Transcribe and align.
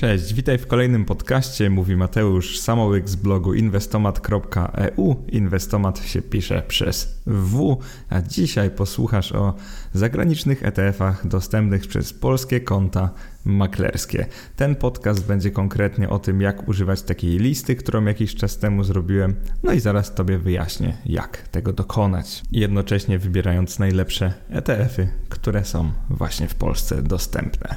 Cześć, 0.00 0.34
witaj 0.34 0.58
w 0.58 0.66
kolejnym 0.66 1.04
podcaście. 1.04 1.70
Mówi 1.70 1.96
Mateusz 1.96 2.60
Samołyk 2.60 3.08
z 3.08 3.16
blogu 3.16 3.54
inwestomat.eu. 3.54 5.24
Inwestomat 5.28 6.06
się 6.06 6.22
pisze 6.22 6.62
przez 6.68 7.22
W, 7.26 7.78
a 8.10 8.22
dzisiaj 8.22 8.70
posłuchasz 8.70 9.32
o 9.32 9.54
zagranicznych 9.92 10.62
ETF-ach 10.62 11.26
dostępnych 11.26 11.86
przez 11.86 12.12
polskie 12.12 12.60
konta 12.60 13.10
maklerskie. 13.44 14.26
Ten 14.56 14.74
podcast 14.74 15.26
będzie 15.26 15.50
konkretnie 15.50 16.08
o 16.08 16.18
tym, 16.18 16.40
jak 16.40 16.68
używać 16.68 17.02
takiej 17.02 17.38
listy, 17.38 17.76
którą 17.76 18.04
jakiś 18.04 18.34
czas 18.34 18.58
temu 18.58 18.84
zrobiłem, 18.84 19.34
no 19.62 19.72
i 19.72 19.80
zaraz 19.80 20.14
Tobie 20.14 20.38
wyjaśnię, 20.38 20.96
jak 21.06 21.48
tego 21.48 21.72
dokonać. 21.72 22.42
Jednocześnie 22.52 23.18
wybierając 23.18 23.78
najlepsze 23.78 24.34
ETF-y, 24.50 25.08
które 25.28 25.64
są 25.64 25.92
właśnie 26.10 26.48
w 26.48 26.54
Polsce 26.54 27.02
dostępne. 27.02 27.76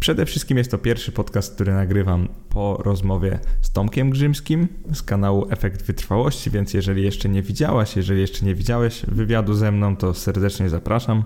Przede 0.00 0.26
wszystkim 0.26 0.58
jest 0.58 0.70
to 0.70 0.78
pierwszy 0.78 1.12
podcast, 1.12 1.54
który 1.54 1.72
nagrywam 1.72 2.28
po 2.48 2.76
rozmowie 2.84 3.38
z 3.60 3.72
Tomkiem 3.72 4.10
Grzymskim 4.10 4.68
z 4.94 5.02
kanału 5.02 5.46
Efekt 5.50 5.82
Wytrwałości, 5.82 6.50
więc 6.50 6.74
jeżeli 6.74 7.02
jeszcze 7.02 7.28
nie 7.28 7.42
widziałaś, 7.42 7.96
jeżeli 7.96 8.20
jeszcze 8.20 8.46
nie 8.46 8.54
widziałeś 8.54 9.02
wywiadu 9.08 9.54
ze 9.54 9.72
mną, 9.72 9.96
to 9.96 10.14
serdecznie 10.14 10.68
zapraszam 10.68 11.24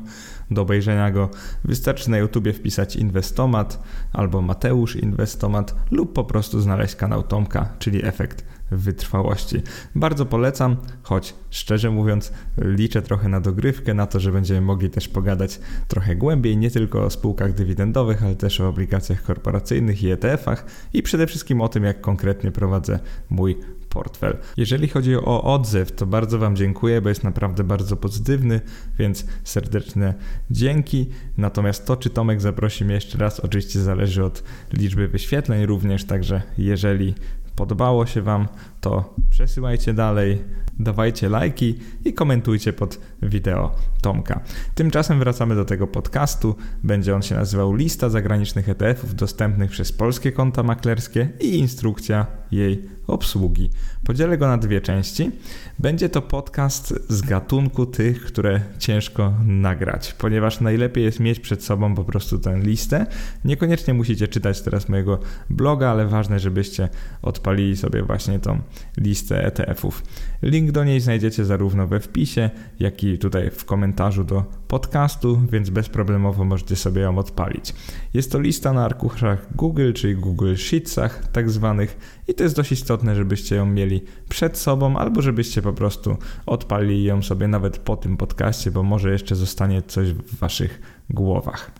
do 0.51 0.63
obejrzenia 0.63 1.11
go. 1.11 1.31
Wystarczy 1.65 2.11
na 2.11 2.19
YouTubie 2.19 2.53
wpisać 2.53 2.97
Inwestomat 2.97 3.83
albo 4.13 4.43
Mateusz 4.43 4.97
Inwestomat 4.97 5.75
lub 5.91 6.13
po 6.13 6.25
prostu 6.25 6.61
znaleźć 6.61 6.95
kanał 6.95 7.23
Tomka, 7.23 7.69
czyli 7.79 8.07
Efekt 8.07 8.45
wytrwałości. 8.77 9.63
Bardzo 9.95 10.27
polecam, 10.27 10.77
choć 11.03 11.35
szczerze 11.51 11.91
mówiąc, 11.91 12.33
liczę 12.59 13.03
trochę 13.03 13.29
na 13.29 13.41
dogrywkę, 13.41 13.95
na 13.95 14.07
to, 14.07 14.21
że 14.21 14.33
będziemy 14.33 14.61
mogli 14.61 14.91
też 14.91 15.09
pogadać 15.09 15.61
trochę 15.89 16.17
głębiej, 16.17 16.57
nie 16.57 16.71
tylko 16.71 17.05
o 17.05 17.11
spółkach 17.11 17.55
dywidendowych, 17.55 18.23
ale 18.23 18.37
też 18.37 18.61
o 18.61 18.69
obligacjach 18.69 19.23
korporacyjnych 19.23 20.03
i 20.03 20.07
ETF-ach 20.13 20.65
i 20.93 21.03
przede 21.03 21.27
wszystkim 21.27 21.61
o 21.61 21.69
tym, 21.69 21.85
jak 21.85 22.01
konkretnie 22.01 22.51
prowadzę 22.51 22.99
mój 23.31 23.57
portfel. 23.89 24.37
Jeżeli 24.57 24.89
chodzi 24.89 25.17
o 25.17 25.55
odzew, 25.55 25.93
to 25.93 26.07
bardzo 26.07 26.39
Wam 26.39 26.57
dziękuję, 26.57 27.01
bo 27.01 27.09
jest 27.09 27.25
naprawdę 27.25 27.65
bardzo 27.65 27.97
pozytywny, 27.97 28.61
więc 28.99 29.27
serdeczne 29.45 30.15
dzięki. 30.51 31.11
Natomiast 31.39 31.87
to, 31.87 31.97
czy 31.97 32.11
Tomek 32.11 32.41
zaprosi 32.41 32.85
mnie 32.85 32.95
jeszcze 32.95 33.19
raz, 33.19 33.41
oczywiście 33.41 33.81
zależy 33.81 34.25
od 34.25 34.43
liczby 34.73 35.09
wyświetleń 35.09 35.67
również, 35.67 36.05
także 36.05 36.43
jeżeli 36.59 37.15
podobało 37.57 38.07
się 38.07 38.23
Wam, 38.23 38.49
to 38.83 39.15
przesyłajcie 39.31 39.95
dalej, 39.95 40.39
dawajcie 40.79 41.29
lajki 41.29 41.79
i 42.05 42.13
komentujcie 42.13 42.73
pod 42.73 43.01
wideo 43.23 43.77
Tomka. 44.03 44.41
Tymczasem 44.75 45.19
wracamy 45.19 45.55
do 45.55 45.65
tego 45.65 45.87
podcastu. 45.87 46.57
Będzie 46.83 47.15
on 47.15 47.23
się 47.23 47.35
nazywał 47.35 47.75
Lista 47.75 48.09
zagranicznych 48.09 48.69
ETF-ów 48.69 49.15
dostępnych 49.15 49.71
przez 49.71 49.93
polskie 49.93 50.33
konta 50.33 50.63
maklerskie 50.63 51.29
i 51.41 51.59
instrukcja 51.59 52.27
jej 52.51 52.83
obsługi. 53.07 53.71
Podzielę 54.05 54.39
go 54.39 54.47
na 54.47 54.59
dwie 54.59 54.81
części. 54.81 55.31
Będzie 55.79 56.09
to 56.09 56.23
podcast 56.23 56.95
z 57.09 57.23
gatunku 57.23 57.87
tych, 57.87 58.25
które 58.25 58.61
ciężko 58.79 59.33
nagrać, 59.47 60.13
ponieważ 60.13 60.61
najlepiej 60.61 61.05
jest 61.05 61.21
mieć 61.21 61.41
przed 61.41 61.65
sobą 61.65 61.95
po 61.95 62.05
prostu 62.05 62.39
tę 62.39 62.59
listę. 62.59 63.07
Niekoniecznie 63.45 63.95
musicie 63.95 64.29
czytać 64.29 64.63
teraz 64.63 64.89
mojego 64.89 65.19
bloga, 65.51 65.91
ale 65.91 66.07
ważne, 66.07 66.41
żebyście 66.41 66.89
odpalili 67.23 67.77
sobie 67.77 68.03
właśnie 68.03 68.39
tą 68.39 68.61
listę 68.97 69.45
ETF-ów. 69.47 70.03
Link 70.43 70.71
do 70.71 70.85
niej 70.85 71.01
znajdziecie 71.01 71.45
zarówno 71.45 71.87
we 71.87 72.01
wpisie, 72.01 72.51
jak 72.81 73.05
i 73.05 73.19
tutaj 73.19 73.51
w 73.51 73.65
komentarzu 73.65 74.25
do 74.25 74.45
podcastu, 74.69 75.41
więc 75.53 75.71
bezproblemowo 75.71 76.45
możecie 76.45 76.77
sobie 76.77 77.03
ją 77.03 77.19
odpalić. 77.19 77.75
Jest 78.15 78.33
to 78.33 78.41
lista 78.41 78.73
na 78.73 78.85
arkuszach 78.85 79.57
Google, 79.57 79.93
czyli 79.93 80.17
Google 80.17 80.55
Sheetsach 80.57 81.29
tak 81.33 81.51
zwanych 81.51 82.23
i 82.29 82.35
to 82.35 82.43
jest 82.43 82.57
dość 82.57 82.73
istotne, 82.73 83.15
żebyście 83.15 83.57
ją 83.57 83.67
mieli 83.67 84.05
przed 84.29 84.59
sobą 84.59 84.97
albo 84.97 85.23
żebyście 85.23 85.63
po 85.63 85.73
prostu 85.73 86.17
odpalili 86.47 87.05
ją 87.05 87.23
sobie 87.23 87.49
nawet 87.49 87.79
po 87.79 87.97
tym 87.97 88.17
podcaście, 88.17 88.71
bo 88.71 88.83
może 88.83 89.13
jeszcze 89.13 89.37
zostanie 89.37 89.83
coś 89.83 90.13
w 90.13 90.39
waszych 90.39 90.81
głowach. 91.11 91.71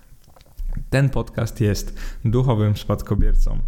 Ten 0.91 1.11
podcast 1.11 1.61
jest 1.61 1.99
duchowym 2.25 2.77
spadkobiercą 2.77 3.59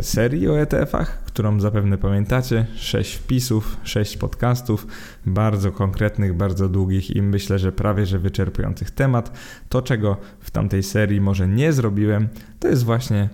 serii 0.00 0.48
o 0.48 0.60
ETF-ach, 0.60 1.24
którą 1.24 1.60
zapewne 1.60 1.98
pamiętacie. 1.98 2.66
Sześć 2.76 3.14
wpisów, 3.14 3.76
sześć 3.82 4.16
podcastów, 4.16 4.86
bardzo 5.26 5.72
konkretnych, 5.72 6.36
bardzo 6.36 6.68
długich 6.68 7.16
i 7.16 7.22
myślę, 7.22 7.58
że 7.58 7.72
prawie 7.72 8.06
że 8.06 8.18
wyczerpujących 8.18 8.90
temat. 8.90 9.38
To, 9.68 9.82
czego 9.82 10.16
w 10.40 10.50
tamtej 10.50 10.82
serii 10.82 11.20
może 11.20 11.48
nie 11.48 11.72
zrobiłem, 11.72 12.28
to 12.58 12.68
jest 12.68 12.84
właśnie 12.84 13.28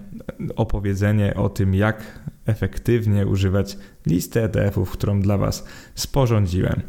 opowiedzenie 0.57 1.35
o 1.35 1.49
tym, 1.49 1.75
jak 1.75 2.21
efektywnie 2.47 3.27
używać 3.27 3.79
listy 4.07 4.43
ETF-ów, 4.43 4.91
którą 4.91 5.21
dla 5.21 5.39
Was 5.39 5.65
sporządziłem. 5.95 6.83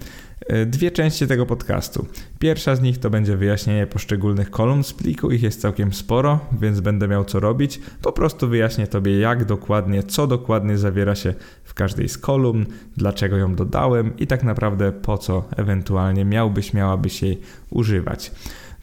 E, 0.47 0.65
dwie 0.65 0.91
części 0.91 1.27
tego 1.27 1.45
podcastu. 1.45 2.05
Pierwsza 2.39 2.75
z 2.75 2.81
nich 2.81 2.97
to 2.97 3.09
będzie 3.09 3.37
wyjaśnienie 3.37 3.87
poszczególnych 3.87 4.49
kolumn 4.49 4.83
z 4.83 4.93
pliku, 4.93 5.31
ich 5.31 5.43
jest 5.43 5.61
całkiem 5.61 5.93
sporo, 5.93 6.39
więc 6.61 6.79
będę 6.79 7.07
miał 7.07 7.25
co 7.25 7.39
robić. 7.39 7.79
Po 8.01 8.11
prostu 8.11 8.47
wyjaśnię 8.47 8.87
Tobie, 8.87 9.19
jak 9.19 9.45
dokładnie, 9.45 10.03
co 10.03 10.27
dokładnie 10.27 10.77
zawiera 10.77 11.15
się 11.15 11.33
w 11.63 11.73
każdej 11.73 12.09
z 12.09 12.17
kolumn, 12.17 12.65
dlaczego 12.97 13.37
ją 13.37 13.55
dodałem 13.55 14.17
i 14.17 14.27
tak 14.27 14.43
naprawdę 14.43 14.91
po 14.91 15.17
co 15.17 15.43
ewentualnie 15.57 16.25
miałbyś, 16.25 16.73
miałabyś 16.73 17.21
jej 17.21 17.41
używać. 17.69 18.31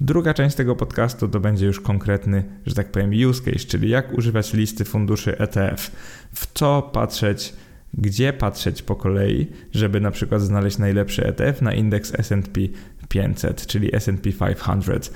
Druga 0.01 0.35
część 0.35 0.57
tego 0.57 0.77
podcastu 0.77 1.29
to 1.29 1.41
będzie 1.41 1.67
już 1.67 1.81
konkretny, 1.81 2.45
że 2.67 2.75
tak 2.75 2.93
powiem, 2.93 3.11
use 3.31 3.43
case, 3.43 3.67
czyli 3.67 3.89
jak 3.89 4.19
używać 4.19 4.53
listy 4.53 4.85
funduszy 4.85 5.39
ETF, 5.39 5.91
w 6.33 6.47
co 6.55 6.91
patrzeć 6.93 7.55
gdzie 7.99 8.33
patrzeć 8.33 8.83
po 8.83 8.97
kolei, 8.97 9.47
żeby 9.73 10.01
na 10.01 10.11
przykład 10.11 10.43
znaleźć 10.43 10.79
najlepszy 10.79 11.27
ETF 11.27 11.63
na 11.63 11.75
indeks 11.75 12.13
S&P 12.19 12.61
500, 13.09 13.67
czyli 13.67 13.97
S&P 13.97 14.31
500. 14.33 15.13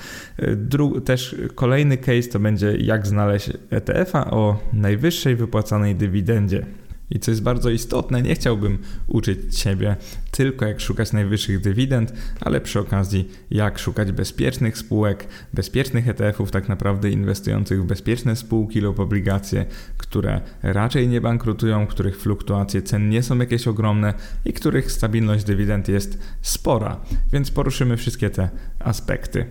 Dru 0.56 1.00
też 1.00 1.36
kolejny 1.54 1.96
case 1.96 2.22
to 2.22 2.38
będzie 2.38 2.76
jak 2.76 3.06
znaleźć 3.06 3.50
ETF-a 3.70 4.30
o 4.30 4.60
najwyższej 4.72 5.36
wypłacanej 5.36 5.94
dywidendzie. 5.94 6.66
I 7.10 7.18
co 7.20 7.30
jest 7.30 7.42
bardzo 7.42 7.70
istotne, 7.70 8.22
nie 8.22 8.34
chciałbym 8.34 8.78
uczyć 9.06 9.58
Ciebie 9.58 9.96
tylko 10.30 10.66
jak 10.66 10.80
szukać 10.80 11.12
najwyższych 11.12 11.60
dywidend, 11.60 12.12
ale 12.40 12.60
przy 12.60 12.80
okazji 12.80 13.28
jak 13.50 13.78
szukać 13.78 14.12
bezpiecznych 14.12 14.78
spółek, 14.78 15.28
bezpiecznych 15.54 16.08
ETF-ów, 16.08 16.50
tak 16.50 16.68
naprawdę 16.68 17.10
inwestujących 17.10 17.82
w 17.82 17.86
bezpieczne 17.86 18.36
spółki 18.36 18.80
lub 18.80 19.00
obligacje, 19.00 19.66
które 19.96 20.40
raczej 20.62 21.08
nie 21.08 21.20
bankrutują, 21.20 21.86
których 21.86 22.20
fluktuacje 22.20 22.82
cen 22.82 23.08
nie 23.08 23.22
są 23.22 23.38
jakieś 23.38 23.68
ogromne 23.68 24.14
i 24.44 24.52
których 24.52 24.92
stabilność 24.92 25.44
dywidend 25.44 25.88
jest 25.88 26.18
spora. 26.42 27.00
Więc 27.32 27.50
poruszymy 27.50 27.96
wszystkie 27.96 28.30
te 28.30 28.48
aspekty. 28.78 29.46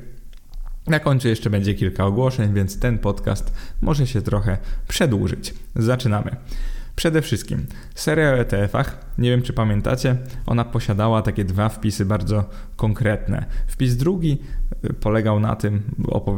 Na 0.88 1.00
końcu 1.00 1.28
jeszcze 1.28 1.50
będzie 1.50 1.74
kilka 1.74 2.06
ogłoszeń, 2.06 2.54
więc 2.54 2.80
ten 2.80 2.98
podcast 2.98 3.54
może 3.82 4.08
się 4.08 4.22
trochę 4.22 4.58
przedłużyć. 4.88 5.54
Zaczynamy. 5.76 6.36
Przede 6.98 7.22
wszystkim 7.22 7.66
seria 7.96 8.32
o 8.32 8.38
ETF-ach, 8.38 8.98
nie 9.18 9.30
wiem 9.30 9.42
czy 9.42 9.54
pamiętacie, 9.54 10.18
ona 10.46 10.66
posiadała 10.66 11.22
takie 11.22 11.46
dwa 11.46 11.70
wpisy 11.70 12.06
bardzo 12.06 12.50
konkretne. 12.76 13.46
Wpis 13.68 13.96
drugi 13.96 14.38
y, 14.86 14.94
polegał 14.94 15.40
na 15.40 15.56
tym, 15.56 15.82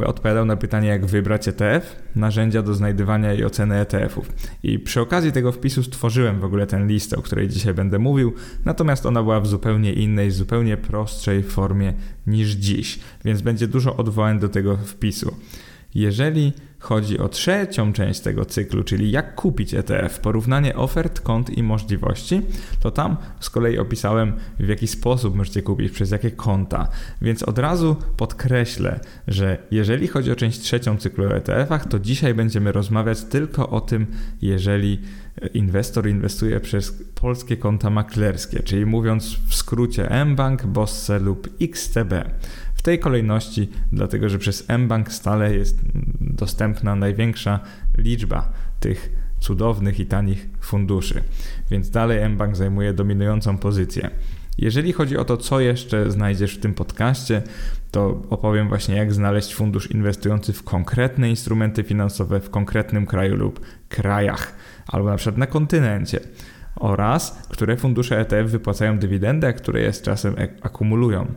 odpowiadał 0.05 0.45
na 0.45 0.57
pytanie 0.57 0.87
jak 0.87 1.05
wybrać 1.05 1.47
ETF, 1.47 1.95
narzędzia 2.15 2.61
do 2.61 2.73
znajdywania 2.73 3.33
i 3.33 3.43
oceny 3.43 3.75
ETF-ów. 3.75 4.31
I 4.63 4.79
przy 4.79 5.01
okazji 5.01 5.31
tego 5.31 5.51
wpisu 5.51 5.83
stworzyłem 5.83 6.39
w 6.39 6.43
ogóle 6.43 6.67
tę 6.67 6.85
listę, 6.85 7.17
o 7.17 7.21
której 7.21 7.47
dzisiaj 7.47 7.73
będę 7.73 7.99
mówił, 7.99 8.33
natomiast 8.65 9.05
ona 9.05 9.23
była 9.23 9.41
w 9.41 9.47
zupełnie 9.47 9.93
innej, 9.93 10.31
zupełnie 10.31 10.77
prostszej 10.77 11.43
formie 11.43 11.93
niż 12.27 12.49
dziś, 12.49 12.99
więc 13.25 13.41
będzie 13.41 13.67
dużo 13.67 13.97
odwołań 13.97 14.39
do 14.39 14.49
tego 14.49 14.77
wpisu. 14.77 15.35
Jeżeli 15.95 16.53
chodzi 16.79 17.19
o 17.19 17.29
trzecią 17.29 17.93
część 17.93 18.19
tego 18.19 18.45
cyklu, 18.45 18.83
czyli 18.83 19.11
jak 19.11 19.35
kupić 19.35 19.73
ETF, 19.73 20.19
porównanie 20.19 20.75
ofert, 20.75 21.19
kont 21.19 21.49
i 21.49 21.63
możliwości, 21.63 22.41
to 22.79 22.91
tam 22.91 23.17
z 23.39 23.49
kolei 23.49 23.77
opisałem 23.77 24.33
w 24.59 24.67
jaki 24.67 24.87
sposób 24.87 25.35
możecie 25.35 25.61
kupić, 25.61 25.91
przez 25.91 26.11
jakie 26.11 26.31
konta. 26.31 26.87
Więc 27.21 27.43
od 27.43 27.59
razu 27.59 27.95
podkreślę, 28.17 28.99
że 29.27 29.57
jeżeli 29.71 30.07
chodzi 30.07 30.31
o 30.31 30.35
część 30.35 30.59
trzecią 30.59 30.97
cyklu 30.97 31.25
o 31.25 31.37
ETF-ach, 31.37 31.87
to 31.87 31.99
dzisiaj 31.99 32.33
będziemy 32.33 32.71
rozmawiać 32.71 33.23
tylko 33.23 33.69
o 33.69 33.81
tym, 33.81 34.07
jeżeli 34.41 34.99
inwestor 35.53 36.07
inwestuje 36.07 36.59
przez 36.59 37.03
polskie 37.15 37.57
konta 37.57 37.89
maklerskie, 37.89 38.63
czyli 38.63 38.85
mówiąc 38.85 39.37
w 39.47 39.55
skrócie 39.55 40.25
mBank, 40.25 40.65
Bosse 40.65 41.19
lub 41.19 41.49
XTB. 41.61 42.13
W 42.79 42.81
tej 42.81 42.99
kolejności, 42.99 43.69
dlatego 43.91 44.29
że 44.29 44.39
przez 44.39 44.69
mBank 44.69 45.11
stale 45.11 45.55
jest 45.55 45.79
dostępna 46.21 46.95
największa 46.95 47.59
liczba 47.97 48.51
tych 48.79 49.09
cudownych 49.39 49.99
i 49.99 50.05
tanich 50.05 50.49
funduszy. 50.61 51.23
Więc 51.71 51.89
dalej 51.89 52.29
mBank 52.29 52.55
zajmuje 52.55 52.93
dominującą 52.93 53.57
pozycję. 53.57 54.09
Jeżeli 54.57 54.93
chodzi 54.93 55.17
o 55.17 55.25
to, 55.25 55.37
co 55.37 55.59
jeszcze 55.59 56.11
znajdziesz 56.11 56.55
w 56.55 56.59
tym 56.59 56.73
podcaście, 56.73 57.41
to 57.91 58.23
opowiem 58.29 58.69
właśnie, 58.69 58.95
jak 58.95 59.13
znaleźć 59.13 59.55
fundusz 59.55 59.91
inwestujący 59.91 60.53
w 60.53 60.63
konkretne 60.63 61.29
instrumenty 61.29 61.83
finansowe 61.83 62.39
w 62.39 62.49
konkretnym 62.49 63.05
kraju 63.05 63.35
lub 63.35 63.59
krajach, 63.89 64.55
albo 64.87 65.09
na 65.09 65.15
przykład 65.15 65.37
na 65.37 65.47
kontynencie 65.47 66.19
oraz 66.75 67.47
które 67.49 67.77
fundusze 67.77 68.19
ETF 68.19 68.51
wypłacają 68.51 68.99
dywidendę, 68.99 69.47
a 69.47 69.53
które 69.53 69.81
je 69.81 69.93
z 69.93 70.01
czasem 70.01 70.35
akumulują 70.61 71.27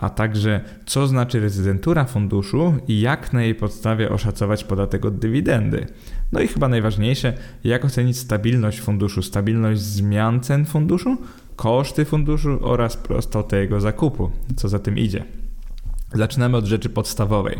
a 0.00 0.10
także 0.10 0.60
co 0.86 1.06
znaczy 1.06 1.40
rezydentura 1.40 2.04
funduszu 2.04 2.74
i 2.88 3.00
jak 3.00 3.32
na 3.32 3.42
jej 3.42 3.54
podstawie 3.54 4.10
oszacować 4.10 4.64
podatek 4.64 5.04
od 5.04 5.18
dywidendy. 5.18 5.86
No 6.32 6.40
i 6.40 6.48
chyba 6.48 6.68
najważniejsze, 6.68 7.32
jak 7.64 7.84
ocenić 7.84 8.18
stabilność 8.18 8.80
funduszu, 8.80 9.22
stabilność 9.22 9.80
zmian 9.80 10.40
cen 10.40 10.64
funduszu, 10.64 11.16
koszty 11.56 12.04
funduszu 12.04 12.58
oraz 12.62 12.96
prostotę 12.96 13.60
jego 13.60 13.80
zakupu, 13.80 14.30
co 14.56 14.68
za 14.68 14.78
tym 14.78 14.98
idzie. 14.98 15.24
Zaczynamy 16.14 16.56
od 16.56 16.64
rzeczy 16.64 16.88
podstawowej. 16.88 17.58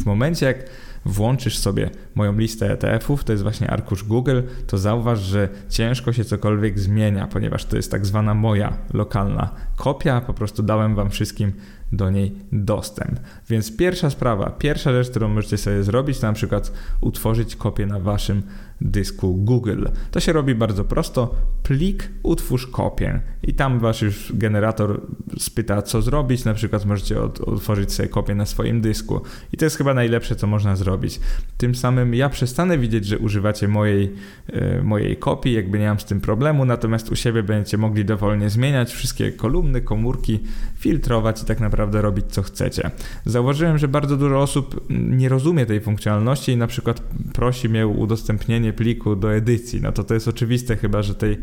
W 0.00 0.06
momencie 0.06 0.46
jak 0.46 0.70
włączysz 1.04 1.58
sobie 1.58 1.90
moją 2.14 2.38
listę 2.38 2.72
ETF-ów, 2.72 3.24
to 3.24 3.32
jest 3.32 3.42
właśnie 3.42 3.70
arkusz 3.70 4.04
Google, 4.04 4.40
to 4.66 4.78
zauważ, 4.78 5.20
że 5.20 5.48
ciężko 5.68 6.12
się 6.12 6.24
cokolwiek 6.24 6.78
zmienia, 6.78 7.26
ponieważ 7.26 7.64
to 7.64 7.76
jest 7.76 7.90
tak 7.90 8.06
zwana 8.06 8.34
moja 8.34 8.76
lokalna 8.94 9.50
kopia. 9.76 10.20
Po 10.20 10.34
prostu 10.34 10.62
dałem 10.62 10.94
Wam 10.94 11.10
wszystkim 11.10 11.52
do 11.92 12.10
niej 12.10 12.34
dostęp. 12.52 13.20
Więc 13.48 13.76
pierwsza 13.76 14.10
sprawa, 14.10 14.50
pierwsza 14.50 14.92
rzecz, 14.92 15.10
którą 15.10 15.28
możecie 15.28 15.58
sobie 15.58 15.82
zrobić, 15.82 16.18
to 16.18 16.26
na 16.26 16.32
przykład 16.32 16.72
utworzyć 17.00 17.56
kopię 17.56 17.86
na 17.86 18.00
waszym 18.00 18.42
dysku 18.80 19.34
Google. 19.34 19.86
To 20.10 20.20
się 20.20 20.32
robi 20.32 20.54
bardzo 20.54 20.84
prosto. 20.84 21.34
Plik, 21.62 22.08
utwórz 22.22 22.66
kopię 22.66 23.20
i 23.42 23.54
tam 23.54 23.78
wasz 23.78 24.02
już 24.02 24.32
generator 24.34 25.00
spyta, 25.38 25.82
co 25.82 26.02
zrobić. 26.02 26.44
Na 26.44 26.54
przykład 26.54 26.84
możecie 26.84 27.20
otworzyć 27.22 27.92
sobie 27.92 28.08
kopię 28.08 28.34
na 28.34 28.46
swoim 28.46 28.80
dysku 28.80 29.20
i 29.52 29.56
to 29.56 29.64
jest 29.64 29.76
chyba 29.76 29.94
najlepsze, 29.94 30.36
co 30.36 30.46
można 30.46 30.76
zrobić. 30.76 31.20
Tym 31.56 31.74
samym 31.74 32.14
ja 32.14 32.28
przestanę 32.28 32.78
widzieć, 32.78 33.06
że 33.06 33.18
używacie 33.18 33.68
mojej, 33.68 34.12
yy, 34.52 34.82
mojej 34.82 35.16
kopii, 35.16 35.52
jakby 35.52 35.78
nie 35.78 35.86
mam 35.86 36.00
z 36.00 36.04
tym 36.04 36.20
problemu, 36.20 36.64
natomiast 36.64 37.12
u 37.12 37.16
siebie 37.16 37.42
będziecie 37.42 37.78
mogli 37.78 38.04
dowolnie 38.04 38.50
zmieniać 38.50 38.92
wszystkie 38.92 39.32
kolumny, 39.32 39.80
komórki, 39.80 40.40
filtrować 40.76 41.42
i 41.42 41.46
tak 41.46 41.60
naprawdę 41.60 41.81
naprawdę 41.82 42.02
robić 42.02 42.26
co 42.28 42.42
chcecie. 42.42 42.90
Zauważyłem, 43.24 43.78
że 43.78 43.88
bardzo 43.88 44.16
dużo 44.16 44.40
osób 44.40 44.86
nie 44.90 45.28
rozumie 45.28 45.66
tej 45.66 45.80
funkcjonalności 45.80 46.52
i 46.52 46.56
na 46.56 46.66
przykład 46.66 47.02
prosi 47.32 47.68
mnie 47.68 47.86
o 47.86 47.88
udostępnienie 47.88 48.72
pliku 48.72 49.16
do 49.16 49.34
edycji. 49.34 49.80
No 49.80 49.92
to 49.92 50.04
to 50.04 50.14
jest 50.14 50.28
oczywiste 50.28 50.76
chyba, 50.76 51.02
że 51.02 51.14
tej, 51.14 51.38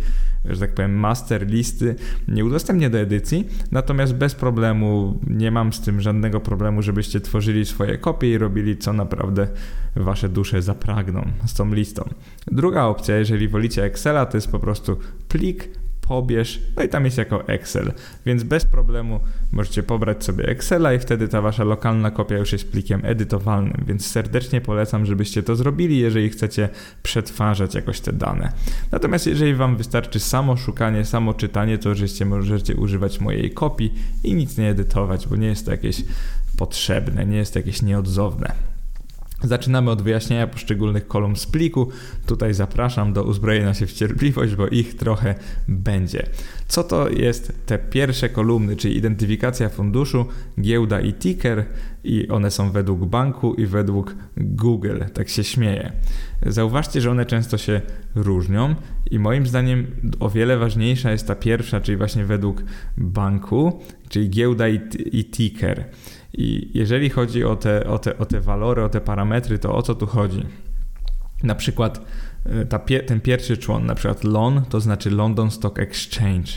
że 0.45 0.59
tak 0.59 0.73
powiem, 0.73 0.95
master 0.95 1.47
listy 1.47 1.95
nie 2.27 2.45
udostępnię 2.45 2.89
do 2.89 2.97
edycji, 2.97 3.47
natomiast 3.71 4.13
bez 4.13 4.35
problemu 4.35 5.19
nie 5.27 5.51
mam 5.51 5.73
z 5.73 5.81
tym 5.81 6.01
żadnego 6.01 6.39
problemu, 6.39 6.81
żebyście 6.81 7.21
tworzyli 7.21 7.65
swoje 7.65 7.97
kopie 7.97 8.31
i 8.31 8.37
robili 8.37 8.77
co 8.77 8.93
naprawdę 8.93 9.47
wasze 9.95 10.29
dusze 10.29 10.61
zapragną 10.61 11.25
z 11.45 11.53
tą 11.53 11.73
listą. 11.73 12.09
Druga 12.47 12.83
opcja, 12.83 13.17
jeżeli 13.17 13.47
wolicie 13.47 13.83
Excela, 13.83 14.25
to 14.25 14.37
jest 14.37 14.51
po 14.51 14.59
prostu 14.59 14.97
plik 15.27 15.78
pobierz, 16.09 16.61
no 16.77 16.83
i 16.83 16.89
tam 16.89 17.05
jest 17.05 17.17
jako 17.17 17.47
Excel, 17.47 17.91
więc 18.25 18.43
bez 18.43 18.65
problemu 18.65 19.19
możecie 19.51 19.83
pobrać 19.83 20.23
sobie 20.23 20.45
Excela 20.45 20.93
i 20.93 20.99
wtedy 20.99 21.27
ta 21.27 21.41
wasza 21.41 21.63
lokalna 21.63 22.11
kopia 22.11 22.37
już 22.37 22.51
jest 22.51 22.71
plikiem 22.71 23.01
edytowalnym, 23.03 23.83
więc 23.87 24.05
serdecznie 24.05 24.61
polecam, 24.61 25.05
żebyście 25.05 25.43
to 25.43 25.55
zrobili, 25.55 25.99
jeżeli 25.99 26.29
chcecie 26.29 26.69
przetwarzać 27.03 27.75
jakoś 27.75 27.99
te 27.99 28.13
dane. 28.13 28.51
Natomiast 28.91 29.27
jeżeli 29.27 29.53
wam 29.55 29.77
wystarczy 29.77 30.19
samo 30.19 30.57
szukanie, 30.57 31.05
samo 31.05 31.33
czytanie, 31.33 31.77
to 31.77 31.89
oczywiście 31.89 32.25
możecie 32.25 32.75
używać 32.75 33.19
mojej 33.19 33.51
kopii 33.51 33.93
i 34.23 34.33
nic 34.35 34.57
nie 34.57 34.69
edytować, 34.69 35.27
bo 35.27 35.35
nie 35.35 35.47
jest 35.47 35.65
to 35.65 35.71
jakieś 35.71 36.03
potrzebne, 36.57 37.25
nie 37.25 37.37
jest 37.37 37.53
to 37.53 37.59
jakieś 37.59 37.81
nieodzowne. 37.81 38.78
Zaczynamy 39.43 39.91
od 39.91 40.01
wyjaśnienia 40.01 40.47
poszczególnych 40.47 41.07
kolumn 41.07 41.35
z 41.35 41.45
pliku. 41.45 41.89
Tutaj 42.25 42.53
zapraszam 42.53 43.13
do 43.13 43.23
uzbrojenia 43.23 43.73
się 43.73 43.87
w 43.87 43.93
cierpliwość, 43.93 44.55
bo 44.55 44.67
ich 44.67 44.95
trochę 44.95 45.35
będzie. 45.67 46.29
Co 46.67 46.83
to 46.83 47.09
jest 47.09 47.65
te 47.65 47.77
pierwsze 47.77 48.29
kolumny, 48.29 48.75
czyli 48.75 48.97
identyfikacja 48.97 49.69
funduszu, 49.69 50.25
giełda 50.61 51.01
i 51.01 51.13
ticker 51.13 51.65
i 52.03 52.27
one 52.27 52.51
są 52.51 52.71
według 52.71 53.05
banku 53.05 53.53
i 53.53 53.65
według 53.65 54.15
Google, 54.37 55.01
tak 55.13 55.29
się 55.29 55.43
śmieje. 55.43 55.91
Zauważcie, 56.45 57.01
że 57.01 57.11
one 57.11 57.25
często 57.25 57.57
się 57.57 57.81
różnią 58.15 58.75
i 59.11 59.19
moim 59.19 59.47
zdaniem 59.47 59.87
o 60.19 60.29
wiele 60.29 60.57
ważniejsza 60.57 61.11
jest 61.11 61.27
ta 61.27 61.35
pierwsza, 61.35 61.81
czyli 61.81 61.97
właśnie 61.97 62.25
według 62.25 62.63
banku, 62.97 63.81
czyli 64.09 64.29
giełda 64.29 64.67
i, 64.67 64.79
i 65.11 65.25
ticker. 65.25 65.85
I 66.33 66.71
jeżeli 66.73 67.09
chodzi 67.09 67.43
o 67.43 67.55
te, 67.55 67.87
o, 67.87 67.99
te, 67.99 68.17
o 68.17 68.25
te 68.25 68.41
walory, 68.41 68.83
o 68.83 68.89
te 68.89 69.01
parametry, 69.01 69.59
to 69.59 69.75
o 69.75 69.81
co 69.81 69.95
tu 69.95 70.07
chodzi? 70.07 70.45
Na 71.43 71.55
przykład 71.55 72.01
e, 72.45 72.65
ta, 72.65 72.79
ten 73.05 73.21
pierwszy 73.21 73.57
człon, 73.57 73.85
na 73.85 73.95
przykład 73.95 74.23
LON, 74.23 74.65
to 74.69 74.79
znaczy 74.79 75.09
London 75.09 75.51
Stock 75.51 75.79
Exchange. 75.79 76.51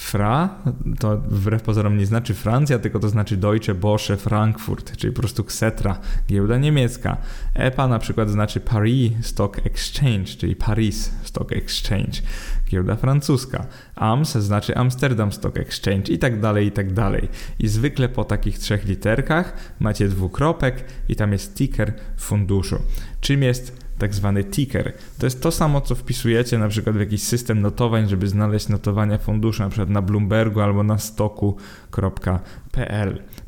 Fra 0.00 0.62
to 0.98 1.16
wbrew 1.18 1.62
pozorom 1.62 1.96
nie 1.96 2.06
znaczy 2.06 2.34
Francja, 2.34 2.78
tylko 2.78 2.98
to 2.98 3.08
znaczy 3.08 3.36
Deutsche 3.36 3.74
Börse 3.74 4.16
Frankfurt, 4.16 4.96
czyli 4.96 5.12
po 5.12 5.20
prostu 5.20 5.42
Xetra, 5.42 5.98
giełda 6.28 6.58
niemiecka. 6.58 7.16
EPA 7.54 7.88
na 7.88 7.98
przykład 7.98 8.30
znaczy 8.30 8.60
Paris 8.60 9.12
Stock 9.22 9.66
Exchange, 9.66 10.24
czyli 10.24 10.56
Paris 10.56 11.12
Stock 11.22 11.52
Exchange, 11.52 12.22
giełda 12.68 12.96
francuska. 12.96 13.66
AMS 13.96 14.32
znaczy 14.32 14.76
Amsterdam 14.76 15.32
Stock 15.32 15.58
Exchange 15.58 16.12
i 16.12 16.18
tak 16.18 16.40
dalej, 16.40 16.66
i 16.66 16.72
tak 16.72 16.92
dalej. 16.92 17.28
I 17.58 17.68
zwykle 17.68 18.08
po 18.08 18.24
takich 18.24 18.58
trzech 18.58 18.84
literkach 18.84 19.74
macie 19.80 20.08
dwukropek 20.08 20.84
i 21.08 21.16
tam 21.16 21.32
jest 21.32 21.54
ticker 21.54 21.92
funduszu. 22.16 22.78
Czym 23.20 23.42
jest 23.42 23.89
tak 24.00 24.14
zwany 24.14 24.44
ticker. 24.44 24.92
To 25.18 25.26
jest 25.26 25.42
to 25.42 25.50
samo, 25.50 25.80
co 25.80 25.94
wpisujecie 25.94 26.58
na 26.58 26.68
przykład 26.68 26.96
w 26.96 27.00
jakiś 27.00 27.22
system 27.22 27.60
notowań, 27.60 28.08
żeby 28.08 28.28
znaleźć 28.28 28.68
notowania 28.68 29.18
funduszu, 29.18 29.62
na 29.62 29.68
przykład 29.68 29.90
na 29.90 30.02
Bloombergu 30.02 30.60
albo 30.60 30.82
na 30.82 30.98
stoku.pl. 30.98 32.02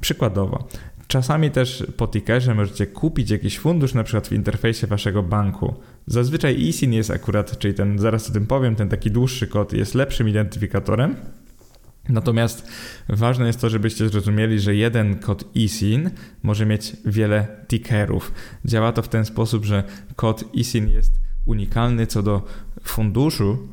Przykładowo, 0.00 0.68
Czasami 1.12 1.50
też 1.50 1.86
po 1.96 2.06
tickerze 2.06 2.54
możecie 2.54 2.86
kupić 2.86 3.30
jakiś 3.30 3.58
fundusz, 3.58 3.94
na 3.94 4.04
przykład 4.04 4.28
w 4.28 4.32
interfejsie 4.32 4.86
waszego 4.86 5.22
banku. 5.22 5.74
Zazwyczaj 6.06 6.60
ISIN 6.60 6.92
jest 6.92 7.10
akurat, 7.10 7.58
czyli 7.58 7.74
ten, 7.74 7.98
zaraz 7.98 8.30
o 8.30 8.32
tym 8.32 8.46
powiem, 8.46 8.76
ten 8.76 8.88
taki 8.88 9.10
dłuższy 9.10 9.46
kod 9.46 9.72
jest 9.72 9.94
lepszym 9.94 10.28
identyfikatorem, 10.28 11.16
Natomiast 12.08 12.68
ważne 13.08 13.46
jest 13.46 13.60
to, 13.60 13.70
żebyście 13.70 14.08
zrozumieli, 14.08 14.60
że 14.60 14.74
jeden 14.74 15.18
kod 15.18 15.56
ISIN 15.56 16.10
może 16.42 16.66
mieć 16.66 16.96
wiele 17.04 17.46
tickerów. 17.68 18.32
Działa 18.64 18.92
to 18.92 19.02
w 19.02 19.08
ten 19.08 19.24
sposób, 19.24 19.64
że 19.64 19.84
kod 20.16 20.54
ISIN 20.54 20.88
jest 20.88 21.12
unikalny 21.46 22.06
co 22.06 22.22
do 22.22 22.42
funduszu, 22.82 23.68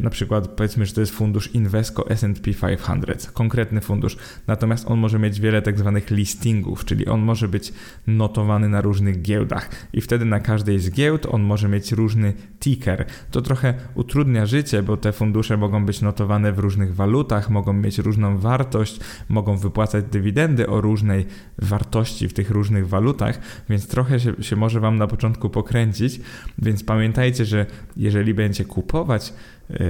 na 0.00 0.10
przykład 0.10 0.48
powiedzmy, 0.48 0.86
że 0.86 0.94
to 0.94 1.00
jest 1.00 1.12
fundusz 1.12 1.54
Invesco 1.54 2.10
S&P 2.10 2.40
500, 2.40 3.30
konkretny 3.32 3.80
fundusz, 3.80 4.16
natomiast 4.46 4.90
on 4.90 4.98
może 4.98 5.18
mieć 5.18 5.40
wiele 5.40 5.62
tak 5.62 5.78
zwanych 5.78 6.10
listingów, 6.10 6.84
czyli 6.84 7.06
on 7.06 7.20
może 7.20 7.48
być 7.48 7.72
notowany 8.06 8.68
na 8.68 8.80
różnych 8.80 9.22
giełdach. 9.22 9.70
I 9.92 10.00
wtedy 10.00 10.24
na 10.24 10.40
każdej 10.40 10.78
z 10.78 10.90
giełd 10.90 11.26
on 11.30 11.42
może 11.42 11.68
mieć 11.68 11.92
różny 11.92 12.32
ticker. 12.60 13.04
To 13.30 13.42
trochę 13.42 13.74
utrudnia 13.94 14.46
życie, 14.46 14.82
bo 14.82 14.96
te 14.96 15.12
fundusze 15.12 15.56
mogą 15.56 15.86
być 15.86 16.02
notowane 16.02 16.52
w 16.52 16.58
różnych 16.58 16.94
walutach, 16.94 17.50
mogą 17.50 17.72
mieć 17.72 17.98
różną 17.98 18.38
wartość, 18.38 19.00
mogą 19.28 19.56
wypłacać 19.56 20.04
dywidendy 20.10 20.66
o 20.66 20.80
różnej 20.80 21.26
wartości 21.58 22.28
w 22.28 22.32
tych 22.32 22.50
różnych 22.50 22.88
walutach, 22.88 23.38
więc 23.68 23.88
trochę 23.88 24.20
się, 24.20 24.42
się 24.42 24.56
może 24.56 24.80
Wam 24.80 24.98
na 24.98 25.06
początku 25.06 25.50
pokręcić, 25.50 26.20
więc 26.58 26.84
pamiętajcie, 26.84 27.44
że 27.44 27.66
jeżeli 27.96 28.34
będziecie 28.34 28.64
kupować 28.64 29.32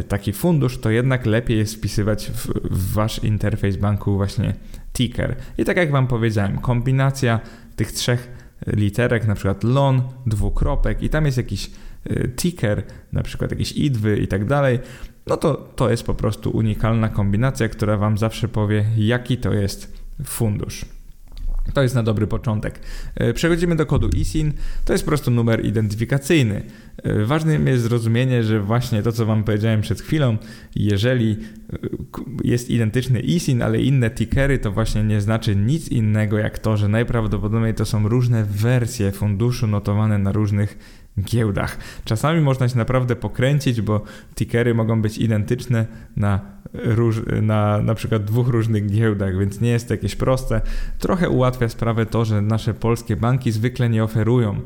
taki 0.08 0.32
fundusz, 0.32 0.78
to 0.78 0.90
jednak 0.90 1.26
lepiej 1.26 1.58
jest 1.58 1.74
wpisywać 1.74 2.26
w, 2.26 2.46
w 2.70 2.92
wasz 2.92 3.24
interfejs 3.24 3.76
banku 3.76 4.16
właśnie 4.16 4.54
ticker. 4.92 5.36
I 5.58 5.64
tak 5.64 5.76
jak 5.76 5.90
wam 5.90 6.06
powiedziałem, 6.06 6.58
kombinacja 6.58 7.40
tych 7.76 7.92
trzech 7.92 8.30
literek, 8.66 9.26
na 9.26 9.34
przykład 9.34 9.64
LON, 9.64 10.02
dwukropek 10.26 11.02
i 11.02 11.08
tam 11.08 11.26
jest 11.26 11.36
jakiś 11.36 11.70
e, 12.04 12.28
ticker, 12.28 12.82
na 13.12 13.22
przykład 13.22 13.50
jakieś 13.50 13.72
idwy 13.72 14.18
i 14.18 14.28
tak 14.28 14.44
dalej, 14.44 14.78
no 15.26 15.36
to 15.36 15.54
to 15.54 15.90
jest 15.90 16.02
po 16.02 16.14
prostu 16.14 16.50
unikalna 16.50 17.08
kombinacja, 17.08 17.68
która 17.68 17.96
wam 17.96 18.18
zawsze 18.18 18.48
powie, 18.48 18.84
jaki 18.96 19.36
to 19.36 19.52
jest 19.52 20.04
fundusz. 20.24 20.84
To 21.72 21.82
jest 21.82 21.94
na 21.94 22.02
dobry 22.02 22.26
początek. 22.26 22.80
E, 23.14 23.32
przechodzimy 23.32 23.76
do 23.76 23.86
kodu 23.86 24.08
ISIN. 24.08 24.52
To 24.84 24.92
jest 24.92 25.04
po 25.04 25.08
prostu 25.08 25.30
numer 25.30 25.64
identyfikacyjny. 25.64 26.62
E, 27.02 27.24
ważnym 27.24 27.66
jest 27.66 27.82
zrozumienie, 27.82 28.42
że 28.42 28.60
właśnie 28.60 29.02
to, 29.02 29.12
co 29.12 29.26
Wam 29.26 29.44
powiedziałem 29.44 29.80
przed 29.80 30.00
chwilą, 30.00 30.36
jeżeli 30.76 31.30
e, 31.32 31.78
jest 32.44 32.70
identyczny 32.70 33.20
ISIN, 33.20 33.62
ale 33.62 33.82
inne 33.82 34.10
tickery, 34.10 34.58
to 34.58 34.72
właśnie 34.72 35.04
nie 35.04 35.20
znaczy 35.20 35.56
nic 35.56 35.88
innego 35.88 36.38
jak 36.38 36.58
to, 36.58 36.76
że 36.76 36.88
najprawdopodobniej 36.88 37.74
to 37.74 37.84
są 37.84 38.08
różne 38.08 38.44
wersje 38.44 39.12
funduszu 39.12 39.66
notowane 39.66 40.18
na 40.18 40.32
różnych 40.32 41.03
giełdach. 41.20 41.78
Czasami 42.04 42.40
można 42.40 42.68
się 42.68 42.78
naprawdę 42.78 43.16
pokręcić, 43.16 43.80
bo 43.80 44.00
tickery 44.34 44.74
mogą 44.74 45.02
być 45.02 45.18
identyczne 45.18 45.86
na, 46.16 46.40
róż, 46.74 47.20
na 47.42 47.78
na 47.78 47.94
przykład 47.94 48.24
dwóch 48.24 48.48
różnych 48.48 48.90
giełdach, 48.90 49.38
więc 49.38 49.60
nie 49.60 49.70
jest 49.70 49.88
to 49.88 49.94
jakieś 49.94 50.16
proste. 50.16 50.60
Trochę 50.98 51.30
ułatwia 51.30 51.68
sprawę 51.68 52.06
to, 52.06 52.24
że 52.24 52.42
nasze 52.42 52.74
polskie 52.74 53.16
banki 53.16 53.52
zwykle 53.52 53.88
nie 53.88 54.04
oferują 54.04 54.60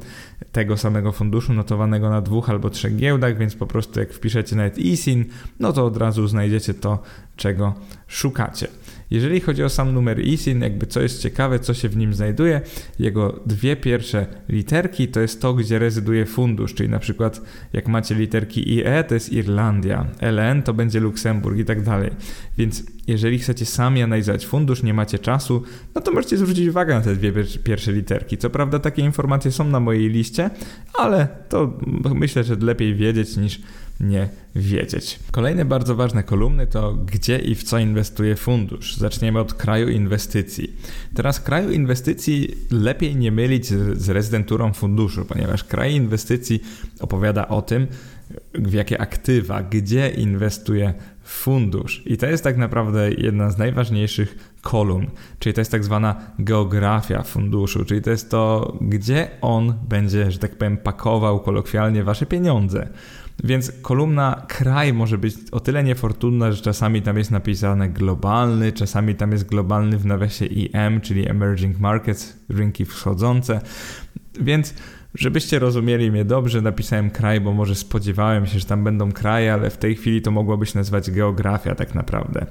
tego 0.52 0.76
samego 0.76 1.12
funduszu 1.12 1.52
notowanego 1.52 2.10
na 2.10 2.20
dwóch 2.20 2.50
albo 2.50 2.70
trzech 2.70 2.96
giełdach, 2.96 3.38
więc 3.38 3.54
po 3.54 3.66
prostu 3.66 4.00
jak 4.00 4.12
wpiszecie 4.12 4.56
nawet 4.56 4.78
ISIN, 4.78 5.24
no 5.60 5.72
to 5.72 5.84
od 5.84 5.96
razu 5.96 6.26
znajdziecie 6.28 6.74
to, 6.74 7.02
czego 7.36 7.74
szukacie. 8.06 8.68
Jeżeli 9.10 9.40
chodzi 9.40 9.64
o 9.64 9.68
sam 9.68 9.94
numer 9.94 10.26
ISIN, 10.26 10.60
jakby 10.60 10.86
co 10.86 11.00
jest 11.00 11.22
ciekawe, 11.22 11.58
co 11.58 11.74
się 11.74 11.88
w 11.88 11.96
nim 11.96 12.14
znajduje, 12.14 12.60
jego 12.98 13.40
dwie 13.46 13.76
pierwsze 13.76 14.26
literki 14.48 15.08
to 15.08 15.20
jest 15.20 15.42
to, 15.42 15.54
gdzie 15.54 15.78
rezyduje 15.78 16.26
fundusz, 16.26 16.74
czyli 16.74 16.88
na 16.88 16.98
przykład 16.98 17.40
jak 17.72 17.88
macie 17.88 18.14
literki 18.14 18.72
IE 18.72 19.04
to 19.04 19.14
jest 19.14 19.32
Irlandia, 19.32 20.06
LN 20.20 20.62
to 20.62 20.74
będzie 20.74 21.00
Luksemburg 21.00 21.58
i 21.58 21.64
tak 21.64 21.82
dalej. 21.82 22.10
Więc 22.58 22.84
jeżeli 23.06 23.38
chcecie 23.38 23.66
sami 23.66 24.02
analizować 24.02 24.46
fundusz, 24.46 24.82
nie 24.82 24.94
macie 24.94 25.18
czasu, 25.18 25.62
no 25.94 26.00
to 26.00 26.12
możecie 26.12 26.36
zwrócić 26.36 26.68
uwagę 26.68 26.94
na 26.94 27.00
te 27.00 27.16
dwie 27.16 27.32
pierwsze 27.64 27.92
literki. 27.92 28.38
Co 28.38 28.50
prawda 28.50 28.78
takie 28.78 29.02
informacje 29.02 29.52
są 29.52 29.64
na 29.64 29.80
mojej 29.80 30.08
liście, 30.08 30.50
ale 30.98 31.28
to 31.48 31.78
myślę, 32.14 32.44
że 32.44 32.56
lepiej 32.56 32.94
wiedzieć 32.94 33.36
niż 33.36 33.60
nie 34.00 34.28
wiedzieć. 34.54 35.18
Kolejne 35.30 35.64
bardzo 35.64 35.94
ważne 35.94 36.22
kolumny 36.22 36.66
to 36.66 36.94
gdzie 36.94 37.38
i 37.38 37.54
w 37.54 37.62
co 37.62 37.78
inwestuje 37.78 38.36
fundusz. 38.36 38.96
Zaczniemy 38.96 39.40
od 39.40 39.54
kraju 39.54 39.88
inwestycji. 39.88 40.76
Teraz 41.14 41.40
kraju 41.40 41.70
inwestycji 41.70 42.54
lepiej 42.70 43.16
nie 43.16 43.32
mylić 43.32 43.66
z, 43.66 44.08
rezydenturą 44.08 44.72
funduszu, 44.72 45.24
ponieważ 45.24 45.64
kraj 45.64 45.94
inwestycji 45.94 46.60
opowiada 47.00 47.48
o 47.48 47.62
tym, 47.62 47.86
w 48.54 48.72
jakie 48.72 49.00
aktywa, 49.00 49.62
gdzie 49.62 50.08
inwestuje 50.08 50.94
fundusz. 51.22 52.02
I 52.06 52.16
to 52.16 52.26
jest 52.26 52.44
tak 52.44 52.56
naprawdę 52.56 53.10
jedna 53.12 53.50
z 53.50 53.58
najważniejszych 53.58 54.52
kolumn, 54.62 55.06
czyli 55.38 55.54
to 55.54 55.60
jest 55.60 55.70
tak 55.70 55.84
zwana 55.84 56.20
geografia 56.38 57.22
funduszu, 57.22 57.84
czyli 57.84 58.02
to 58.02 58.10
jest 58.10 58.30
to, 58.30 58.76
gdzie 58.80 59.30
on 59.40 59.74
będzie, 59.88 60.30
że 60.30 60.38
tak 60.38 60.56
powiem, 60.56 60.76
pakował 60.76 61.40
kolokwialnie 61.40 62.04
wasze 62.04 62.26
pieniądze. 62.26 62.88
Więc 63.44 63.72
kolumna 63.82 64.44
kraj 64.48 64.92
może 64.92 65.18
być 65.18 65.34
o 65.52 65.60
tyle 65.60 65.84
niefortunna, 65.84 66.52
że 66.52 66.62
czasami 66.62 67.02
tam 67.02 67.18
jest 67.18 67.30
napisane 67.30 67.88
globalny, 67.88 68.72
czasami 68.72 69.14
tam 69.14 69.32
jest 69.32 69.46
globalny 69.46 69.98
w 69.98 70.06
nawiasie 70.06 70.46
EM, 70.72 71.00
czyli 71.00 71.28
Emerging 71.30 71.78
Markets, 71.78 72.36
rynki 72.48 72.84
wschodzące. 72.84 73.60
Więc 74.40 74.74
żebyście 75.14 75.58
rozumieli 75.58 76.10
mnie 76.10 76.24
dobrze, 76.24 76.62
napisałem 76.62 77.10
kraj, 77.10 77.40
bo 77.40 77.52
może 77.52 77.74
spodziewałem 77.74 78.46
się, 78.46 78.58
że 78.58 78.66
tam 78.66 78.84
będą 78.84 79.12
kraje, 79.12 79.52
ale 79.52 79.70
w 79.70 79.76
tej 79.76 79.96
chwili 79.96 80.22
to 80.22 80.30
mogłoby 80.30 80.66
się 80.66 80.78
nazywać 80.78 81.10
geografia 81.10 81.74
tak 81.74 81.94
naprawdę. 81.94 82.46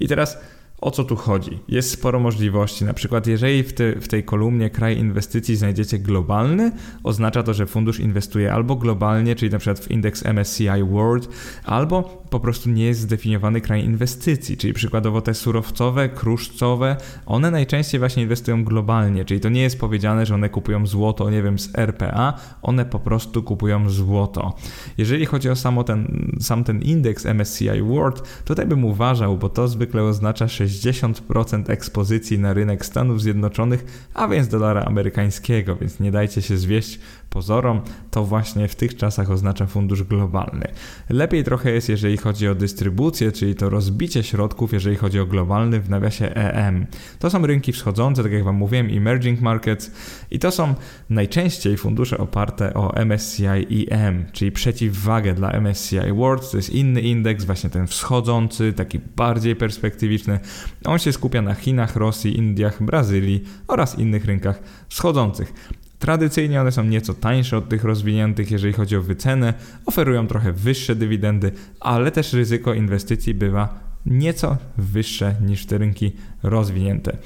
I 0.00 0.08
teraz 0.08 0.38
o 0.82 0.90
co 0.90 1.04
tu 1.04 1.16
chodzi? 1.16 1.58
Jest 1.68 1.90
sporo 1.90 2.20
możliwości. 2.20 2.84
Na 2.84 2.94
przykład, 2.94 3.26
jeżeli 3.26 3.62
w, 3.62 3.72
te, 3.72 4.00
w, 4.00 4.08
tej 4.08 4.24
kolumnie 4.24 4.70
kraj 4.70 4.98
inwestycji 4.98 5.56
znajdziecie 5.56 5.98
globalny, 5.98 6.72
oznacza 7.02 7.42
to, 7.42 7.54
że 7.54 7.66
fundusz 7.66 8.00
inwestuje 8.00 8.52
albo 8.52 8.76
globalnie, 8.76 9.34
czyli 9.34 9.52
na 9.52 9.58
przykład 9.58 9.80
w 9.80 9.90
indeks 9.90 10.24
MSCI 10.24 10.84
World, 10.90 11.28
albo 11.64 12.22
po 12.30 12.40
prostu 12.40 12.70
nie 12.70 12.84
jest 12.84 13.00
zdefiniowany 13.00 13.60
kraj 13.60 13.84
inwestycji, 13.84 14.56
czyli 14.56 14.72
przykładowo 14.72 15.20
te 15.20 15.34
surowcowe, 15.34 16.08
kruszcowe, 16.08 16.96
one 17.26 17.50
najczęściej 17.50 17.98
właśnie 17.98 18.22
inwestują 18.22 18.64
globalnie, 18.64 19.24
czyli 19.24 19.40
to 19.40 19.48
nie 19.48 19.62
jest 19.62 19.80
powiedziane, 19.80 20.26
że 20.26 20.34
one 20.34 20.48
kupują 20.48 20.86
złoto, 20.86 21.30
nie 21.30 21.42
wiem, 21.42 21.58
z 21.58 21.78
RPA, 21.78 22.34
one 22.62 22.84
po 22.84 22.98
prostu 22.98 23.42
kupują 23.42 23.90
złoto. 23.90 24.54
Jeżeli 24.98 25.26
chodzi 25.26 25.50
o 25.50 25.56
samo 25.56 25.84
ten, 25.84 26.30
sam 26.40 26.64
ten 26.64 26.82
indeks 26.82 27.26
MSCI 27.26 27.82
World, 27.82 28.22
tutaj 28.44 28.66
bym 28.66 28.84
uważał, 28.84 29.38
bo 29.38 29.48
to 29.48 29.68
zwykle 29.68 30.02
oznacza 30.02 30.48
60 30.48 30.71
60% 30.72 31.70
ekspozycji 31.70 32.38
na 32.38 32.52
rynek 32.52 32.86
Stanów 32.86 33.22
Zjednoczonych, 33.22 34.08
a 34.14 34.28
więc 34.28 34.48
dolara 34.48 34.84
amerykańskiego, 34.84 35.76
więc 35.76 36.00
nie 36.00 36.10
dajcie 36.10 36.42
się 36.42 36.56
zwieść 36.56 37.00
pozorom, 37.32 37.80
to 38.10 38.24
właśnie 38.24 38.68
w 38.68 38.74
tych 38.74 38.96
czasach 38.96 39.30
oznacza 39.30 39.66
fundusz 39.66 40.02
globalny. 40.02 40.66
Lepiej 41.10 41.44
trochę 41.44 41.70
jest, 41.70 41.88
jeżeli 41.88 42.16
chodzi 42.16 42.48
o 42.48 42.54
dystrybucję, 42.54 43.32
czyli 43.32 43.54
to 43.54 43.70
rozbicie 43.70 44.22
środków, 44.22 44.72
jeżeli 44.72 44.96
chodzi 44.96 45.20
o 45.20 45.26
globalny 45.26 45.80
w 45.80 45.90
nawiasie 45.90 46.34
EM. 46.34 46.86
To 47.18 47.30
są 47.30 47.46
rynki 47.46 47.72
wschodzące, 47.72 48.22
tak 48.22 48.32
jak 48.32 48.44
Wam 48.44 48.56
mówiłem, 48.56 48.88
emerging 48.90 49.40
markets 49.40 49.90
i 50.30 50.38
to 50.38 50.50
są 50.50 50.74
najczęściej 51.10 51.76
fundusze 51.76 52.18
oparte 52.18 52.74
o 52.74 53.04
MSCI 53.04 53.86
EM, 53.90 54.24
czyli 54.32 54.52
przeciwwagę 54.52 55.34
dla 55.34 55.50
MSCI 55.60 56.12
World, 56.16 56.50
to 56.50 56.56
jest 56.56 56.70
inny 56.70 57.00
indeks, 57.00 57.44
właśnie 57.44 57.70
ten 57.70 57.86
wschodzący, 57.86 58.72
taki 58.72 59.00
bardziej 59.16 59.56
perspektywiczny. 59.56 60.40
On 60.84 60.98
się 60.98 61.12
skupia 61.12 61.42
na 61.42 61.54
Chinach, 61.54 61.96
Rosji, 61.96 62.36
Indiach, 62.38 62.82
Brazylii 62.82 63.44
oraz 63.68 63.98
innych 63.98 64.24
rynkach 64.24 64.62
wschodzących. 64.88 65.52
Tradycyjnie 66.02 66.60
one 66.60 66.72
są 66.72 66.84
nieco 66.84 67.14
tańsze 67.14 67.56
od 67.56 67.68
tych 67.68 67.84
rozwiniętych, 67.84 68.50
jeżeli 68.50 68.72
chodzi 68.72 68.96
o 68.96 69.02
wycenę, 69.02 69.54
oferują 69.86 70.26
trochę 70.26 70.52
wyższe 70.52 70.96
dywidendy, 70.96 71.52
ale 71.80 72.10
też 72.10 72.32
ryzyko 72.32 72.74
inwestycji 72.74 73.34
bywa 73.34 73.80
nieco 74.06 74.56
wyższe 74.78 75.34
niż 75.40 75.66
te 75.66 75.78
rynki 75.78 76.12
rozwinięte. 76.42 77.16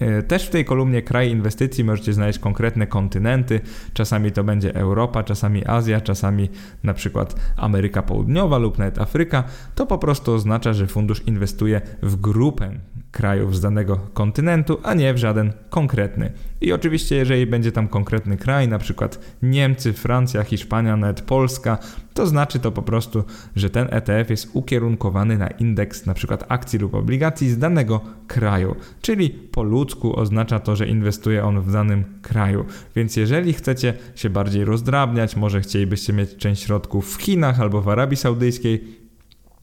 E, 0.00 0.22
też 0.22 0.46
w 0.46 0.50
tej 0.50 0.64
kolumnie 0.64 1.02
kraj 1.02 1.30
inwestycji 1.30 1.84
możecie 1.84 2.12
znaleźć 2.12 2.38
konkretne 2.38 2.86
kontynenty. 2.86 3.60
Czasami 3.92 4.32
to 4.32 4.44
będzie 4.44 4.74
Europa, 4.74 5.22
czasami 5.22 5.66
Azja, 5.66 6.00
czasami 6.00 6.48
na 6.82 6.94
przykład 6.94 7.36
Ameryka 7.56 8.02
Południowa 8.02 8.58
lub 8.58 8.78
nawet 8.78 8.98
Afryka. 8.98 9.44
To 9.74 9.86
po 9.86 9.98
prostu 9.98 10.32
oznacza, 10.32 10.72
że 10.72 10.86
fundusz 10.86 11.22
inwestuje 11.26 11.80
w 12.02 12.16
grupę 12.16 12.70
krajów 13.16 13.56
z 13.56 13.60
danego 13.60 13.96
kontynentu, 14.14 14.78
a 14.82 14.94
nie 14.94 15.14
w 15.14 15.18
żaden 15.18 15.52
konkretny. 15.70 16.32
I 16.60 16.72
oczywiście, 16.72 17.16
jeżeli 17.16 17.46
będzie 17.46 17.72
tam 17.72 17.88
konkretny 17.88 18.36
kraj, 18.36 18.68
na 18.68 18.78
przykład 18.78 19.18
Niemcy, 19.42 19.92
Francja, 19.92 20.42
Hiszpania, 20.42 20.96
nawet 20.96 21.20
Polska, 21.20 21.78
to 22.14 22.26
znaczy 22.26 22.58
to 22.58 22.72
po 22.72 22.82
prostu, 22.82 23.24
że 23.56 23.70
ten 23.70 23.88
ETF 23.90 24.30
jest 24.30 24.50
ukierunkowany 24.52 25.38
na 25.38 25.48
indeks 25.48 26.06
na 26.06 26.14
przykład 26.14 26.44
akcji 26.48 26.78
lub 26.78 26.94
obligacji 26.94 27.50
z 27.50 27.58
danego 27.58 28.00
kraju. 28.26 28.76
Czyli 29.02 29.30
po 29.30 29.62
ludzku 29.62 30.20
oznacza 30.20 30.58
to, 30.58 30.76
że 30.76 30.86
inwestuje 30.88 31.44
on 31.44 31.60
w 31.60 31.72
danym 31.72 32.04
kraju. 32.22 32.64
Więc 32.96 33.16
jeżeli 33.16 33.52
chcecie 33.52 33.94
się 34.14 34.30
bardziej 34.30 34.64
rozdrabniać, 34.64 35.36
może 35.36 35.60
chcielibyście 35.60 36.12
mieć 36.12 36.36
część 36.36 36.62
środków 36.62 37.16
w 37.16 37.22
Chinach 37.22 37.60
albo 37.60 37.82
w 37.82 37.88
Arabii 37.88 38.16
Saudyjskiej, 38.16 39.05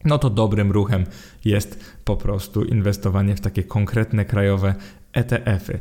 no 0.04 0.18
to 0.18 0.30
dobrym 0.30 0.72
ruchem 0.72 1.04
jest 1.44 1.94
po 2.04 2.16
prostu 2.16 2.64
inwestowanie 2.64 3.36
w 3.36 3.40
takie 3.40 3.64
konkretne 3.64 4.24
krajowe 4.24 4.74
ETF-y. 5.14 5.78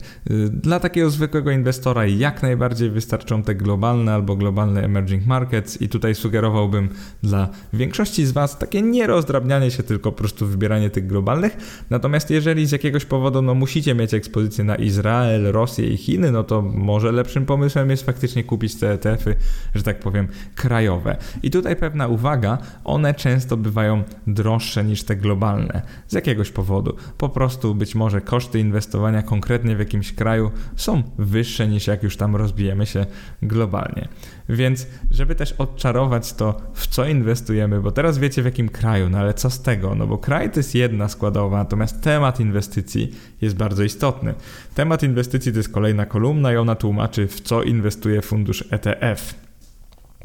Dla 0.50 0.80
takiego 0.80 1.10
zwykłego 1.10 1.52
inwestora 1.52 2.06
jak 2.06 2.44
najbardziej 2.44 2.90
wystarczą 2.90 3.44
te 3.44 3.56
globalne 3.56 4.14
albo 4.14 4.36
globalne 4.36 4.84
emerging 4.84 5.26
markets 5.26 5.82
i 5.82 5.90
tutaj 5.90 6.16
sugerowałbym 6.16 6.90
dla 7.24 7.50
większości 7.74 8.26
z 8.26 8.32
Was 8.32 8.58
takie 8.58 8.82
nierozdrabnianie 8.82 9.72
się, 9.72 9.84
tylko 9.84 10.12
po 10.12 10.18
prostu 10.18 10.48
wybieranie 10.48 10.90
tych 10.90 11.08
globalnych. 11.08 11.58
Natomiast 11.90 12.30
jeżeli 12.30 12.66
z 12.66 12.72
jakiegoś 12.72 13.06
powodu 13.06 13.42
no, 13.42 13.54
musicie 13.54 13.96
mieć 13.96 14.14
ekspozycję 14.14 14.64
na 14.64 14.76
Izrael, 14.76 15.52
Rosję 15.52 15.88
i 15.88 15.98
Chiny, 15.98 16.32
no 16.32 16.44
to 16.44 16.62
może 16.62 17.12
lepszym 17.12 17.46
pomysłem 17.46 17.90
jest 17.90 18.06
faktycznie 18.06 18.44
kupić 18.44 18.76
te 18.76 18.92
ETF-y, 18.92 19.36
że 19.76 19.84
tak 19.84 20.00
powiem, 20.00 20.28
krajowe. 20.56 21.18
I 21.44 21.52
tutaj 21.52 21.76
pewna 21.76 22.08
uwaga, 22.08 22.58
one 22.84 23.14
często 23.14 23.58
bywają 23.58 24.04
droższe 24.28 24.84
niż 24.84 25.04
te 25.04 25.16
globalne. 25.16 25.82
Z 26.08 26.14
jakiegoś 26.14 26.52
powodu. 26.52 26.96
Po 27.18 27.30
prostu 27.30 27.76
być 27.76 27.96
może 27.96 28.22
koszty 28.22 28.60
inwestowania 28.60 29.23
konkretnie 29.26 29.76
w 29.76 29.80
jakimś 29.80 30.14
kraju 30.14 30.52
są 30.76 31.04
wyższe 31.18 31.68
niż 31.68 31.88
jak 31.88 32.04
już 32.04 32.18
tam 32.18 32.36
rozbijemy 32.36 32.86
się 32.86 33.06
globalnie. 33.42 34.08
Więc, 34.50 34.88
żeby 35.12 35.36
też 35.36 35.52
odczarować 35.52 36.34
to, 36.34 36.62
w 36.74 36.88
co 36.88 37.06
inwestujemy, 37.06 37.82
bo 37.82 37.92
teraz 37.92 38.18
wiecie 38.18 38.42
w 38.42 38.46
jakim 38.46 38.70
kraju, 38.70 39.10
no 39.10 39.18
ale 39.18 39.34
co 39.34 39.50
z 39.50 39.62
tego? 39.62 39.96
No 39.96 40.08
bo 40.08 40.18
kraj 40.18 40.52
to 40.52 40.60
jest 40.60 40.76
jedna 40.76 41.08
składowa, 41.08 41.58
natomiast 41.58 42.02
temat 42.02 42.40
inwestycji 42.40 43.16
jest 43.42 43.56
bardzo 43.56 43.84
istotny. 43.84 44.34
Temat 44.76 45.04
inwestycji 45.04 45.52
to 45.52 45.58
jest 45.58 45.74
kolejna 45.74 46.06
kolumna 46.06 46.54
i 46.54 46.56
ona 46.56 46.76
tłumaczy, 46.76 47.28
w 47.28 47.42
co 47.42 47.64
inwestuje 47.64 48.22
fundusz 48.22 48.64
ETF. 48.72 49.34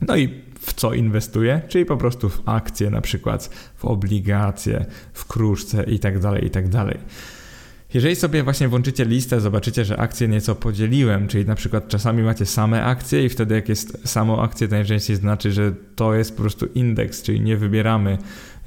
No 0.03 0.17
i 0.17 0.29
w 0.61 0.73
co 0.73 0.95
inwestuje, 0.95 1.61
czyli 1.69 1.85
po 1.85 1.97
prostu 1.97 2.29
w 2.29 2.43
akcje, 2.47 2.91
na 2.91 3.01
przykład 3.01 3.51
w 3.77 3.85
obligacje, 3.85 4.87
w 5.13 5.27
kruszce 5.27 5.85
itd., 5.85 6.21
tak 6.21 6.43
itd. 6.43 6.99
Jeżeli 7.95 8.17
sobie 8.17 8.43
właśnie 8.43 8.69
włączycie 8.69 9.05
listę, 9.05 9.41
zobaczycie, 9.41 9.85
że 9.85 10.01
akcje 10.01 10.29
nieco 10.29 10.55
podzieliłem, 10.55 11.29
czyli 11.29 11.47
na 11.47 11.55
przykład 11.55 11.89
czasami 11.89 12.23
macie 12.23 12.47
same 12.47 12.85
akcje 12.85 13.25
i 13.25 13.29
wtedy 13.29 13.55
jak 13.55 13.69
jest 13.69 14.09
samą 14.09 14.43
akcję, 14.43 14.69
to 14.69 14.75
najczęściej 14.75 15.17
znaczy, 15.17 15.53
że 15.53 15.73
to 15.97 16.15
jest 16.15 16.37
po 16.37 16.41
prostu 16.43 16.67
indeks, 16.75 17.23
czyli 17.23 17.41
nie 17.41 17.57
wybieramy 17.57 18.19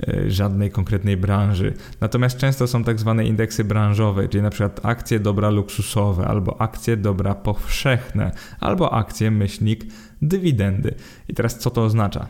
e, 0.08 0.32
żadnej 0.32 0.72
konkretnej 0.72 1.18
branży. 1.18 1.74
Natomiast 2.02 2.38
często 2.38 2.68
są 2.68 2.84
tak 2.84 3.00
zwane 3.00 3.26
indeksy 3.26 3.64
branżowe, 3.64 4.28
czyli 4.28 4.44
na 4.44 4.50
przykład 4.50 4.80
akcje 4.86 5.20
dobra 5.20 5.50
luksusowe, 5.50 6.28
albo 6.28 6.62
akcje 6.62 6.98
dobra 6.98 7.36
powszechne, 7.36 8.32
albo 8.60 8.94
akcje 8.94 9.32
myślnik 9.32 9.86
dywidendy. 10.22 10.96
I 11.30 11.34
teraz 11.34 11.60
co 11.60 11.70
to 11.70 11.84
oznacza? 11.84 12.28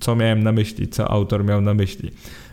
Co 0.00 0.16
miałem 0.16 0.42
na 0.42 0.52
myśli? 0.52 0.88
Co 0.88 1.10
autor 1.10 1.44
miał 1.44 1.60
na 1.60 1.74
myśli? 1.74 2.10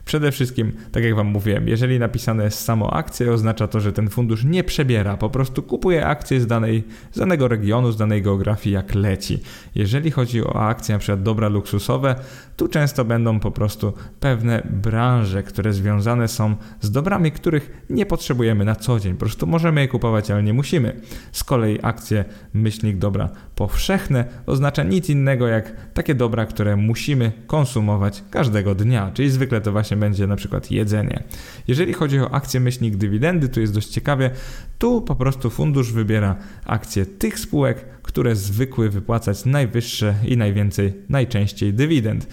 Przede 0.09 0.31
wszystkim, 0.31 0.71
tak 0.91 1.03
jak 1.03 1.15
Wam 1.15 1.27
mówiłem, 1.27 1.67
jeżeli 1.67 1.99
napisane 1.99 2.43
jest 2.43 2.59
samo 2.59 2.93
akcje, 2.93 3.31
oznacza 3.31 3.67
to, 3.67 3.79
że 3.79 3.93
ten 3.93 4.09
fundusz 4.09 4.43
nie 4.43 4.63
przebiera, 4.63 5.17
po 5.17 5.29
prostu 5.29 5.63
kupuje 5.63 6.05
akcje 6.05 6.41
z, 6.41 6.47
danej, 6.47 6.83
z 7.11 7.19
danego 7.19 7.47
regionu, 7.47 7.91
z 7.91 7.97
danej 7.97 8.21
geografii, 8.21 8.73
jak 8.73 8.95
leci. 8.95 9.39
Jeżeli 9.75 10.11
chodzi 10.11 10.43
o 10.43 10.67
akcje, 10.67 10.99
przykład 10.99 11.23
dobra 11.23 11.47
luksusowe, 11.47 12.15
tu 12.57 12.67
często 12.67 13.05
będą 13.05 13.39
po 13.39 13.51
prostu 13.51 13.93
pewne 14.19 14.67
branże, 14.69 15.43
które 15.43 15.73
związane 15.73 16.27
są 16.27 16.55
z 16.81 16.91
dobrami, 16.91 17.31
których 17.31 17.85
nie 17.89 18.05
potrzebujemy 18.05 18.65
na 18.65 18.75
co 18.75 18.99
dzień. 18.99 19.13
Po 19.13 19.19
prostu 19.19 19.47
możemy 19.47 19.81
je 19.81 19.87
kupować, 19.87 20.31
ale 20.31 20.43
nie 20.43 20.53
musimy. 20.53 21.01
Z 21.31 21.43
kolei 21.43 21.79
akcje 21.81 22.25
myślnik 22.53 22.97
dobra 22.97 23.29
powszechne 23.55 24.25
oznacza 24.45 24.83
nic 24.83 25.09
innego 25.09 25.47
jak 25.47 25.91
takie 25.93 26.15
dobra, 26.15 26.45
które 26.45 26.75
musimy 26.75 27.31
konsumować 27.47 28.23
każdego 28.29 28.75
dnia, 28.75 29.11
czyli 29.13 29.29
zwykle 29.29 29.61
to 29.61 29.71
właśnie 29.71 29.98
będzie 29.99 30.27
na 30.27 30.35
przykład 30.35 30.71
jedzenie. 30.71 31.23
Jeżeli 31.67 31.93
chodzi 31.93 32.19
o 32.19 32.33
akcje 32.33 32.59
myślnik 32.59 32.95
dywidendy, 32.95 33.49
tu 33.49 33.61
jest 33.61 33.73
dość 33.73 33.87
ciekawie, 33.87 34.31
tu 34.77 35.01
po 35.01 35.15
prostu 35.15 35.49
fundusz 35.49 35.93
wybiera 35.93 36.35
akcje 36.65 37.05
tych 37.05 37.39
spółek, 37.39 37.85
które 38.09 38.35
zwykły 38.35 38.89
wypłacać 38.89 39.45
najwyższe 39.45 40.15
i 40.25 40.37
najwięcej, 40.37 40.93
najczęściej 41.09 41.73
dywidend. 41.73 42.27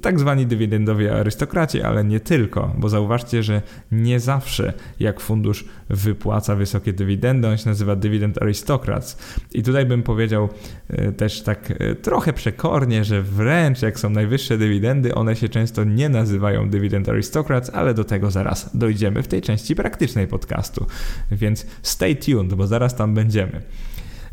Tak 0.00 0.20
zwani 0.20 0.46
dywidendowi 0.46 1.08
arystokraci, 1.08 1.82
ale 1.82 2.04
nie 2.04 2.20
tylko, 2.20 2.74
bo 2.78 2.88
zauważcie, 2.88 3.42
że 3.42 3.62
nie 3.92 4.20
zawsze 4.20 4.72
jak 5.00 5.20
fundusz 5.20 5.64
wypłaca 5.88 6.56
wysokie 6.56 6.92
dywidendy, 6.92 7.48
on 7.48 7.56
się 7.56 7.68
nazywa 7.68 7.96
Dividend 7.96 8.42
Aristocrats. 8.42 9.18
I 9.52 9.62
tutaj 9.62 9.86
bym 9.86 10.02
powiedział 10.02 10.48
e, 10.88 11.12
też 11.12 11.42
tak 11.42 11.70
e, 11.70 11.94
trochę 11.94 12.32
przekornie, 12.32 13.04
że 13.04 13.22
wręcz 13.22 13.82
jak 13.82 14.00
są 14.00 14.10
najwyższe 14.10 14.58
dywidendy, 14.58 15.14
one 15.14 15.36
się 15.36 15.48
często 15.48 15.84
nie 15.84 16.08
nazywają 16.08 16.70
Dividend 16.70 17.08
Aristocrats, 17.08 17.70
ale 17.74 17.94
do 17.94 18.04
tego 18.04 18.30
zaraz 18.30 18.76
dojdziemy 18.76 19.22
w 19.22 19.28
tej 19.28 19.42
części 19.42 19.74
praktycznej 19.74 20.26
podcastu. 20.26 20.86
Więc 21.32 21.66
stay 21.82 22.16
tuned, 22.16 22.54
bo 22.54 22.66
zaraz 22.66 22.96
tam 22.96 23.14
będziemy. 23.14 23.62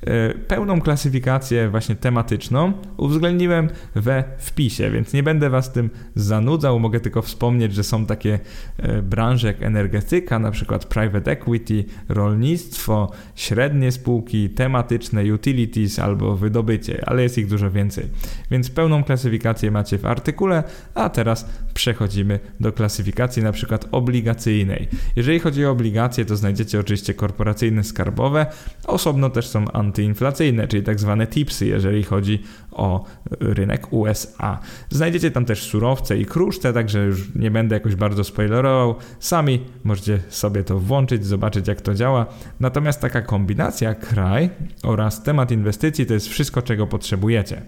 E, 0.01 0.33
pełną 0.33 0.81
klasyfikację 0.81 1.69
właśnie 1.69 1.95
tematyczną 1.95 2.73
uwzględniłem 2.97 3.69
we 3.95 4.23
wpisie, 4.37 4.91
więc 4.91 5.13
nie 5.13 5.23
będę 5.23 5.49
Was 5.49 5.71
tym 5.71 5.89
zanudzał. 6.15 6.79
Mogę 6.79 6.99
tylko 6.99 7.21
wspomnieć, 7.21 7.73
że 7.73 7.83
są 7.83 8.05
takie 8.05 8.39
e, 8.77 9.01
branże 9.01 9.47
jak 9.47 9.61
energetyka, 9.61 10.39
na 10.39 10.51
przykład 10.51 10.85
private 10.85 11.31
equity, 11.31 11.85
rolnictwo, 12.09 13.11
średnie 13.35 13.91
spółki, 13.91 14.49
tematyczne, 14.49 15.33
utilities 15.33 15.99
albo 15.99 16.35
wydobycie, 16.35 17.03
ale 17.05 17.23
jest 17.23 17.37
ich 17.37 17.47
dużo 17.47 17.71
więcej. 17.71 18.05
Więc 18.51 18.69
pełną 18.69 19.03
klasyfikację 19.03 19.71
macie 19.71 19.97
w 19.97 20.05
artykule, 20.05 20.63
a 20.95 21.09
teraz 21.09 21.49
przechodzimy 21.73 22.39
do 22.59 22.73
klasyfikacji 22.73 23.43
na 23.43 23.51
przykład 23.51 23.87
obligacyjnej. 23.91 24.87
Jeżeli 25.15 25.39
chodzi 25.39 25.65
o 25.65 25.71
obligacje, 25.71 26.25
to 26.25 26.35
znajdziecie 26.35 26.79
oczywiście 26.79 27.13
korporacyjne, 27.13 27.83
skarbowe, 27.83 28.45
osobno 28.87 29.29
też 29.29 29.47
są 29.47 29.71
antyinflacyjne, 29.85 30.67
czyli 30.67 30.83
tak 30.83 30.99
zwane 30.99 31.27
tipsy, 31.27 31.65
jeżeli 31.65 32.03
chodzi 32.03 32.39
o 32.71 33.05
rynek 33.39 33.93
USA. 33.93 34.59
Znajdziecie 34.89 35.31
tam 35.31 35.45
też 35.45 35.63
surowce 35.63 36.17
i 36.17 36.25
kruszce, 36.25 36.73
także 36.73 37.05
już 37.05 37.35
nie 37.35 37.51
będę 37.51 37.75
jakoś 37.75 37.95
bardzo 37.95 38.23
spoilerował. 38.23 38.95
Sami 39.19 39.65
możecie 39.83 40.19
sobie 40.29 40.63
to 40.63 40.79
włączyć, 40.79 41.25
zobaczyć 41.25 41.67
jak 41.67 41.81
to 41.81 41.93
działa. 41.93 42.25
Natomiast 42.59 43.01
taka 43.01 43.21
kombinacja 43.21 43.95
kraj 43.95 44.49
oraz 44.83 45.23
temat 45.23 45.51
inwestycji 45.51 46.05
to 46.05 46.13
jest 46.13 46.27
wszystko, 46.27 46.61
czego 46.61 46.87
potrzebujecie. 46.87 47.61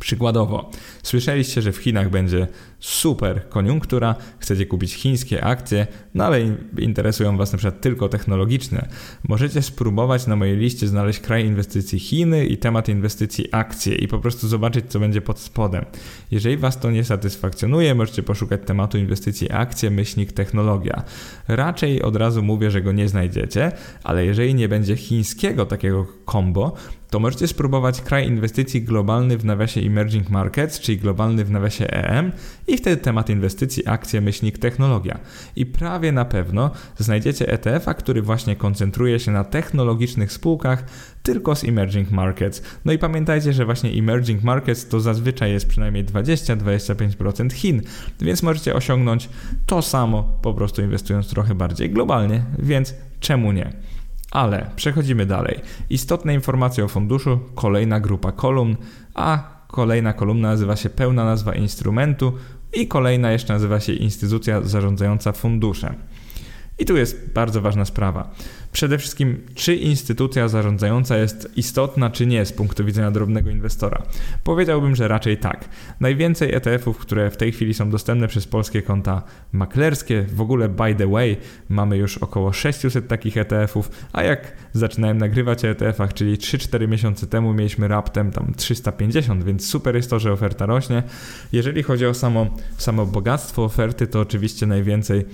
Przykładowo, 0.00 0.70
słyszeliście, 1.02 1.62
że 1.62 1.72
w 1.72 1.76
Chinach 1.76 2.10
będzie 2.10 2.46
super 2.80 3.48
koniunktura, 3.48 4.14
chcecie 4.38 4.66
kupić 4.66 4.94
chińskie 4.94 5.44
akcje, 5.44 5.86
no 6.14 6.24
ale 6.24 6.40
interesują 6.78 7.36
Was 7.36 7.52
na 7.52 7.58
przykład 7.58 7.80
tylko 7.80 8.08
technologiczne. 8.08 8.88
Możecie 9.28 9.62
spróbować 9.62 10.26
na 10.26 10.36
mojej 10.36 10.56
liście 10.56 10.88
znaleźć 10.88 11.20
kraj 11.20 11.46
inwestycji 11.46 11.98
Chiny 11.98 12.46
i 12.46 12.58
temat 12.58 12.88
inwestycji 12.88 13.46
akcje 13.52 13.94
i 13.94 14.08
po 14.08 14.18
prostu 14.18 14.48
zobaczyć, 14.48 14.84
co 14.88 15.00
będzie 15.00 15.20
pod 15.20 15.38
spodem. 15.38 15.84
Jeżeli 16.30 16.56
Was 16.56 16.80
to 16.80 16.90
nie 16.90 17.04
satysfakcjonuje, 17.04 17.94
możecie 17.94 18.22
poszukać 18.22 18.60
tematu 18.66 18.98
inwestycji 18.98 19.52
akcje, 19.52 19.90
myślnik 19.90 20.32
technologia. 20.32 21.02
Raczej 21.48 22.02
od 22.02 22.16
razu 22.16 22.42
mówię, 22.42 22.70
że 22.70 22.82
go 22.82 22.92
nie 22.92 23.08
znajdziecie, 23.08 23.72
ale 24.04 24.24
jeżeli 24.24 24.54
nie 24.54 24.68
będzie 24.68 24.96
chińskiego 24.96 25.66
takiego 25.66 26.06
combo, 26.32 26.76
to 27.10 27.20
możecie 27.20 27.48
spróbować 27.48 28.00
kraj 28.00 28.28
inwestycji 28.28 28.82
globalny 28.82 29.38
w 29.38 29.44
nawiasie 29.44 29.80
Emerging 29.80 30.30
Markets, 30.30 30.80
czyli 30.80 30.98
globalny 30.98 31.44
w 31.44 31.50
nawiasie 31.50 31.86
EM 31.86 32.32
i 32.70 32.76
wtedy 32.76 33.02
temat 33.02 33.30
inwestycji, 33.30 33.86
akcje, 33.86 34.20
myślnik, 34.20 34.58
technologia. 34.58 35.18
I 35.56 35.66
prawie 35.66 36.12
na 36.12 36.24
pewno 36.24 36.70
znajdziecie 36.98 37.48
ETF-a, 37.48 37.94
który 37.94 38.22
właśnie 38.22 38.56
koncentruje 38.56 39.20
się 39.20 39.32
na 39.32 39.44
technologicznych 39.44 40.32
spółkach, 40.32 40.84
tylko 41.22 41.56
z 41.56 41.64
Emerging 41.64 42.10
Markets. 42.10 42.62
No 42.84 42.92
i 42.92 42.98
pamiętajcie, 42.98 43.52
że 43.52 43.64
właśnie 43.64 43.90
Emerging 43.90 44.42
Markets 44.42 44.88
to 44.88 45.00
zazwyczaj 45.00 45.52
jest 45.52 45.68
przynajmniej 45.68 46.04
20-25% 46.04 47.52
Chin, 47.52 47.82
więc 48.20 48.42
możecie 48.42 48.74
osiągnąć 48.74 49.28
to 49.66 49.82
samo, 49.82 50.38
po 50.42 50.54
prostu 50.54 50.82
inwestując 50.82 51.28
trochę 51.28 51.54
bardziej 51.54 51.90
globalnie, 51.90 52.42
więc 52.58 52.94
czemu 53.20 53.52
nie? 53.52 53.72
Ale 54.30 54.70
przechodzimy 54.76 55.26
dalej. 55.26 55.60
Istotne 55.90 56.34
informacje 56.34 56.84
o 56.84 56.88
funduszu, 56.88 57.40
kolejna 57.54 58.00
grupa 58.00 58.32
kolumn, 58.32 58.76
a 59.14 59.60
kolejna 59.66 60.12
kolumna 60.12 60.48
nazywa 60.48 60.76
się 60.76 60.90
pełna 60.90 61.24
nazwa 61.24 61.54
instrumentu 61.54 62.32
i 62.72 62.86
kolejna 62.86 63.32
jeszcze 63.32 63.52
nazywa 63.52 63.80
się 63.80 63.92
instytucja 63.92 64.62
zarządzająca 64.62 65.32
funduszem. 65.32 65.94
I 66.78 66.84
tu 66.84 66.96
jest 66.96 67.32
bardzo 67.32 67.60
ważna 67.60 67.84
sprawa. 67.84 68.34
Przede 68.72 68.98
wszystkim, 68.98 69.40
czy 69.54 69.76
instytucja 69.76 70.48
zarządzająca 70.48 71.16
jest 71.16 71.52
istotna, 71.56 72.10
czy 72.10 72.26
nie 72.26 72.44
z 72.44 72.52
punktu 72.52 72.84
widzenia 72.84 73.10
drobnego 73.10 73.50
inwestora? 73.50 74.02
Powiedziałbym, 74.44 74.96
że 74.96 75.08
raczej 75.08 75.38
tak. 75.38 75.68
Najwięcej 76.00 76.54
ETF-ów, 76.54 76.98
które 76.98 77.30
w 77.30 77.36
tej 77.36 77.52
chwili 77.52 77.74
są 77.74 77.90
dostępne 77.90 78.28
przez 78.28 78.46
polskie 78.46 78.82
konta 78.82 79.22
maklerskie, 79.52 80.22
w 80.22 80.40
ogóle 80.40 80.68
by 80.68 80.94
the 80.94 81.06
way, 81.06 81.36
mamy 81.68 81.96
już 81.96 82.18
około 82.18 82.52
600 82.52 83.08
takich 83.08 83.36
ETF-ów, 83.36 83.90
a 84.12 84.22
jak 84.22 84.52
zaczynałem 84.72 85.18
nagrywać 85.18 85.64
o 85.64 85.68
ETF-ach, 85.68 86.14
czyli 86.14 86.36
3-4 86.36 86.88
miesiące 86.88 87.26
temu 87.26 87.54
mieliśmy 87.54 87.88
raptem 87.88 88.30
tam 88.30 88.52
350, 88.56 89.44
więc 89.44 89.68
super 89.68 89.96
jest 89.96 90.10
to, 90.10 90.18
że 90.18 90.32
oferta 90.32 90.66
rośnie. 90.66 91.02
Jeżeli 91.52 91.82
chodzi 91.82 92.06
o 92.06 92.14
samo, 92.14 92.46
samo 92.76 93.06
bogactwo 93.06 93.64
oferty, 93.64 94.06
to 94.06 94.20
oczywiście 94.20 94.66
najwięcej 94.66 95.24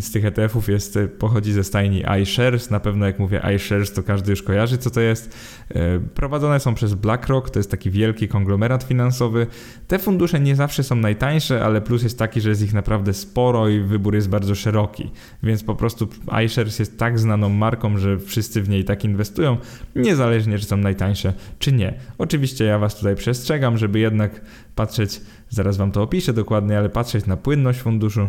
z 0.00 0.10
tych 0.10 0.24
ETF-ów 0.24 0.68
jest, 0.68 0.98
pochodzi 1.18 1.52
ze 1.52 1.64
stajni 1.64 2.04
iShares, 2.22 2.69
na 2.70 2.80
pewno 2.80 3.06
jak 3.06 3.18
mówię 3.18 3.42
iShares, 3.56 3.92
to 3.92 4.02
każdy 4.02 4.30
już 4.30 4.42
kojarzy, 4.42 4.78
co 4.78 4.90
to 4.90 5.00
jest. 5.00 5.36
E, 5.70 6.00
prowadzone 6.00 6.60
są 6.60 6.74
przez 6.74 6.94
BlackRock, 6.94 7.50
to 7.50 7.58
jest 7.58 7.70
taki 7.70 7.90
wielki 7.90 8.28
konglomerat 8.28 8.82
finansowy. 8.82 9.46
Te 9.88 9.98
fundusze 9.98 10.40
nie 10.40 10.56
zawsze 10.56 10.82
są 10.82 10.96
najtańsze, 10.96 11.64
ale 11.64 11.80
plus 11.80 12.02
jest 12.02 12.18
taki, 12.18 12.40
że 12.40 12.48
jest 12.48 12.62
ich 12.62 12.74
naprawdę 12.74 13.14
sporo 13.14 13.68
i 13.68 13.80
wybór 13.80 14.14
jest 14.14 14.28
bardzo 14.28 14.54
szeroki. 14.54 15.10
Więc 15.42 15.64
po 15.64 15.74
prostu 15.74 16.08
iShares 16.44 16.78
jest 16.78 16.98
tak 16.98 17.18
znaną 17.18 17.48
marką, 17.48 17.98
że 17.98 18.18
wszyscy 18.18 18.62
w 18.62 18.68
niej 18.68 18.84
tak 18.84 19.04
inwestują, 19.04 19.56
niezależnie 19.96 20.58
czy 20.58 20.64
są 20.64 20.76
najtańsze, 20.76 21.32
czy 21.58 21.72
nie. 21.72 21.94
Oczywiście 22.18 22.64
ja 22.64 22.78
Was 22.78 22.96
tutaj 22.96 23.16
przestrzegam, 23.16 23.78
żeby 23.78 23.98
jednak 23.98 24.40
patrzeć, 24.74 25.20
zaraz 25.48 25.76
Wam 25.76 25.92
to 25.92 26.02
opiszę 26.02 26.32
dokładnie, 26.32 26.78
ale 26.78 26.88
patrzeć 26.88 27.26
na 27.26 27.36
płynność 27.36 27.80
funduszu, 27.80 28.28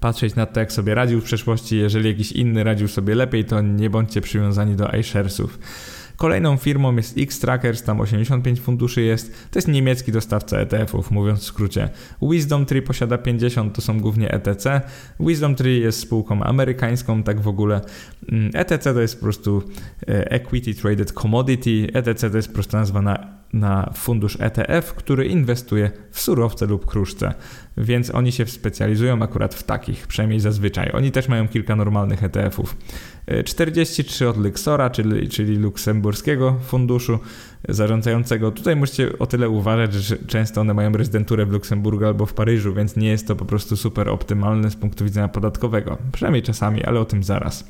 patrzeć 0.00 0.34
na 0.34 0.46
to, 0.46 0.60
jak 0.60 0.72
sobie 0.72 0.94
radził 0.94 1.20
w 1.20 1.24
przeszłości. 1.24 1.76
Jeżeli 1.76 2.08
jakiś 2.08 2.32
inny 2.32 2.64
radził 2.64 2.88
sobie 2.88 3.14
lepiej, 3.14 3.44
to 3.44 3.60
nie 3.60 3.90
bądźcie 3.90 4.20
przywiązani 4.20 4.76
do 4.76 4.88
iSharesów. 4.88 5.58
Kolejną 6.16 6.56
firmą 6.56 6.96
jest 6.96 7.18
X-Trackers, 7.18 7.82
tam 7.82 8.00
85 8.00 8.60
funduszy 8.60 9.02
jest. 9.02 9.50
To 9.50 9.58
jest 9.58 9.68
niemiecki 9.68 10.12
dostawca 10.12 10.58
ETF-ów, 10.58 11.10
mówiąc 11.10 11.40
w 11.40 11.44
skrócie. 11.44 11.88
Wisdom 12.22 12.66
Tree 12.66 12.82
posiada 12.82 13.18
50, 13.18 13.74
to 13.74 13.82
są 13.82 14.00
głównie 14.00 14.30
ETC. 14.30 14.80
Wisdom 15.20 15.54
Tree 15.54 15.80
jest 15.80 16.00
spółką 16.00 16.42
amerykańską, 16.42 17.22
tak 17.22 17.40
w 17.40 17.48
ogóle. 17.48 17.80
ETC 18.54 18.94
to 18.94 19.00
jest 19.00 19.16
po 19.16 19.22
prostu 19.22 19.62
e, 20.08 20.30
Equity 20.30 20.74
Traded 20.74 21.12
Commodity. 21.12 21.88
ETC 21.92 22.30
to 22.30 22.36
jest 22.36 22.48
po 22.48 22.54
prostu 22.54 22.76
nazwa 22.76 23.02
na 23.02 23.35
na 23.52 23.90
fundusz 23.94 24.36
ETF, 24.40 24.94
który 24.94 25.26
inwestuje 25.26 25.90
w 26.10 26.20
surowce 26.20 26.66
lub 26.66 26.86
kruszce, 26.86 27.34
więc 27.76 28.10
oni 28.10 28.32
się 28.32 28.46
specjalizują 28.46 29.22
akurat 29.22 29.54
w 29.54 29.62
takich, 29.62 30.06
przynajmniej 30.06 30.40
zazwyczaj. 30.40 30.90
Oni 30.92 31.12
też 31.12 31.28
mają 31.28 31.48
kilka 31.48 31.76
normalnych 31.76 32.24
ETF-ów. 32.24 32.76
43 33.44 34.28
od 34.28 34.36
Luxora, 34.36 34.90
czyli, 34.90 35.28
czyli 35.28 35.56
luksemburskiego 35.56 36.56
funduszu 36.66 37.18
zarządzającego. 37.68 38.50
Tutaj 38.50 38.76
musicie 38.76 39.18
o 39.18 39.26
tyle 39.26 39.48
uważać, 39.48 39.94
że 39.94 40.16
często 40.16 40.60
one 40.60 40.74
mają 40.74 40.92
rezydenturę 40.92 41.46
w 41.46 41.50
Luksemburgu 41.50 42.04
albo 42.04 42.26
w 42.26 42.34
Paryżu, 42.34 42.74
więc 42.74 42.96
nie 42.96 43.08
jest 43.08 43.28
to 43.28 43.36
po 43.36 43.44
prostu 43.44 43.76
super 43.76 44.08
optymalne 44.08 44.70
z 44.70 44.76
punktu 44.76 45.04
widzenia 45.04 45.28
podatkowego. 45.28 45.98
Przynajmniej 46.12 46.42
czasami, 46.42 46.84
ale 46.84 47.00
o 47.00 47.04
tym 47.04 47.24
zaraz. 47.24 47.64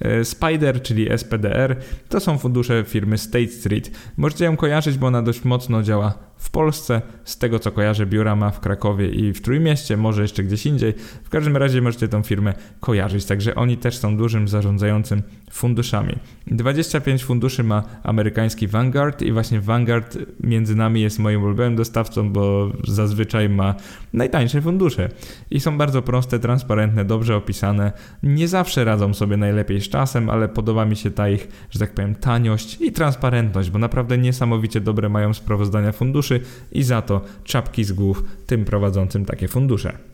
E, 0.00 0.24
Spider, 0.24 0.82
czyli 0.82 1.08
SPDR, 1.18 1.76
to 2.08 2.20
są 2.20 2.38
fundusze 2.38 2.84
firmy 2.84 3.18
State 3.18 3.48
Street. 3.48 3.90
Możecie 4.16 4.44
ją 4.44 4.56
kojarzyć, 4.56 4.98
bo 4.98 5.06
ona 5.06 5.22
dość 5.22 5.44
mocno 5.44 5.82
działa 5.82 6.29
w 6.40 6.50
Polsce. 6.50 7.02
Z 7.24 7.38
tego 7.38 7.58
co 7.58 7.72
kojarzę, 7.72 8.06
biura 8.06 8.36
ma 8.36 8.50
w 8.50 8.60
Krakowie 8.60 9.08
i 9.08 9.32
w 9.32 9.40
Trójmieście, 9.42 9.96
może 9.96 10.22
jeszcze 10.22 10.44
gdzieś 10.44 10.66
indziej. 10.66 10.94
W 11.24 11.28
każdym 11.28 11.56
razie 11.56 11.82
możecie 11.82 12.08
tą 12.08 12.22
firmę 12.22 12.54
kojarzyć, 12.80 13.24
także 13.24 13.54
oni 13.54 13.76
też 13.76 13.98
są 13.98 14.16
dużym 14.16 14.48
zarządzającym 14.48 15.22
funduszami. 15.50 16.16
25 16.46 17.24
funduszy 17.24 17.64
ma 17.64 17.82
amerykański 18.02 18.68
Vanguard 18.68 19.22
i 19.22 19.32
właśnie 19.32 19.60
Vanguard 19.60 20.18
między 20.40 20.76
nami 20.76 21.00
jest 21.00 21.18
moim 21.18 21.42
ulubionym 21.42 21.76
dostawcą, 21.76 22.32
bo 22.32 22.72
zazwyczaj 22.88 23.48
ma 23.48 23.74
najtańsze 24.12 24.62
fundusze 24.62 25.08
i 25.50 25.60
są 25.60 25.78
bardzo 25.78 26.02
proste, 26.02 26.38
transparentne, 26.38 27.04
dobrze 27.04 27.36
opisane. 27.36 27.92
Nie 28.22 28.48
zawsze 28.48 28.84
radzą 28.84 29.14
sobie 29.14 29.36
najlepiej 29.36 29.80
z 29.80 29.88
czasem, 29.88 30.30
ale 30.30 30.48
podoba 30.48 30.84
mi 30.84 30.96
się 30.96 31.10
ta 31.10 31.28
ich, 31.28 31.48
że 31.70 31.78
tak 31.78 31.94
powiem, 31.94 32.14
taniość 32.14 32.80
i 32.80 32.92
transparentność, 32.92 33.70
bo 33.70 33.78
naprawdę 33.78 34.18
niesamowicie 34.18 34.80
dobre 34.80 35.08
mają 35.08 35.34
sprawozdania 35.34 35.92
funduszy 35.92 36.29
i 36.72 36.82
za 36.82 37.02
to 37.02 37.20
czapki 37.44 37.84
z 37.84 37.92
głów 37.92 38.24
tym 38.46 38.64
prowadzącym 38.64 39.24
takie 39.24 39.48
fundusze. 39.48 40.09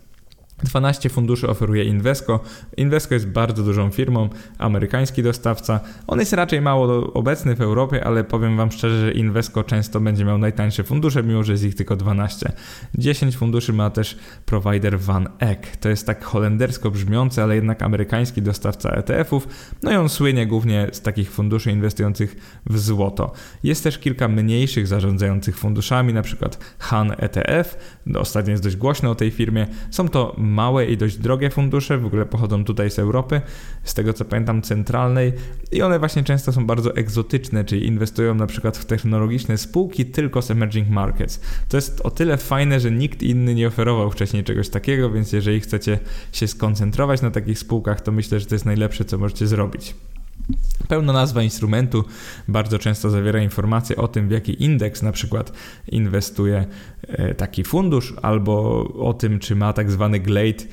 12 0.64 1.08
funduszy 1.08 1.48
oferuje 1.48 1.84
Invesco. 1.84 2.40
Invesco 2.76 3.14
jest 3.14 3.28
bardzo 3.28 3.62
dużą 3.62 3.90
firmą, 3.90 4.28
amerykański 4.58 5.22
dostawca. 5.22 5.80
On 6.06 6.18
jest 6.18 6.32
raczej 6.32 6.60
mało 6.60 7.12
obecny 7.12 7.54
w 7.54 7.60
Europie, 7.60 8.04
ale 8.04 8.24
powiem 8.24 8.56
Wam 8.56 8.72
szczerze, 8.72 9.00
że 9.00 9.12
Invesco 9.12 9.64
często 9.64 10.00
będzie 10.00 10.24
miał 10.24 10.38
najtańsze 10.38 10.84
fundusze, 10.84 11.22
mimo 11.22 11.42
że 11.42 11.52
jest 11.52 11.64
ich 11.64 11.74
tylko 11.74 11.96
12. 11.96 12.52
10 12.94 13.36
funduszy 13.36 13.72
ma 13.72 13.90
też 13.90 14.18
provider 14.46 15.00
Van 15.00 15.28
Eck. 15.38 15.76
To 15.76 15.88
jest 15.88 16.06
tak 16.06 16.24
holendersko 16.24 16.90
brzmiący, 16.90 17.42
ale 17.42 17.54
jednak 17.54 17.82
amerykański 17.82 18.42
dostawca 18.42 18.90
ETF-ów. 18.90 19.48
No 19.82 19.92
i 19.92 19.96
on 19.96 20.08
słynie 20.08 20.46
głównie 20.46 20.88
z 20.92 21.00
takich 21.00 21.30
funduszy 21.30 21.70
inwestujących 21.70 22.36
w 22.66 22.78
złoto. 22.78 23.32
Jest 23.62 23.84
też 23.84 23.98
kilka 23.98 24.28
mniejszych 24.28 24.86
zarządzających 24.86 25.58
funduszami, 25.58 26.12
na 26.12 26.22
przykład 26.22 26.58
Han 26.78 27.12
ETF. 27.18 27.78
Ostatnio 28.18 28.50
jest 28.50 28.62
dość 28.62 28.76
głośno 28.76 29.10
o 29.10 29.14
tej 29.14 29.30
firmie. 29.30 29.66
Są 29.90 30.08
to 30.08 30.36
małe 30.46 30.86
i 30.86 30.96
dość 30.96 31.16
drogie 31.16 31.50
fundusze, 31.50 31.98
w 31.98 32.06
ogóle 32.06 32.26
pochodzą 32.26 32.64
tutaj 32.64 32.90
z 32.90 32.98
Europy, 32.98 33.40
z 33.84 33.94
tego 33.94 34.12
co 34.12 34.24
pamiętam 34.24 34.62
centralnej 34.62 35.32
i 35.72 35.82
one 35.82 35.98
właśnie 35.98 36.24
często 36.24 36.52
są 36.52 36.66
bardzo 36.66 36.96
egzotyczne, 36.96 37.64
czyli 37.64 37.86
inwestują 37.86 38.34
na 38.34 38.46
przykład 38.46 38.76
w 38.76 38.84
technologiczne 38.84 39.58
spółki 39.58 40.06
tylko 40.06 40.42
z 40.42 40.50
emerging 40.50 40.88
markets. 40.88 41.40
To 41.68 41.76
jest 41.76 42.00
o 42.00 42.10
tyle 42.10 42.36
fajne, 42.36 42.80
że 42.80 42.90
nikt 42.90 43.22
inny 43.22 43.54
nie 43.54 43.66
oferował 43.68 44.10
wcześniej 44.10 44.44
czegoś 44.44 44.68
takiego, 44.68 45.10
więc 45.10 45.32
jeżeli 45.32 45.60
chcecie 45.60 45.98
się 46.32 46.48
skoncentrować 46.48 47.22
na 47.22 47.30
takich 47.30 47.58
spółkach, 47.58 48.00
to 48.00 48.12
myślę, 48.12 48.40
że 48.40 48.46
to 48.46 48.54
jest 48.54 48.64
najlepsze, 48.64 49.04
co 49.04 49.18
możecie 49.18 49.46
zrobić. 49.46 49.94
Pełna 50.88 51.12
nazwa 51.12 51.42
instrumentu 51.42 52.04
bardzo 52.48 52.78
często 52.78 53.10
zawiera 53.10 53.42
informacje 53.42 53.96
o 53.96 54.08
tym, 54.08 54.28
w 54.28 54.30
jaki 54.30 54.62
indeks 54.62 55.02
na 55.02 55.12
przykład 55.12 55.52
inwestuje 55.88 56.66
e, 57.02 57.34
taki 57.34 57.64
fundusz, 57.64 58.14
albo 58.22 58.84
o 58.98 59.14
tym, 59.14 59.38
czy 59.38 59.56
ma 59.56 59.72
tak 59.72 59.90
zwany 59.90 60.20
GLADE 60.20 60.64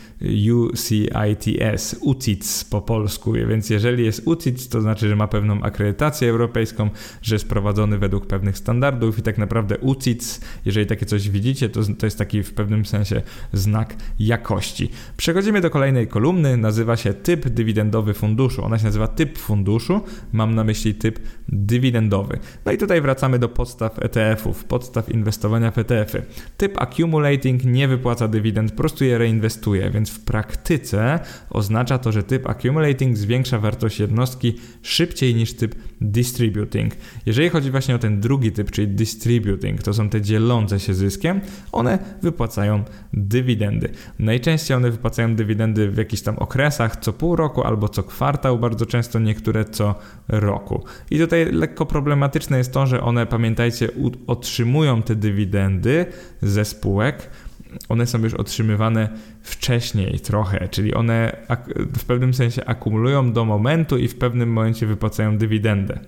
UCITS, 0.54 1.96
UCITS 2.02 2.64
po 2.64 2.82
polsku. 2.82 3.34
Więc 3.34 3.70
jeżeli 3.70 4.06
jest 4.06 4.28
UCITS, 4.28 4.70
to 4.70 4.82
znaczy, 4.82 5.10
że 5.10 5.16
ma 5.16 5.28
pewną 5.28 5.62
akredytację 5.62 6.30
europejską, 6.30 6.90
że 7.22 7.36
jest 7.36 7.50
prowadzony 7.50 7.98
według 7.98 8.28
pewnych 8.28 8.58
standardów 8.58 9.20
i 9.20 9.22
tak 9.22 9.38
naprawdę 9.38 9.78
UCITS, 9.78 10.42
jeżeli 10.66 10.86
takie 10.88 11.06
coś 11.06 11.30
widzicie, 11.30 11.70
to, 11.70 11.82
to 12.00 12.06
jest 12.06 12.18
taki 12.18 12.44
w 12.44 12.54
pewnym 12.54 12.86
sensie 12.86 13.22
znak 13.54 13.96
jakości. 14.20 14.90
Przechodzimy 15.18 15.62
do 15.62 15.70
kolejnej 15.70 16.08
kolumny, 16.08 16.58
nazywa 16.58 16.98
się 16.98 17.14
typ 17.14 17.50
dywidendowy 17.50 18.14
funduszu. 18.14 18.66
Ona 18.66 18.78
się 18.78 18.86
nazywa 18.86 19.08
typ 19.08 19.38
funduszu, 19.38 19.63
mam 20.32 20.56
na 20.56 20.64
myśli 20.64 20.96
typ 20.96 21.20
dywidendowy. 21.50 22.40
No 22.66 22.72
i 22.72 22.78
tutaj 22.78 23.02
wracamy 23.02 23.40
do 23.40 23.50
podstaw 23.50 24.04
ETF-ów, 24.04 24.64
podstaw 24.66 25.10
inwestowania 25.10 25.72
w 25.72 25.78
ETF-y. 25.78 26.26
Typ 26.58 26.82
accumulating 26.82 27.66
nie 27.66 27.88
wypłaca 27.88 28.28
dywidend, 28.28 28.72
po 28.72 28.78
prostu 28.78 29.06
je 29.06 29.18
reinwestuje, 29.18 29.92
więc 29.92 30.10
w 30.10 30.20
praktyce 30.20 31.20
oznacza 31.50 31.98
to, 31.98 32.12
że 32.12 32.24
typ 32.24 32.50
accumulating 32.50 33.18
zwiększa 33.18 33.60
wartość 33.60 34.00
jednostki 34.00 34.56
szybciej 34.82 35.36
niż 35.36 35.54
typ 35.54 35.76
distributing. 36.02 36.94
Jeżeli 37.26 37.50
chodzi 37.50 37.72
właśnie 37.72 37.96
o 37.96 38.00
ten 38.00 38.20
drugi 38.20 38.52
typ, 38.52 38.72
czyli 38.72 38.88
distributing, 38.88 39.84
to 39.84 39.94
są 39.94 40.10
te 40.10 40.22
dzielące 40.22 40.80
się 40.80 40.94
zyskiem, 40.94 41.42
one 41.72 42.00
wypłacają 42.22 42.84
dywidendy. 43.14 43.90
Najczęściej 44.20 44.78
one 44.78 44.92
wypłacają 44.92 45.36
dywidendy 45.36 45.92
w 45.92 45.98
jakichś 45.98 46.22
tam 46.22 46.38
okresach, 46.38 46.96
co 46.96 47.14
pół 47.14 47.36
roku 47.36 47.64
albo 47.64 47.90
co 47.90 48.04
kwartał, 48.04 48.60
bardzo 48.60 48.86
często 48.86 49.20
niektóre 49.20 49.53
co 49.72 49.96
roku. 50.28 50.84
I 51.12 51.20
tutaj 51.20 51.52
lekko 51.52 51.86
problematyczne 51.86 52.58
jest 52.58 52.74
to, 52.74 52.88
że 52.88 53.02
one, 53.02 53.26
pamiętajcie, 53.26 53.90
otrzymują 54.28 55.02
te 55.02 55.16
dywidendy 55.16 56.06
ze 56.42 56.66
spółek, 56.66 57.30
one 57.90 58.08
są 58.08 58.24
już 58.24 58.34
otrzymywane 58.34 59.10
wcześniej 59.42 60.20
trochę, 60.20 60.68
czyli 60.70 60.94
one 60.94 61.38
w 61.98 62.06
pewnym 62.06 62.34
sensie 62.34 62.66
akumulują 62.66 63.34
do 63.34 63.46
momentu 63.46 63.98
i 63.98 64.08
w 64.08 64.16
pewnym 64.16 64.54
momencie 64.54 64.88
wypłacają 64.88 65.38
dywidendę 65.38 66.00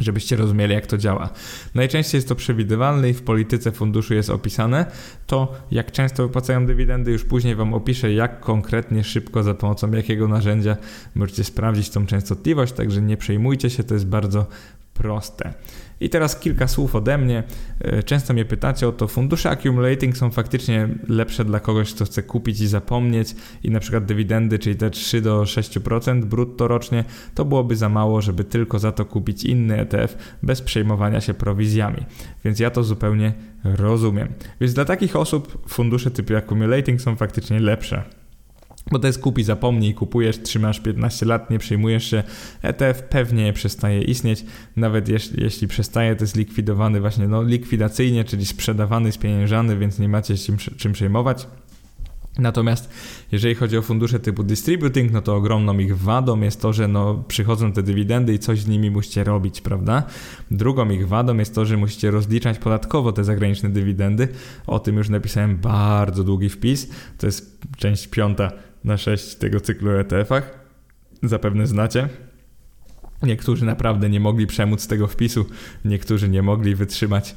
żebyście 0.00 0.36
rozumieli, 0.36 0.74
jak 0.74 0.86
to 0.86 0.98
działa. 0.98 1.30
Najczęściej 1.74 2.18
jest 2.18 2.28
to 2.28 2.34
przewidywalne 2.34 3.10
i 3.10 3.14
w 3.14 3.22
polityce 3.22 3.72
funduszu 3.72 4.14
jest 4.14 4.30
opisane. 4.30 4.86
To, 5.26 5.52
jak 5.70 5.92
często 5.92 6.26
wypłacają 6.26 6.66
dywidendy, 6.66 7.12
już 7.12 7.24
później 7.24 7.54
Wam 7.54 7.74
opiszę, 7.74 8.12
jak 8.12 8.40
konkretnie, 8.40 9.04
szybko, 9.04 9.42
za 9.42 9.54
pomocą 9.54 9.90
jakiego 9.90 10.28
narzędzia 10.28 10.76
możecie 11.14 11.44
sprawdzić 11.44 11.90
tą 11.90 12.06
częstotliwość, 12.06 12.72
także 12.72 13.02
nie 13.02 13.16
przejmujcie 13.16 13.70
się, 13.70 13.84
to 13.84 13.94
jest 13.94 14.06
bardzo 14.06 14.46
proste. 14.94 15.54
I 16.02 16.08
teraz 16.10 16.36
kilka 16.36 16.68
słów 16.68 16.94
ode 16.94 17.18
mnie. 17.18 17.42
E, 17.80 18.02
często 18.02 18.32
mnie 18.34 18.44
pytacie 18.44 18.88
o 18.88 18.92
to, 18.92 19.08
fundusze 19.08 19.50
accumulating 19.50 20.16
są 20.16 20.30
faktycznie 20.30 20.88
lepsze 21.08 21.44
dla 21.44 21.60
kogoś, 21.60 21.94
kto 21.94 22.04
chce 22.04 22.22
kupić 22.22 22.60
i 22.60 22.66
zapomnieć 22.66 23.34
i 23.62 23.70
na 23.70 23.80
przykład 23.80 24.04
dywidendy, 24.04 24.58
czyli 24.58 24.76
te 24.76 24.90
3 24.90 25.20
do 25.20 25.42
6% 25.42 26.24
brutto 26.24 26.68
rocznie, 26.68 27.04
to 27.34 27.44
byłoby 27.44 27.76
za 27.76 27.88
mało, 27.88 28.20
żeby 28.20 28.44
tylko 28.44 28.78
za 28.78 28.92
to 28.92 29.04
kupić 29.04 29.44
inny 29.44 29.80
ETF 29.80 30.36
bez 30.42 30.62
przejmowania 30.62 31.20
się 31.20 31.34
prowizjami. 31.34 32.06
Więc 32.44 32.58
ja 32.58 32.70
to 32.70 32.84
zupełnie 32.84 33.32
rozumiem. 33.64 34.28
Więc 34.60 34.74
dla 34.74 34.84
takich 34.84 35.16
osób 35.16 35.68
fundusze 35.68 36.10
typu 36.10 36.36
accumulating 36.36 37.00
są 37.00 37.16
faktycznie 37.16 37.60
lepsze. 37.60 38.21
Bo 38.90 38.98
to 38.98 39.06
jest 39.06 39.18
kupi, 39.18 39.44
zapomnij, 39.44 39.94
kupujesz, 39.94 40.42
trzymasz 40.42 40.80
15 40.80 41.26
lat, 41.26 41.50
nie 41.50 41.58
przejmujesz 41.58 42.10
się. 42.10 42.22
ETF 42.62 43.02
pewnie 43.02 43.52
przestaje 43.52 44.02
istnieć, 44.02 44.44
nawet 44.76 45.08
jeśli, 45.08 45.42
jeśli 45.42 45.68
przestaje, 45.68 46.16
to 46.16 46.24
jest 46.24 46.36
likwidowany 46.36 47.00
właśnie 47.00 47.28
no, 47.28 47.42
likwidacyjnie, 47.42 48.24
czyli 48.24 48.46
sprzedawany, 48.46 49.12
spieniężany, 49.12 49.76
więc 49.76 49.98
nie 49.98 50.08
macie 50.08 50.36
czym, 50.36 50.56
czym 50.56 50.92
przejmować. 50.92 51.46
Natomiast 52.38 52.90
jeżeli 53.32 53.54
chodzi 53.54 53.78
o 53.78 53.82
fundusze 53.82 54.20
typu 54.20 54.42
distributing, 54.44 55.12
no 55.12 55.22
to 55.22 55.36
ogromną 55.36 55.78
ich 55.78 55.98
wadą 55.98 56.40
jest 56.40 56.60
to, 56.60 56.72
że 56.72 56.88
no, 56.88 57.24
przychodzą 57.28 57.72
te 57.72 57.82
dywidendy 57.82 58.34
i 58.34 58.38
coś 58.38 58.60
z 58.60 58.68
nimi 58.68 58.90
musicie 58.90 59.24
robić, 59.24 59.60
prawda? 59.60 60.02
Drugą 60.50 60.90
ich 60.90 61.08
wadą 61.08 61.36
jest 61.36 61.54
to, 61.54 61.64
że 61.64 61.76
musicie 61.76 62.10
rozliczać 62.10 62.58
podatkowo 62.58 63.12
te 63.12 63.24
zagraniczne 63.24 63.68
dywidendy. 63.68 64.28
O 64.66 64.78
tym 64.78 64.96
już 64.96 65.08
napisałem 65.08 65.56
bardzo 65.56 66.24
długi 66.24 66.48
wpis. 66.48 66.88
To 67.18 67.26
jest 67.26 67.58
część 67.76 68.08
piąta 68.08 68.52
na 68.84 68.96
6 68.96 69.34
tego 69.34 69.60
cyklu 69.60 69.90
ETF-ach. 69.90 70.58
Zapewne 71.22 71.66
znacie. 71.66 72.08
Niektórzy 73.22 73.64
naprawdę 73.64 74.10
nie 74.10 74.20
mogli 74.20 74.46
przemóc 74.46 74.86
tego 74.86 75.06
wpisu, 75.06 75.46
niektórzy 75.84 76.28
nie 76.28 76.42
mogli 76.42 76.74
wytrzymać 76.74 77.34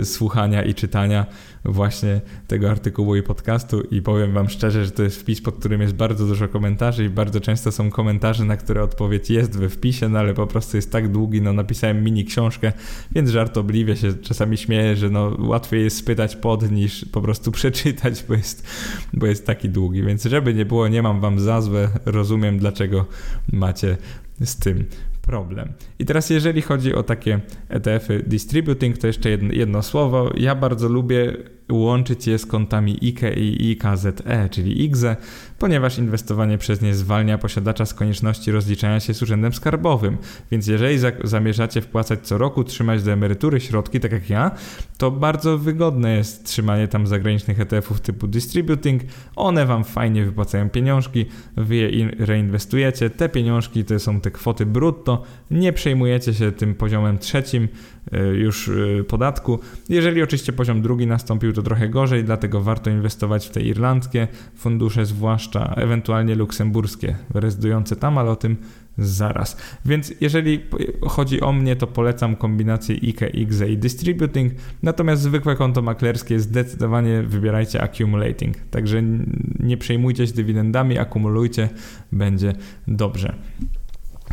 y, 0.00 0.04
słuchania 0.04 0.62
i 0.62 0.74
czytania 0.74 1.26
właśnie 1.64 2.20
tego 2.46 2.70
artykułu 2.70 3.16
i 3.16 3.22
podcastu. 3.22 3.80
I 3.80 4.02
powiem 4.02 4.32
wam 4.32 4.48
szczerze, 4.48 4.84
że 4.84 4.90
to 4.90 5.02
jest 5.02 5.20
wpis, 5.20 5.42
pod 5.42 5.56
którym 5.56 5.80
jest 5.80 5.94
bardzo 5.94 6.26
dużo 6.26 6.48
komentarzy 6.48 7.04
i 7.04 7.08
bardzo 7.08 7.40
często 7.40 7.72
są 7.72 7.90
komentarze, 7.90 8.44
na 8.44 8.56
które 8.56 8.82
odpowiedź 8.82 9.30
jest 9.30 9.58
we 9.58 9.68
wpisie, 9.68 10.08
no 10.08 10.18
ale 10.18 10.34
po 10.34 10.46
prostu 10.46 10.76
jest 10.76 10.92
tak 10.92 11.12
długi, 11.12 11.42
no 11.42 11.52
napisałem 11.52 12.04
mini 12.04 12.24
książkę, 12.24 12.72
więc 13.12 13.30
żartobliwie 13.30 13.96
się 13.96 14.14
czasami 14.14 14.56
śmieję, 14.56 14.96
że 14.96 15.10
no 15.10 15.36
łatwiej 15.38 15.84
jest 15.84 15.96
spytać 15.96 16.36
pod 16.36 16.70
niż 16.70 17.04
po 17.04 17.20
prostu 17.20 17.52
przeczytać, 17.58 18.24
bo 18.28 18.34
jest, 18.34 18.66
bo 19.12 19.26
jest 19.26 19.46
taki 19.46 19.68
długi, 19.68 20.02
więc 20.02 20.24
żeby 20.24 20.54
nie 20.54 20.64
było, 20.64 20.88
nie 20.88 21.02
mam 21.02 21.20
wam 21.20 21.40
za 21.40 21.60
złe, 21.60 21.88
rozumiem 22.06 22.58
dlaczego 22.58 23.06
macie 23.52 23.96
z 24.40 24.56
tym 24.56 24.84
problem. 25.28 25.72
I 25.98 26.04
teraz 26.04 26.30
jeżeli 26.30 26.62
chodzi 26.62 26.94
o 26.94 27.02
takie 27.02 27.40
ETF-y 27.68 28.22
distributing, 28.26 28.98
to 28.98 29.06
jeszcze 29.06 29.30
jedno, 29.30 29.52
jedno 29.52 29.82
słowo. 29.82 30.30
Ja 30.36 30.54
bardzo 30.54 30.88
lubię 30.88 31.36
łączyć 31.72 32.26
je 32.26 32.38
z 32.38 32.46
kontami 32.46 32.98
IKE 33.02 33.34
i 33.36 33.70
IKZE, 33.70 34.12
czyli 34.50 34.84
IGZE, 34.84 35.16
ponieważ 35.58 35.98
inwestowanie 35.98 36.58
przez 36.58 36.82
nie 36.82 36.94
zwalnia 36.94 37.38
posiadacza 37.38 37.86
z 37.86 37.94
konieczności 37.94 38.50
rozliczania 38.50 39.00
się 39.00 39.14
z 39.14 39.22
urzędem 39.22 39.52
skarbowym. 39.52 40.18
Więc 40.50 40.66
jeżeli 40.66 40.98
za 40.98 41.12
zamierzacie 41.24 41.80
wpłacać 41.80 42.20
co 42.22 42.38
roku, 42.38 42.64
trzymać 42.64 43.02
do 43.02 43.12
emerytury 43.12 43.60
środki, 43.60 44.00
tak 44.00 44.12
jak 44.12 44.30
ja, 44.30 44.50
to 44.98 45.10
bardzo 45.10 45.58
wygodne 45.58 46.16
jest 46.16 46.46
trzymanie 46.46 46.88
tam 46.88 47.06
zagranicznych 47.06 47.60
ETF-ów 47.60 48.00
typu 48.00 48.26
distributing. 48.26 49.02
One 49.36 49.66
wam 49.66 49.84
fajnie 49.84 50.24
wypłacają 50.24 50.70
pieniążki, 50.70 51.26
wy 51.56 51.76
je 51.76 52.10
reinwestujecie. 52.18 53.10
Te 53.10 53.28
pieniążki 53.28 53.84
to 53.84 53.98
są 53.98 54.20
te 54.20 54.30
kwoty 54.30 54.66
brutto, 54.66 55.22
nie 55.50 55.72
przejmujecie 55.72 56.34
się 56.34 56.52
tym 56.52 56.74
poziomem 56.74 57.18
trzecim 57.18 57.68
już 58.34 58.68
e, 58.68 59.04
podatku. 59.04 59.58
Jeżeli 59.88 60.22
oczywiście 60.22 60.52
poziom 60.52 60.82
drugi 60.82 61.06
nastąpił, 61.06 61.52
to 61.52 61.62
trochę 61.62 61.88
gorzej, 61.88 62.24
dlatego 62.24 62.60
warto 62.60 62.90
inwestować 62.90 63.46
w 63.46 63.50
te 63.50 63.60
irlandzkie 63.60 64.28
fundusze, 64.56 65.06
zwłaszcza 65.06 65.74
ewentualnie 65.76 66.34
luksemburskie, 66.34 67.16
rezydujące 67.34 67.96
tam, 67.96 68.18
ale 68.18 68.30
o 68.30 68.36
tym 68.36 68.56
zaraz. 68.98 69.56
Więc 69.84 70.12
jeżeli 70.20 70.60
chodzi 71.02 71.40
o 71.40 71.52
mnie, 71.52 71.76
to 71.76 71.86
polecam 71.86 72.36
kombinację 72.36 72.96
IKE, 72.96 73.28
IGZE 73.28 73.68
i 73.68 73.78
Distributing, 73.78 74.52
natomiast 74.82 75.22
zwykłe 75.22 75.56
konto 75.56 75.82
maklerskie 75.82 76.40
zdecydowanie 76.40 77.22
wybierajcie 77.22 77.82
Accumulating. 77.82 78.56
Także 78.70 79.02
nie 79.60 79.76
przejmujcie 79.76 80.26
się 80.26 80.32
dywidendami, 80.32 80.98
akumulujcie, 80.98 81.68
będzie 82.12 82.52
dobrze. 82.88 83.34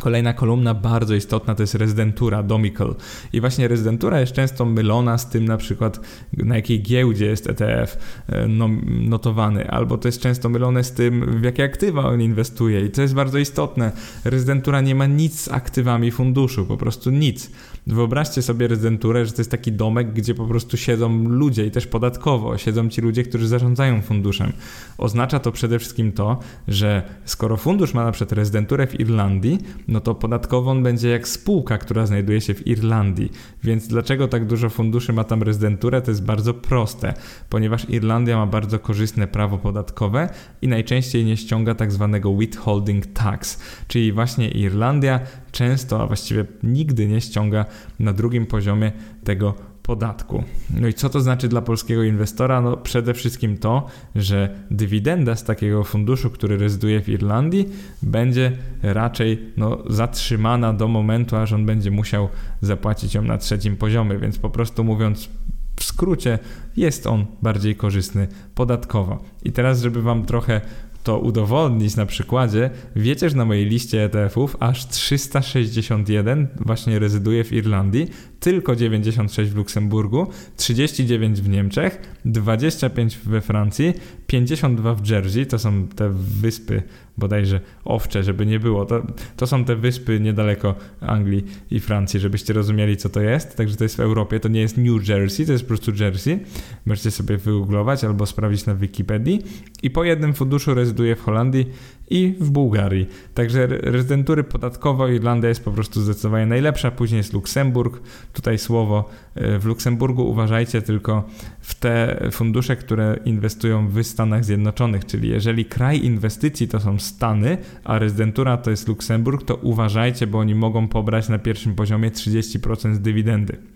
Kolejna 0.00 0.32
kolumna 0.32 0.74
bardzo 0.74 1.14
istotna 1.14 1.54
to 1.54 1.62
jest 1.62 1.74
rezydentura, 1.74 2.42
domical. 2.42 2.94
I 3.32 3.40
właśnie 3.40 3.68
rezydentura 3.68 4.20
jest 4.20 4.32
często 4.32 4.64
mylona 4.64 5.18
z 5.18 5.30
tym 5.30 5.44
na 5.44 5.56
przykład 5.56 6.00
na 6.36 6.56
jakiej 6.56 6.82
giełdzie 6.82 7.26
jest 7.26 7.50
ETF 7.50 7.96
e, 8.28 8.48
notowany, 8.86 9.70
albo 9.70 9.98
to 9.98 10.08
jest 10.08 10.20
często 10.20 10.48
mylone 10.48 10.84
z 10.84 10.92
tym 10.92 11.40
w 11.40 11.44
jakie 11.44 11.64
aktywa 11.64 12.06
on 12.06 12.20
inwestuje 12.20 12.80
i 12.80 12.90
to 12.90 13.02
jest 13.02 13.14
bardzo 13.14 13.38
istotne. 13.38 13.92
Rezydentura 14.24 14.80
nie 14.80 14.94
ma 14.94 15.06
nic 15.06 15.40
z 15.40 15.48
aktywami 15.48 16.10
funduszu, 16.10 16.66
po 16.66 16.76
prostu 16.76 17.10
nic. 17.10 17.50
Wyobraźcie 17.86 18.42
sobie 18.42 18.68
rezydenturę, 18.68 19.26
że 19.26 19.32
to 19.32 19.40
jest 19.40 19.50
taki 19.50 19.72
domek, 19.72 20.12
gdzie 20.12 20.34
po 20.34 20.46
prostu 20.46 20.76
siedzą 20.76 21.28
ludzie 21.28 21.66
i 21.66 21.70
też 21.70 21.86
podatkowo 21.86 22.58
siedzą 22.58 22.88
ci 22.88 23.00
ludzie, 23.00 23.22
którzy 23.22 23.48
zarządzają 23.48 24.02
funduszem. 24.02 24.52
Oznacza 24.98 25.38
to 25.38 25.52
przede 25.52 25.78
wszystkim 25.78 26.12
to, 26.12 26.38
że 26.68 27.02
skoro 27.24 27.56
fundusz 27.56 27.94
ma 27.94 28.04
na 28.04 28.12
przykład 28.12 28.32
rezydenturę 28.32 28.86
w 28.86 29.00
Irlandii, 29.00 29.58
no 29.88 30.00
to 30.00 30.14
podatkowo 30.14 30.70
on 30.70 30.82
będzie 30.82 31.08
jak 31.08 31.28
spółka, 31.28 31.78
która 31.78 32.06
znajduje 32.06 32.40
się 32.40 32.54
w 32.54 32.66
Irlandii. 32.66 33.32
Więc 33.64 33.88
dlaczego 33.88 34.28
tak 34.28 34.46
dużo 34.46 34.70
funduszy 34.70 35.12
ma 35.12 35.24
tam 35.24 35.42
rezydenturę? 35.42 36.02
To 36.02 36.10
jest 36.10 36.24
bardzo 36.24 36.54
proste, 36.54 37.14
ponieważ 37.50 37.90
Irlandia 37.90 38.36
ma 38.36 38.46
bardzo 38.46 38.78
korzystne 38.78 39.26
prawo 39.26 39.58
podatkowe 39.58 40.28
i 40.62 40.68
najczęściej 40.68 41.24
nie 41.24 41.36
ściąga 41.36 41.74
tak 41.74 41.92
zwanego 41.92 42.36
withholding 42.36 43.06
tax, 43.06 43.58
czyli 43.88 44.12
właśnie 44.12 44.48
Irlandia 44.48 45.20
często, 45.56 46.02
a 46.02 46.06
właściwie 46.06 46.44
nigdy 46.62 47.06
nie 47.06 47.20
ściąga 47.20 47.64
na 47.98 48.12
drugim 48.12 48.46
poziomie 48.46 48.92
tego 49.24 49.54
podatku. 49.82 50.44
No 50.80 50.88
i 50.88 50.94
co 50.94 51.08
to 51.08 51.20
znaczy 51.20 51.48
dla 51.48 51.62
polskiego 51.62 52.02
inwestora? 52.02 52.60
No 52.60 52.76
przede 52.76 53.14
wszystkim 53.14 53.58
to, 53.58 53.86
że 54.14 54.56
dywidenda 54.70 55.36
z 55.36 55.44
takiego 55.44 55.84
funduszu, 55.84 56.30
który 56.30 56.56
rezyduje 56.56 57.02
w 57.02 57.08
Irlandii, 57.08 57.68
będzie 58.02 58.52
raczej 58.82 59.52
no, 59.56 59.78
zatrzymana 59.86 60.72
do 60.72 60.88
momentu, 60.88 61.36
aż 61.36 61.52
on 61.52 61.66
będzie 61.66 61.90
musiał 61.90 62.28
zapłacić 62.60 63.14
ją 63.14 63.22
na 63.22 63.38
trzecim 63.38 63.76
poziomie, 63.76 64.18
więc 64.18 64.38
po 64.38 64.50
prostu 64.50 64.84
mówiąc 64.84 65.28
w 65.76 65.84
skrócie, 65.84 66.38
jest 66.76 67.06
on 67.06 67.26
bardziej 67.42 67.76
korzystny 67.76 68.28
podatkowo. 68.54 69.24
I 69.44 69.52
teraz, 69.52 69.82
żeby 69.82 70.02
Wam 70.02 70.24
trochę 70.24 70.60
to 71.06 71.18
udowodnić 71.18 71.96
na 71.96 72.06
przykładzie, 72.06 72.70
wiecie, 72.96 73.30
że 73.30 73.36
na 73.36 73.44
mojej 73.44 73.64
liście 73.64 74.04
ETF-ów 74.04 74.56
aż 74.60 74.88
361 74.88 76.48
właśnie 76.60 76.98
rezyduje 76.98 77.44
w 77.44 77.52
Irlandii, 77.52 78.10
tylko 78.40 78.76
96 78.76 79.50
w 79.50 79.56
Luksemburgu, 79.56 80.26
39 80.56 81.40
w 81.40 81.48
Niemczech, 81.48 82.18
25 82.24 83.18
we 83.18 83.40
Francji, 83.40 83.94
52 84.26 84.94
w 84.94 85.08
Jersey, 85.08 85.46
to 85.46 85.58
są 85.58 85.88
te 85.88 86.10
wyspy 86.40 86.82
bodajże 87.18 87.60
owcze, 87.84 88.22
żeby 88.22 88.46
nie 88.46 88.60
było. 88.60 88.86
To, 88.86 89.02
to 89.36 89.46
są 89.46 89.64
te 89.64 89.76
wyspy 89.76 90.20
niedaleko 90.20 90.74
Anglii 91.00 91.44
i 91.70 91.80
Francji, 91.80 92.20
żebyście 92.20 92.52
rozumieli, 92.52 92.96
co 92.96 93.08
to 93.08 93.20
jest. 93.20 93.56
Także 93.56 93.76
to 93.76 93.84
jest 93.84 93.96
w 93.96 94.00
Europie, 94.00 94.40
to 94.40 94.48
nie 94.48 94.60
jest 94.60 94.76
New 94.76 95.08
Jersey, 95.08 95.46
to 95.46 95.52
jest 95.52 95.64
po 95.64 95.68
prostu 95.68 95.92
Jersey. 96.00 96.38
Możecie 96.86 97.10
sobie 97.10 97.36
wygooglować 97.36 98.04
albo 98.04 98.26
sprawdzić 98.26 98.66
na 98.66 98.74
Wikipedii. 98.74 99.42
I 99.82 99.90
po 99.90 100.04
jednym 100.04 100.34
funduszu 100.34 100.74
rezyduje 100.74 101.16
w 101.16 101.22
Holandii 101.22 101.66
i 102.10 102.34
w 102.40 102.50
Bułgarii. 102.50 103.06
Także 103.34 103.66
rezydentury 103.66 104.44
podatkowo 104.44 105.08
Irlandia 105.08 105.48
jest 105.48 105.64
po 105.64 105.70
prostu 105.70 106.00
zdecydowanie 106.00 106.46
najlepsza, 106.46 106.90
później 106.90 107.18
jest 107.18 107.32
Luksemburg. 107.32 108.00
Tutaj 108.32 108.58
słowo 108.58 109.08
w 109.36 109.64
Luksemburgu. 109.64 110.30
Uważajcie 110.30 110.82
tylko 110.82 111.24
w 111.60 111.74
te 111.74 112.18
fundusze, 112.32 112.76
które 112.76 113.18
inwestują 113.24 113.88
w 113.88 114.02
Stanach 114.02 114.44
Zjednoczonych, 114.44 115.04
czyli 115.04 115.28
jeżeli 115.28 115.64
kraj 115.64 116.04
inwestycji 116.04 116.68
to 116.68 116.80
są 116.80 116.98
Stany, 116.98 117.58
a 117.84 117.98
rezydentura 117.98 118.56
to 118.56 118.70
jest 118.70 118.88
Luksemburg, 118.88 119.42
to 119.42 119.54
uważajcie, 119.54 120.26
bo 120.26 120.38
oni 120.38 120.54
mogą 120.54 120.88
pobrać 120.88 121.28
na 121.28 121.38
pierwszym 121.38 121.74
poziomie 121.74 122.10
30% 122.10 122.94
z 122.94 123.00
dywidendy 123.00 123.75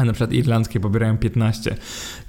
a 0.00 0.04
na 0.04 0.12
przykład 0.12 0.32
irlandzkie 0.32 0.80
pobierają 0.80 1.18
15, 1.18 1.74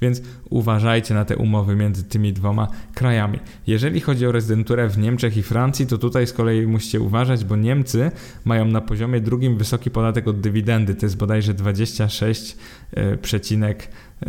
więc 0.02 0.22
uważajcie 0.50 1.14
na 1.14 1.26
te 1.26 1.38
umowy 1.38 1.76
między 1.76 2.04
tymi 2.04 2.34
dwoma 2.34 2.68
krajami. 2.94 3.40
Jeżeli 3.68 4.00
chodzi 4.00 4.28
o 4.28 4.32
rezydenturę 4.32 4.90
w 4.90 4.98
Niemczech 4.98 5.38
i 5.38 5.44
Francji, 5.44 5.88
to 5.88 5.98
tutaj 5.98 6.28
z 6.28 6.34
kolei 6.34 6.68
musicie 6.68 7.00
uważać, 7.00 7.46
bo 7.46 7.56
Niemcy 7.56 8.12
mają 8.46 8.66
na 8.66 8.82
poziomie 8.82 9.22
drugim 9.22 9.58
wysoki 9.58 9.92
podatek 9.92 10.28
od 10.28 10.40
dywidendy, 10.40 10.96
to 10.96 11.06
jest 11.06 11.18
bodajże 11.18 11.54
26, 11.54 12.58
E, 12.92 13.18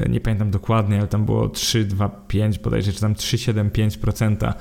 nie 0.08 0.20
pamiętam 0.20 0.50
dokładnie, 0.50 0.98
ale 0.98 1.08
tam 1.08 1.24
było 1.24 1.48
3,25 1.48 2.58
bodajże, 2.62 2.92
czy 2.92 3.00
tam 3.00 3.14
3,75%. 3.14 4.52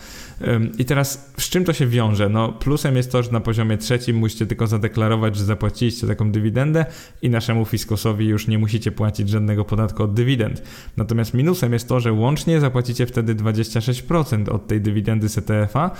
I 0.77 0.85
teraz 0.85 1.31
z 1.37 1.49
czym 1.49 1.65
to 1.65 1.73
się 1.73 1.87
wiąże? 1.87 2.29
No 2.29 2.51
plusem 2.51 2.95
jest 2.95 3.11
to, 3.11 3.23
że 3.23 3.31
na 3.31 3.39
poziomie 3.39 3.77
trzecim 3.77 4.17
musicie 4.17 4.45
tylko 4.45 4.67
zadeklarować, 4.67 5.35
że 5.35 5.43
zapłaciliście 5.43 6.07
taką 6.07 6.31
dywidendę 6.31 6.85
i 7.21 7.29
naszemu 7.29 7.65
fiskosowi 7.65 8.27
już 8.27 8.47
nie 8.47 8.57
musicie 8.57 8.91
płacić 8.91 9.29
żadnego 9.29 9.65
podatku 9.65 10.03
od 10.03 10.13
dywidend. 10.13 10.63
Natomiast 10.97 11.33
minusem 11.33 11.73
jest 11.73 11.87
to, 11.87 11.99
że 11.99 12.13
łącznie 12.13 12.59
zapłacicie 12.59 13.05
wtedy 13.05 13.35
26% 13.35 14.49
od 14.49 14.67
tej 14.67 14.81
dywidendy 14.81 15.29
z 15.29 15.37
ETF-a, 15.37 15.91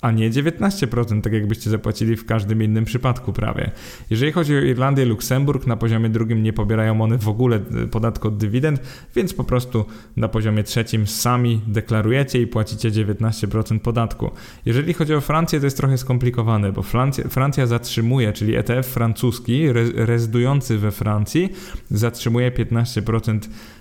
a 0.00 0.10
nie 0.10 0.30
19%, 0.30 1.20
tak 1.20 1.32
jakbyście 1.32 1.70
zapłacili 1.70 2.16
w 2.16 2.26
każdym 2.26 2.62
innym 2.62 2.84
przypadku 2.84 3.32
prawie. 3.32 3.70
Jeżeli 4.10 4.32
chodzi 4.32 4.56
o 4.56 4.60
Irlandię, 4.60 5.04
Luksemburg, 5.04 5.66
na 5.66 5.76
poziomie 5.76 6.08
drugim 6.08 6.42
nie 6.42 6.52
pobierają 6.52 7.00
one 7.00 7.18
w 7.18 7.28
ogóle 7.28 7.56
e, 7.56 7.86
podatku 7.86 8.28
od 8.28 8.36
dywidend, 8.36 8.77
więc 9.16 9.34
po 9.34 9.44
prostu 9.44 9.84
na 10.16 10.28
poziomie 10.28 10.62
trzecim 10.62 11.06
sami 11.06 11.60
deklarujecie 11.66 12.42
i 12.42 12.46
płacicie 12.46 12.90
19% 12.90 13.78
podatku. 13.78 14.30
Jeżeli 14.66 14.94
chodzi 14.94 15.14
o 15.14 15.20
Francję, 15.20 15.60
to 15.60 15.66
jest 15.66 15.76
trochę 15.76 15.98
skomplikowane, 15.98 16.72
bo 16.72 16.82
Francja, 16.82 17.28
Francja 17.28 17.66
zatrzymuje, 17.66 18.32
czyli 18.32 18.56
ETF 18.56 18.86
francuski 18.86 19.66
re, 19.66 19.84
rezydujący 19.94 20.78
we 20.78 20.90
Francji 20.90 21.52
zatrzymuje 21.90 22.50
15% 22.50 23.38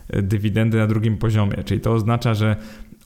e, 0.09 0.21
dywidendy 0.21 0.77
na 0.77 0.87
drugim 0.87 1.17
poziomie, 1.17 1.63
czyli 1.65 1.81
to 1.81 1.93
oznacza, 1.93 2.33
że 2.33 2.55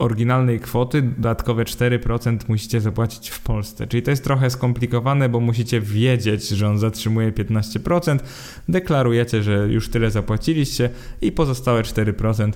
oryginalnej 0.02 0.60
kwoty 0.60 1.02
dodatkowe 1.02 1.64
4% 1.64 2.38
musicie 2.48 2.82
zapłacić 2.82 3.30
w 3.30 3.40
Polsce. 3.40 3.88
Czyli 3.88 4.04
to 4.04 4.12
jest 4.12 4.24
trochę 4.24 4.50
skomplikowane, 4.50 5.30
bo 5.30 5.40
musicie 5.40 5.82
wiedzieć, 5.82 6.48
że 6.48 6.70
on 6.70 6.80
zatrzymuje 6.80 7.32
15%, 7.32 8.20
deklarujecie, 8.70 9.44
że 9.44 9.68
już 9.70 9.90
tyle 9.90 10.12
zapłaciliście 10.12 10.90
i 11.22 11.32
pozostałe 11.32 11.82
4% 11.82 12.52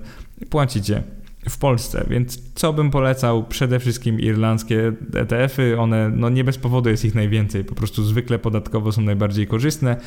płacicie 0.50 1.04
w 1.50 1.58
Polsce, 1.58 2.06
więc 2.10 2.54
co 2.56 2.74
bym 2.74 2.92
polecał? 2.92 3.44
Przede 3.44 3.80
wszystkim 3.80 4.20
irlandzkie 4.20 4.94
ETF-y, 5.14 5.80
one 5.80 6.10
no 6.10 6.30
nie 6.30 6.44
bez 6.44 6.58
powodu 6.58 6.90
jest 6.90 7.06
ich 7.06 7.16
najwięcej, 7.16 7.64
po 7.64 7.76
prostu 7.76 8.04
zwykle 8.04 8.40
podatkowo 8.40 8.92
są 8.92 9.02
najbardziej 9.02 9.48
korzystne. 9.48 9.98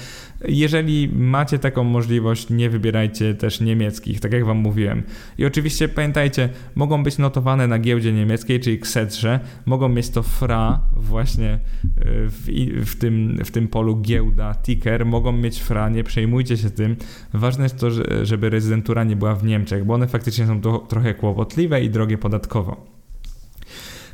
Jeżeli 0.48 1.08
macie 1.14 1.58
taką 1.58 1.84
możliwość, 1.84 2.50
nie 2.50 2.70
wybierajcie 2.70 3.34
też 3.34 3.60
niemieckich, 3.60 4.20
tak 4.20 4.32
jak 4.32 4.44
wam 4.44 4.56
mówiłem. 4.56 5.02
I 5.38 5.46
oczywiście 5.46 5.88
pamiętajcie, 5.88 6.48
mogą 6.74 7.02
być 7.02 7.18
notowane 7.18 7.66
na 7.66 7.78
giełdzie 7.78 8.12
niemieckiej, 8.12 8.60
czyli 8.60 8.78
Ksedrze, 8.78 9.40
mogą 9.66 9.88
mieć 9.88 10.10
to 10.10 10.22
FRA 10.22 10.80
właśnie 10.96 11.50
e, 11.50 11.58
w, 12.04 12.46
w, 12.86 12.98
tym, 12.98 13.38
w 13.44 13.50
tym 13.50 13.68
polu 13.68 14.00
giełda, 14.00 14.54
ticker, 14.54 15.06
mogą 15.06 15.32
mieć 15.32 15.62
FRA, 15.62 15.88
nie 15.88 16.04
przejmujcie 16.04 16.56
się 16.56 16.70
tym. 16.70 16.96
Ważne 17.34 17.64
jest 17.64 17.78
to, 17.78 17.88
żeby 18.22 18.50
rezydentura 18.50 19.04
nie 19.04 19.16
była 19.16 19.34
w 19.34 19.44
Niemczech, 19.44 19.84
bo 19.84 19.94
one 19.94 20.08
faktycznie 20.08 20.46
są 20.46 20.60
to, 20.60 20.78
trochę 20.78 21.14
kłopotliwe 21.14 21.27
i 21.80 21.90
drogie 21.90 22.18
podatkowo. 22.18 22.97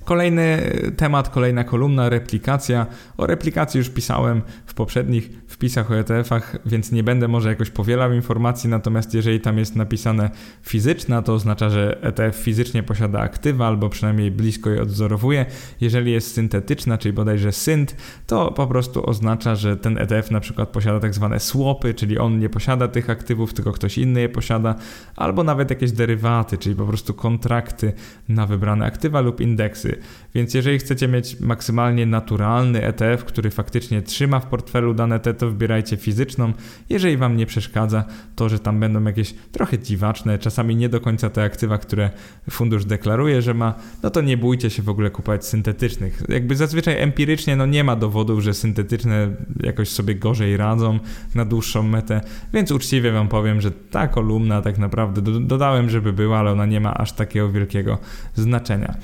Kolejny 0.04 0.58
temat, 0.96 1.28
kolejna 1.28 1.64
kolumna, 1.64 2.08
replikacja. 2.08 2.86
O 3.16 3.26
replikacji 3.26 3.78
już 3.78 3.90
pisałem 3.90 4.42
w 4.66 4.74
poprzednich 4.74 5.30
wpisach 5.48 5.90
o 5.90 5.94
ETF-ach, 5.94 6.56
więc 6.66 6.92
nie 6.92 7.02
będę 7.02 7.28
może 7.28 7.48
jakoś 7.48 7.70
powielał 7.70 8.12
informacji, 8.12 8.70
natomiast 8.70 9.14
jeżeli 9.14 9.40
tam 9.40 9.58
jest 9.58 9.76
napisane 9.76 10.30
fizyczna, 10.62 11.22
to 11.22 11.34
oznacza, 11.34 11.70
że 11.70 12.02
ETF 12.02 12.36
fizycznie 12.36 12.82
posiada 12.82 13.20
aktywa 13.20 13.66
albo 13.66 13.88
przynajmniej 13.88 14.30
blisko 14.30 14.70
je 14.70 14.82
odzorowuje. 14.82 15.46
Jeżeli 15.80 16.12
jest 16.12 16.34
syntetyczna, 16.34 16.98
czyli 16.98 17.12
bodajże 17.12 17.52
synt, 17.52 17.96
to 18.26 18.52
po 18.52 18.66
prostu 18.66 19.10
oznacza, 19.10 19.54
że 19.54 19.76
ten 19.76 19.98
ETF 19.98 20.30
na 20.30 20.40
przykład 20.40 20.68
posiada 20.68 21.00
tak 21.00 21.14
zwane 21.14 21.40
swapy, 21.40 21.94
czyli 21.94 22.18
on 22.18 22.38
nie 22.38 22.48
posiada 22.48 22.88
tych 22.88 23.10
aktywów, 23.10 23.54
tylko 23.54 23.72
ktoś 23.72 23.98
inny 23.98 24.20
je 24.20 24.28
posiada, 24.28 24.74
albo 25.16 25.44
nawet 25.44 25.70
jakieś 25.70 25.92
derywaty, 25.92 26.58
czyli 26.58 26.76
po 26.76 26.86
prostu 26.86 27.14
kontrakty 27.14 27.92
na 28.28 28.46
wybrane 28.46 28.86
aktywa 28.86 29.20
lub 29.20 29.40
indeksy. 29.40 29.93
Więc 30.34 30.54
jeżeli 30.54 30.78
chcecie 30.78 31.08
mieć 31.08 31.40
maksymalnie 31.40 32.06
naturalny 32.06 32.84
ETF, 32.84 33.24
który 33.24 33.50
faktycznie 33.50 34.02
trzyma 34.02 34.40
w 34.40 34.46
portfelu 34.46 34.94
dane 34.94 35.20
te, 35.20 35.34
to 35.34 35.50
wybierajcie 35.50 35.96
fizyczną. 35.96 36.52
Jeżeli 36.88 37.16
Wam 37.16 37.36
nie 37.36 37.46
przeszkadza 37.46 38.04
to, 38.36 38.48
że 38.48 38.58
tam 38.58 38.80
będą 38.80 39.04
jakieś 39.04 39.34
trochę 39.52 39.78
dziwaczne, 39.78 40.38
czasami 40.38 40.76
nie 40.76 40.88
do 40.88 41.00
końca 41.00 41.30
te 41.30 41.42
aktywa, 41.42 41.78
które 41.78 42.10
fundusz 42.50 42.84
deklaruje, 42.84 43.42
że 43.42 43.54
ma, 43.54 43.74
no 44.02 44.10
to 44.10 44.20
nie 44.20 44.36
bójcie 44.36 44.70
się 44.70 44.82
w 44.82 44.88
ogóle 44.88 45.10
kupować 45.10 45.46
syntetycznych. 45.46 46.22
Jakby 46.28 46.56
zazwyczaj 46.56 47.00
empirycznie 47.00 47.56
no 47.56 47.66
nie 47.66 47.84
ma 47.84 47.96
dowodów, 47.96 48.40
że 48.40 48.54
syntetyczne 48.54 49.28
jakoś 49.62 49.88
sobie 49.88 50.14
gorzej 50.14 50.56
radzą 50.56 50.98
na 51.34 51.44
dłuższą 51.44 51.82
metę, 51.82 52.20
więc 52.52 52.72
uczciwie 52.72 53.12
Wam 53.12 53.28
powiem, 53.28 53.60
że 53.60 53.70
ta 53.70 54.08
kolumna 54.08 54.62
tak 54.62 54.78
naprawdę 54.78 55.22
dodałem, 55.40 55.90
żeby 55.90 56.12
była, 56.12 56.38
ale 56.38 56.52
ona 56.52 56.66
nie 56.66 56.80
ma 56.80 56.94
aż 56.94 57.12
takiego 57.12 57.52
wielkiego 57.52 57.98
znaczenia. 58.34 58.94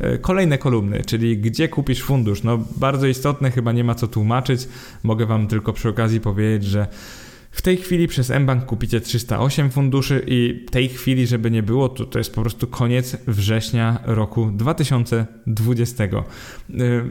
E, 0.00 0.18
kolejne 0.36 0.58
kolumny, 0.58 1.02
czyli 1.06 1.38
gdzie 1.38 1.68
kupisz 1.68 2.02
fundusz? 2.02 2.42
No 2.42 2.58
bardzo 2.76 3.06
istotne, 3.06 3.50
chyba 3.50 3.72
nie 3.72 3.84
ma 3.84 3.94
co 3.94 4.08
tłumaczyć. 4.08 4.68
Mogę 5.02 5.26
Wam 5.26 5.48
tylko 5.48 5.72
przy 5.72 5.88
okazji 5.88 6.20
powiedzieć, 6.20 6.64
że 6.64 6.86
w 7.56 7.62
tej 7.62 7.76
chwili 7.76 8.08
przez 8.08 8.30
mBank 8.30 8.64
kupicie 8.64 9.00
308 9.00 9.70
funduszy 9.70 10.24
i 10.26 10.66
tej 10.70 10.88
chwili, 10.88 11.26
żeby 11.26 11.50
nie 11.50 11.62
było, 11.62 11.88
to, 11.88 12.04
to 12.04 12.18
jest 12.18 12.34
po 12.34 12.40
prostu 12.40 12.66
koniec 12.66 13.16
września 13.26 13.98
roku 14.04 14.50
2020. 14.54 16.04
Y, 16.04 16.10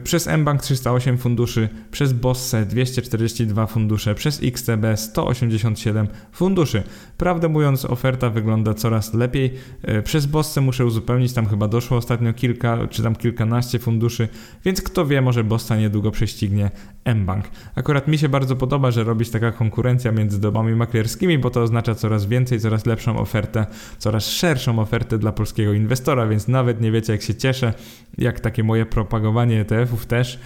przez 0.04 0.26
mBank 0.26 0.62
308 0.62 1.18
funduszy, 1.18 1.68
przez 1.90 2.12
Bosse 2.12 2.66
242 2.66 3.66
fundusze, 3.66 4.14
przez 4.14 4.40
XTB 4.42 4.84
187 4.96 6.08
funduszy. 6.32 6.82
Prawdę 7.18 7.48
mówiąc, 7.48 7.84
oferta 7.84 8.30
wygląda 8.30 8.74
coraz 8.74 9.14
lepiej. 9.14 9.54
Y, 9.88 10.02
przez 10.02 10.26
Bosse 10.26 10.60
muszę 10.60 10.86
uzupełnić, 10.86 11.32
tam 11.32 11.46
chyba 11.46 11.68
doszło 11.68 11.96
ostatnio 11.96 12.32
kilka, 12.32 12.86
czy 12.90 13.02
tam 13.02 13.16
kilkanaście 13.16 13.78
funduszy, 13.78 14.28
więc 14.64 14.82
kto 14.82 15.06
wie, 15.06 15.22
może 15.22 15.44
Bossa 15.44 15.76
niedługo 15.76 16.10
prześcignie 16.10 16.70
mBank. 17.14 17.44
Akurat 17.74 18.08
mi 18.08 18.18
się 18.18 18.28
bardzo 18.28 18.56
podoba, 18.56 18.90
że 18.90 19.04
robić 19.04 19.30
taka 19.30 19.52
konkurencja 19.52 20.12
między 20.12 20.40
domami 20.40 20.74
maklerskimi, 20.74 21.38
bo 21.38 21.50
to 21.50 21.62
oznacza 21.62 21.94
coraz 21.94 22.26
więcej, 22.26 22.60
coraz 22.60 22.86
lepszą 22.86 23.18
ofertę, 23.18 23.66
coraz 23.98 24.28
szerszą 24.28 24.78
ofertę 24.78 25.18
dla 25.18 25.32
polskiego 25.32 25.72
inwestora, 25.72 26.26
więc 26.26 26.48
nawet 26.48 26.80
nie 26.80 26.92
wiecie, 26.92 27.12
jak 27.12 27.22
się 27.22 27.34
cieszę, 27.34 27.74
jak 28.18 28.40
takie 28.40 28.64
moje 28.64 28.86
propagowanie 28.86 29.60
ETF-ów 29.60 30.06
też, 30.06 30.40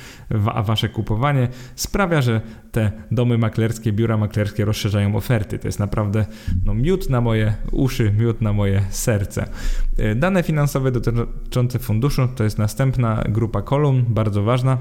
a 0.54 0.62
wasze 0.62 0.88
kupowanie 0.88 1.48
sprawia, 1.74 2.22
że 2.22 2.40
te 2.72 2.92
domy 3.10 3.38
maklerskie, 3.38 3.92
biura 3.92 4.16
maklerskie 4.16 4.64
rozszerzają 4.64 5.16
oferty. 5.16 5.58
To 5.58 5.68
jest 5.68 5.78
naprawdę 5.78 6.26
no, 6.64 6.74
miód 6.74 7.10
na 7.10 7.20
moje 7.20 7.54
uszy, 7.72 8.12
miód 8.18 8.40
na 8.40 8.52
moje 8.52 8.82
serce. 8.90 9.48
E, 9.98 10.14
dane 10.14 10.42
finansowe 10.42 10.92
dotyczące 10.92 11.78
funduszu 11.78 12.28
to 12.28 12.44
jest 12.44 12.58
następna 12.58 13.24
grupa 13.28 13.62
kolumn, 13.62 14.04
bardzo 14.08 14.42
ważna 14.42 14.78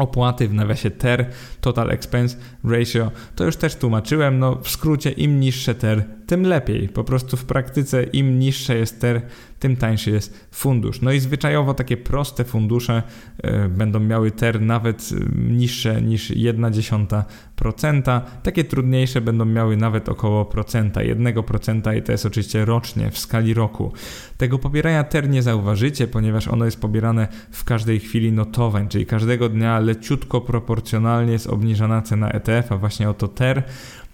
opłaty 0.00 0.48
w 0.48 0.54
nawiasie 0.54 0.90
TER, 0.90 1.30
Total 1.60 1.90
Expense 1.90 2.36
Ratio, 2.64 3.10
to 3.36 3.44
już 3.44 3.56
też 3.56 3.76
tłumaczyłem, 3.76 4.38
no 4.38 4.56
w 4.62 4.68
skrócie 4.68 5.10
im 5.10 5.40
niższe 5.40 5.74
TER, 5.74 6.04
tym 6.30 6.42
lepiej. 6.42 6.88
Po 6.88 7.04
prostu 7.04 7.36
w 7.36 7.44
praktyce 7.44 8.02
im 8.02 8.38
niższe 8.38 8.76
jest 8.76 9.00
TER, 9.00 9.22
tym 9.58 9.76
tańszy 9.76 10.10
jest 10.10 10.48
fundusz. 10.50 11.00
No 11.00 11.12
i 11.12 11.20
zwyczajowo 11.20 11.74
takie 11.74 11.96
proste 11.96 12.44
fundusze 12.44 13.02
y, 13.44 13.68
będą 13.68 14.00
miały 14.00 14.30
TER 14.30 14.60
nawet 14.60 15.12
y, 15.12 15.28
niższe 15.36 16.02
niż 16.02 16.30
1,1%. 16.30 18.20
Takie 18.42 18.64
trudniejsze 18.64 19.20
będą 19.20 19.44
miały 19.44 19.76
nawet 19.76 20.08
około 20.08 20.44
procenta, 20.44 21.00
1% 21.00 21.96
i 21.96 22.02
to 22.02 22.12
jest 22.12 22.26
oczywiście 22.26 22.64
rocznie 22.64 23.10
w 23.10 23.18
skali 23.18 23.54
roku. 23.54 23.92
Tego 24.36 24.58
pobierania 24.58 25.04
TER 25.04 25.28
nie 25.28 25.42
zauważycie, 25.42 26.06
ponieważ 26.06 26.48
ono 26.48 26.64
jest 26.64 26.80
pobierane 26.80 27.28
w 27.50 27.64
każdej 27.64 28.00
chwili 28.00 28.32
notowań, 28.32 28.88
czyli 28.88 29.06
każdego 29.06 29.48
dnia 29.48 29.78
leciutko 29.78 30.40
proporcjonalnie 30.40 31.32
jest 31.32 31.46
obniżana 31.46 32.02
cena 32.02 32.30
ETF, 32.30 32.72
a 32.72 32.76
właśnie 32.76 33.10
oto 33.10 33.28
TER. 33.28 33.62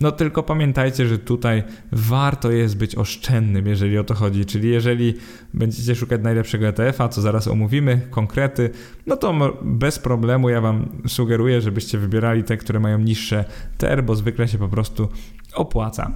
No 0.00 0.12
tylko 0.12 0.42
pamiętajcie, 0.42 1.06
że 1.06 1.18
tutaj 1.18 1.62
warto 1.92 2.50
jest 2.50 2.76
być 2.76 2.96
oszczędnym, 2.96 3.66
jeżeli 3.66 3.98
o 3.98 4.04
to 4.04 4.14
chodzi. 4.14 4.44
Czyli 4.44 4.70
jeżeli 4.70 5.14
będziecie 5.54 5.94
szukać 5.94 6.22
najlepszego 6.22 6.66
ETF-a, 6.66 7.08
co 7.08 7.20
zaraz 7.20 7.48
omówimy, 7.48 8.00
konkrety, 8.10 8.70
no 9.06 9.16
to 9.16 9.58
bez 9.62 9.98
problemu 9.98 10.48
ja 10.48 10.60
Wam 10.60 10.88
sugeruję, 11.06 11.60
żebyście 11.60 11.98
wybierali 11.98 12.44
te, 12.44 12.56
które 12.56 12.80
mają 12.80 12.98
niższe 12.98 13.44
TER, 13.78 14.04
bo 14.04 14.14
zwykle 14.14 14.48
się 14.48 14.58
po 14.58 14.68
prostu 14.68 15.08
opłaca. 15.54 16.12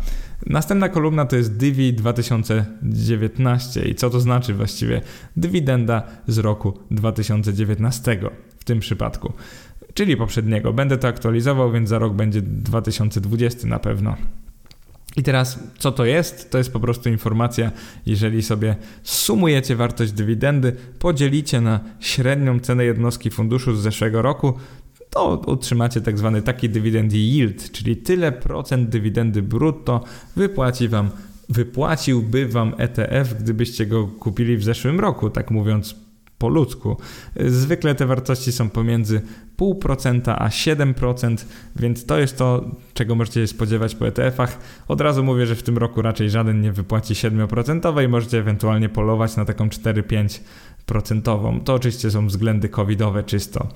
Następna 0.46 0.88
kolumna 0.88 1.26
to 1.26 1.36
jest 1.36 1.56
Divi 1.56 1.94
2019 1.94 3.82
i 3.82 3.94
co 3.94 4.10
to 4.10 4.20
znaczy 4.20 4.54
właściwie? 4.54 5.00
Dywidenda 5.36 6.02
z 6.26 6.38
roku 6.38 6.78
2019 6.90 8.20
w 8.58 8.64
tym 8.64 8.80
przypadku 8.80 9.32
czyli 9.94 10.16
poprzedniego. 10.16 10.72
Będę 10.72 10.98
to 10.98 11.08
aktualizował, 11.08 11.72
więc 11.72 11.88
za 11.88 11.98
rok 11.98 12.14
będzie 12.14 12.42
2020 12.42 13.68
na 13.68 13.78
pewno. 13.78 14.16
I 15.16 15.22
teraz, 15.22 15.58
co 15.78 15.92
to 15.92 16.04
jest? 16.04 16.50
To 16.50 16.58
jest 16.58 16.72
po 16.72 16.80
prostu 16.80 17.08
informacja, 17.08 17.70
jeżeli 18.06 18.42
sobie 18.42 18.76
sumujecie 19.02 19.76
wartość 19.76 20.12
dywidendy, 20.12 20.76
podzielicie 20.98 21.60
na 21.60 21.80
średnią 22.00 22.60
cenę 22.60 22.84
jednostki 22.84 23.30
funduszu 23.30 23.74
z 23.74 23.82
zeszłego 23.82 24.22
roku, 24.22 24.54
to 25.10 25.40
otrzymacie 25.40 26.00
tak 26.00 26.18
zwany 26.18 26.42
taki 26.42 26.68
dywidend 26.68 27.12
yield, 27.12 27.72
czyli 27.72 27.96
tyle 27.96 28.32
procent 28.32 28.88
dywidendy 28.88 29.42
brutto 29.42 30.04
wypłaci 30.36 30.88
wam, 30.88 31.10
wypłaciłby 31.48 32.48
wam 32.48 32.74
ETF, 32.78 33.34
gdybyście 33.34 33.86
go 33.86 34.06
kupili 34.06 34.56
w 34.56 34.64
zeszłym 34.64 35.00
roku, 35.00 35.30
tak 35.30 35.50
mówiąc 35.50 35.94
po 36.40 36.48
ludzku. 36.48 36.96
Zwykle 37.46 37.94
te 37.94 38.06
wartości 38.06 38.52
są 38.52 38.70
pomiędzy 38.70 39.22
0,5% 39.58 40.34
a 40.38 40.48
7%, 40.48 41.44
więc 41.76 42.06
to 42.06 42.18
jest 42.18 42.38
to, 42.38 42.64
czego 42.94 43.14
możecie 43.14 43.40
się 43.40 43.46
spodziewać 43.46 43.94
po 43.94 44.06
ETF-ach. 44.06 44.58
Od 44.88 45.00
razu 45.00 45.24
mówię, 45.24 45.46
że 45.46 45.56
w 45.56 45.62
tym 45.62 45.78
roku 45.78 46.02
raczej 46.02 46.30
żaden 46.30 46.60
nie 46.60 46.72
wypłaci 46.72 47.14
7% 47.14 48.04
i 48.04 48.08
możecie 48.08 48.38
ewentualnie 48.38 48.88
polować 48.88 49.36
na 49.36 49.44
taką 49.44 49.68
4-5%. 49.68 51.60
To 51.64 51.74
oczywiście 51.74 52.10
są 52.10 52.26
względy 52.26 52.68
covidowe 52.68 53.22
czysto. 53.22 53.68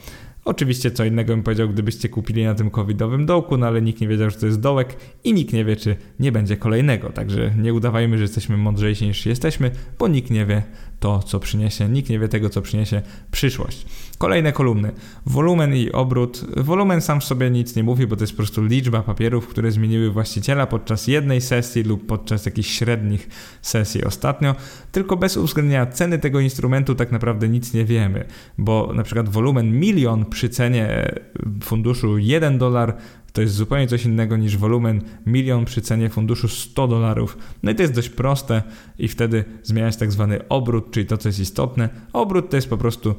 Oczywiście 0.44 0.90
co 0.90 1.04
innego 1.04 1.32
bym 1.32 1.42
powiedział, 1.42 1.68
gdybyście 1.68 2.08
kupili 2.08 2.44
na 2.44 2.54
tym 2.54 2.70
covidowym 2.70 3.26
dołku, 3.26 3.56
no 3.56 3.66
ale 3.66 3.82
nikt 3.82 4.00
nie 4.00 4.08
wiedział, 4.08 4.30
że 4.30 4.36
to 4.36 4.46
jest 4.46 4.60
dołek 4.60 4.96
i 5.24 5.34
nikt 5.34 5.52
nie 5.52 5.64
wie, 5.64 5.76
czy 5.76 5.96
nie 6.20 6.32
będzie 6.32 6.56
kolejnego. 6.56 7.10
Także 7.10 7.54
nie 7.58 7.74
udawajmy, 7.74 8.16
że 8.16 8.22
jesteśmy 8.22 8.56
mądrzejsi 8.56 9.06
niż 9.06 9.26
jesteśmy, 9.26 9.70
bo 9.98 10.08
nikt 10.08 10.30
nie 10.30 10.46
wie 10.46 10.62
to, 11.00 11.18
co 11.18 11.40
przyniesie, 11.40 11.88
nikt 11.88 12.10
nie 12.10 12.18
wie 12.18 12.28
tego, 12.28 12.50
co 12.50 12.62
przyniesie 12.62 13.02
przyszłość. 13.30 13.86
Kolejne 14.18 14.52
kolumny. 14.52 14.92
Wolumen 15.26 15.76
i 15.76 15.92
obrót. 15.92 16.44
Wolumen 16.56 17.00
sam 17.00 17.20
w 17.20 17.24
sobie 17.24 17.50
nic 17.50 17.76
nie 17.76 17.82
mówi, 17.82 18.06
bo 18.06 18.16
to 18.16 18.22
jest 18.22 18.32
po 18.32 18.36
prostu 18.36 18.64
liczba 18.64 19.02
papierów, 19.02 19.48
które 19.48 19.72
zmieniły 19.72 20.10
właściciela 20.10 20.66
podczas 20.66 21.06
jednej 21.06 21.40
sesji 21.40 21.82
lub 21.82 22.06
podczas 22.06 22.46
jakichś 22.46 22.70
średnich 22.70 23.28
sesji 23.62 24.04
ostatnio, 24.04 24.54
tylko 24.92 25.16
bez 25.16 25.36
uwzględnienia 25.36 25.86
ceny 25.86 26.18
tego 26.18 26.40
instrumentu 26.40 26.94
tak 26.94 27.12
naprawdę 27.12 27.48
nic 27.48 27.74
nie 27.74 27.84
wiemy, 27.84 28.24
bo 28.58 28.92
na 28.94 29.02
przykład 29.02 29.28
wolumen 29.28 29.80
milion 29.80 30.24
przy 30.24 30.48
cenie 30.48 31.14
funduszu 31.62 32.18
1 32.18 32.58
dolar 32.58 32.96
to 33.32 33.40
jest 33.40 33.54
zupełnie 33.54 33.86
coś 33.86 34.04
innego 34.04 34.36
niż 34.36 34.56
wolumen 34.56 35.02
milion 35.26 35.64
przy 35.64 35.80
cenie 35.80 36.10
funduszu 36.10 36.48
100 36.48 36.88
dolarów. 36.88 37.38
No 37.62 37.70
i 37.70 37.74
to 37.74 37.82
jest 37.82 37.94
dość 37.94 38.08
proste 38.08 38.62
i 38.98 39.08
wtedy 39.08 39.44
zmieniać 39.62 39.96
tak 39.96 40.12
zwany 40.12 40.48
obrót, 40.48 40.90
czyli 40.90 41.06
to, 41.06 41.18
co 41.18 41.28
jest 41.28 41.40
istotne. 41.40 41.88
Obrót 42.12 42.50
to 42.50 42.56
jest 42.56 42.70
po 42.70 42.76
prostu 42.76 43.14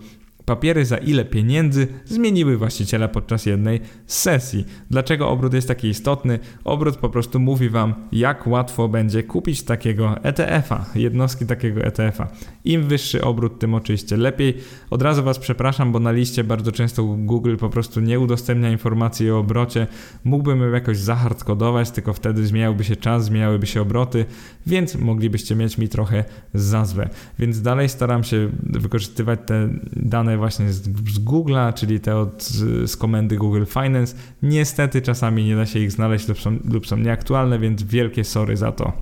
papiery 0.46 0.86
za 0.86 0.98
ile 0.98 1.26
pieniędzy 1.26 1.88
zmieniły 2.06 2.58
właściciela 2.58 3.08
podczas 3.08 3.46
jednej 3.46 3.80
sesji. 4.08 4.66
Dlaczego 4.90 5.30
obrót 5.30 5.54
jest 5.54 5.68
taki 5.68 5.88
istotny? 5.88 6.40
Obrót 6.64 6.98
po 6.98 7.10
prostu 7.10 7.40
mówi 7.40 7.70
Wam, 7.70 7.94
jak 8.12 8.48
łatwo 8.48 8.88
będzie 8.88 9.24
kupić 9.24 9.64
takiego 9.64 10.24
ETF-a, 10.24 10.86
jednostki 10.96 11.46
takiego 11.46 11.82
ETF-a. 11.82 12.28
Im 12.66 12.84
wyższy 12.84 13.24
obrót, 13.24 13.60
tym 13.60 13.74
oczywiście 13.74 14.18
lepiej. 14.18 14.58
Od 14.90 15.02
razu 15.02 15.24
Was 15.24 15.40
przepraszam, 15.40 15.92
bo 15.92 16.00
na 16.00 16.12
liście 16.12 16.44
bardzo 16.44 16.72
często 16.72 17.04
Google 17.04 17.56
po 17.56 17.70
prostu 17.70 18.00
nie 18.00 18.20
udostępnia 18.20 18.72
informacji 18.72 19.32
o 19.32 19.40
obrocie. 19.40 19.88
Mógłbym 20.24 20.62
ją 20.62 20.72
jakoś 20.72 20.98
zahardkodować, 20.98 21.92
tylko 21.92 22.14
wtedy 22.14 22.48
zmieniałby 22.48 22.84
się 22.84 22.96
czas, 22.96 23.26
zmieniałyby 23.26 23.68
się 23.68 23.82
obroty, 23.82 24.26
więc 24.68 24.96
moglibyście 24.96 25.56
mieć 25.56 25.78
mi 25.78 25.90
trochę 25.90 26.24
za 26.54 26.86
złe. 26.86 27.10
Więc 27.40 27.62
dalej 27.62 27.90
staram 27.90 28.24
się 28.24 28.50
wykorzystywać 28.64 29.40
te 29.46 29.70
dane 29.94 30.35
właśnie 30.38 30.74
z, 30.74 30.84
z 31.14 31.20
Google'a, 31.20 31.74
czyli 31.74 32.00
te 32.00 32.18
od, 32.18 32.44
z 32.86 32.98
komendy 32.98 33.38
Google 33.38 33.66
Finance. 33.66 34.16
Niestety 34.42 35.02
czasami 35.02 35.46
nie 35.46 35.56
da 35.56 35.66
się 35.66 35.80
ich 35.80 35.92
znaleźć 35.92 36.28
lub 36.28 36.40
są, 36.40 36.58
lub 36.66 36.88
są 36.88 36.98
nieaktualne, 36.98 37.60
więc 37.60 37.84
wielkie 37.84 38.24
sorry 38.24 38.58
za 38.58 38.72
to. 38.72 38.94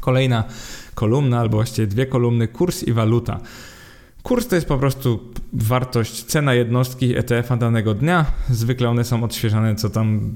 Kolejna 0.00 0.44
kolumna, 0.94 1.40
albo 1.40 1.56
właściwie 1.56 1.86
dwie 1.86 2.06
kolumny, 2.06 2.48
kurs 2.48 2.82
i 2.82 2.92
waluta. 2.92 3.40
Kurs 4.22 4.46
to 4.46 4.54
jest 4.54 4.68
po 4.68 4.78
prostu 4.78 5.20
wartość, 5.52 6.24
cena 6.24 6.54
jednostki 6.54 7.16
ETF-a 7.16 7.56
danego 7.56 7.94
dnia. 7.94 8.26
Zwykle 8.50 8.88
one 8.88 9.04
są 9.04 9.24
odświeżane 9.24 9.74
co 9.74 9.90
tam, 9.90 10.32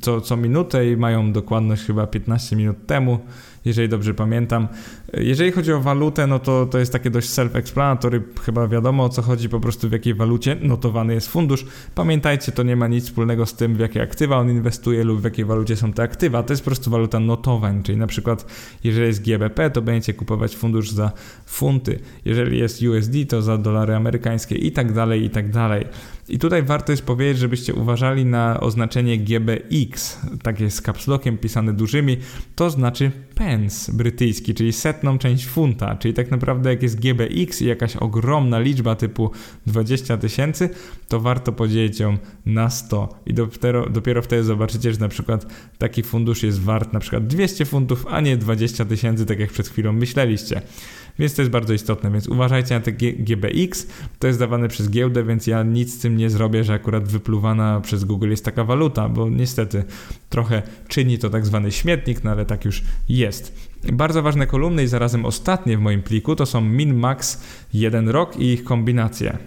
co, 0.00 0.20
co 0.20 0.36
minutę 0.36 0.90
i 0.90 0.96
mają 0.96 1.32
dokładność 1.32 1.82
chyba 1.82 2.06
15 2.06 2.56
minut 2.56 2.86
temu 2.86 3.20
jeżeli 3.64 3.88
dobrze 3.88 4.14
pamiętam. 4.14 4.68
Jeżeli 5.16 5.52
chodzi 5.52 5.72
o 5.72 5.80
walutę, 5.80 6.26
no 6.26 6.38
to 6.38 6.66
to 6.66 6.78
jest 6.78 6.92
takie 6.92 7.10
dość 7.10 7.28
self-explanatory, 7.28 8.20
chyba 8.42 8.68
wiadomo 8.68 9.04
o 9.04 9.08
co 9.08 9.22
chodzi, 9.22 9.48
po 9.48 9.60
prostu 9.60 9.88
w 9.88 9.92
jakiej 9.92 10.14
walucie 10.14 10.56
notowany 10.60 11.14
jest 11.14 11.28
fundusz. 11.28 11.66
Pamiętajcie, 11.94 12.52
to 12.52 12.62
nie 12.62 12.76
ma 12.76 12.88
nic 12.88 13.04
wspólnego 13.04 13.46
z 13.46 13.54
tym, 13.54 13.76
w 13.76 13.78
jakie 13.78 14.02
aktywa 14.02 14.38
on 14.38 14.50
inwestuje 14.50 15.04
lub 15.04 15.20
w 15.20 15.24
jakiej 15.24 15.44
walucie 15.44 15.76
są 15.76 15.92
te 15.92 16.02
aktywa. 16.02 16.42
To 16.42 16.52
jest 16.52 16.62
po 16.62 16.66
prostu 16.66 16.90
waluta 16.90 17.20
notowań, 17.20 17.82
czyli 17.82 17.98
na 17.98 18.06
przykład 18.06 18.46
jeżeli 18.84 19.06
jest 19.06 19.24
GBP, 19.24 19.70
to 19.70 19.82
będziecie 19.82 20.14
kupować 20.14 20.56
fundusz 20.56 20.90
za 20.90 21.12
funty, 21.46 21.98
jeżeli 22.24 22.58
jest 22.58 22.82
USD, 22.82 23.12
to 23.28 23.42
za 23.42 23.58
dolary 23.58 23.94
amerykańskie 23.94 24.54
i 24.54 24.72
tak 24.72 24.92
dalej, 24.92 25.24
i 25.24 25.30
tak 25.30 25.50
dalej. 25.50 25.86
I 26.28 26.38
tutaj 26.38 26.62
warto 26.62 26.92
jest 26.92 27.04
powiedzieć, 27.04 27.38
żebyście 27.38 27.74
uważali 27.74 28.24
na 28.24 28.60
oznaczenie 28.60 29.18
GBX, 29.18 30.18
takie 30.42 30.70
z 30.70 30.80
kapslokiem 30.80 31.38
pisane 31.38 31.72
dużymi, 31.72 32.16
to 32.54 32.70
znaczy 32.70 33.10
pence 33.34 33.92
brytyjski, 33.92 34.54
czyli 34.54 34.72
setną 35.02 35.18
część 35.18 35.46
funta, 35.46 35.96
czyli 35.96 36.14
tak 36.14 36.30
naprawdę 36.30 36.70
jak 36.70 36.82
jest 36.82 37.00
GBX 37.00 37.62
i 37.62 37.66
jakaś 37.66 37.96
ogromna 37.96 38.60
liczba 38.60 38.94
typu 38.94 39.30
20 39.66 40.16
tysięcy, 40.16 40.70
to 41.08 41.20
warto 41.20 41.52
podzielić 41.52 42.00
ją 42.00 42.16
na 42.46 42.70
100 42.70 43.20
i 43.26 43.34
dopiero, 43.34 43.90
dopiero 43.90 44.22
wtedy 44.22 44.44
zobaczycie, 44.44 44.92
że 44.92 45.00
na 45.00 45.08
przykład 45.08 45.46
taki 45.78 46.02
fundusz 46.02 46.42
jest 46.42 46.60
wart 46.60 46.92
na 46.92 47.00
przykład 47.00 47.26
200 47.26 47.64
funtów, 47.64 48.06
a 48.10 48.20
nie 48.20 48.36
20 48.36 48.84
tysięcy, 48.84 49.26
tak 49.26 49.38
jak 49.38 49.50
przed 49.50 49.68
chwilą 49.68 49.92
myśleliście. 49.92 50.62
Więc 51.18 51.34
to 51.34 51.42
jest 51.42 51.52
bardzo 51.52 51.72
istotne, 51.72 52.10
więc 52.10 52.28
uważajcie 52.28 52.74
na 52.74 52.80
te 52.80 52.92
GBX, 52.92 53.86
to 54.18 54.26
jest 54.26 54.38
dawane 54.38 54.68
przez 54.68 54.90
giełdę, 54.90 55.24
więc 55.24 55.46
ja 55.46 55.62
nic 55.62 55.94
z 55.94 55.98
tym 55.98 56.16
nie 56.16 56.30
zrobię, 56.30 56.64
że 56.64 56.72
akurat 56.72 57.08
wypluwana 57.08 57.80
przez 57.80 58.04
Google 58.04 58.30
jest 58.30 58.44
taka 58.44 58.64
waluta, 58.64 59.08
bo 59.08 59.30
niestety 59.30 59.84
trochę 60.28 60.62
czyni 60.88 61.18
to 61.18 61.30
tak 61.30 61.46
zwany 61.46 61.72
śmietnik, 61.72 62.24
no 62.24 62.30
ale 62.30 62.44
tak 62.44 62.64
już 62.64 62.82
jest. 63.08 63.71
Bardzo 63.92 64.22
ważne 64.22 64.46
kolumny 64.46 64.82
i 64.82 64.86
zarazem 64.86 65.24
ostatnie 65.24 65.76
w 65.76 65.80
moim 65.80 66.02
pliku 66.02 66.36
to 66.36 66.46
są 66.46 66.60
min-max, 66.60 67.40
jeden 67.74 68.08
rok 68.08 68.36
i 68.36 68.52
ich 68.52 68.64
kombinacje. 68.64 69.38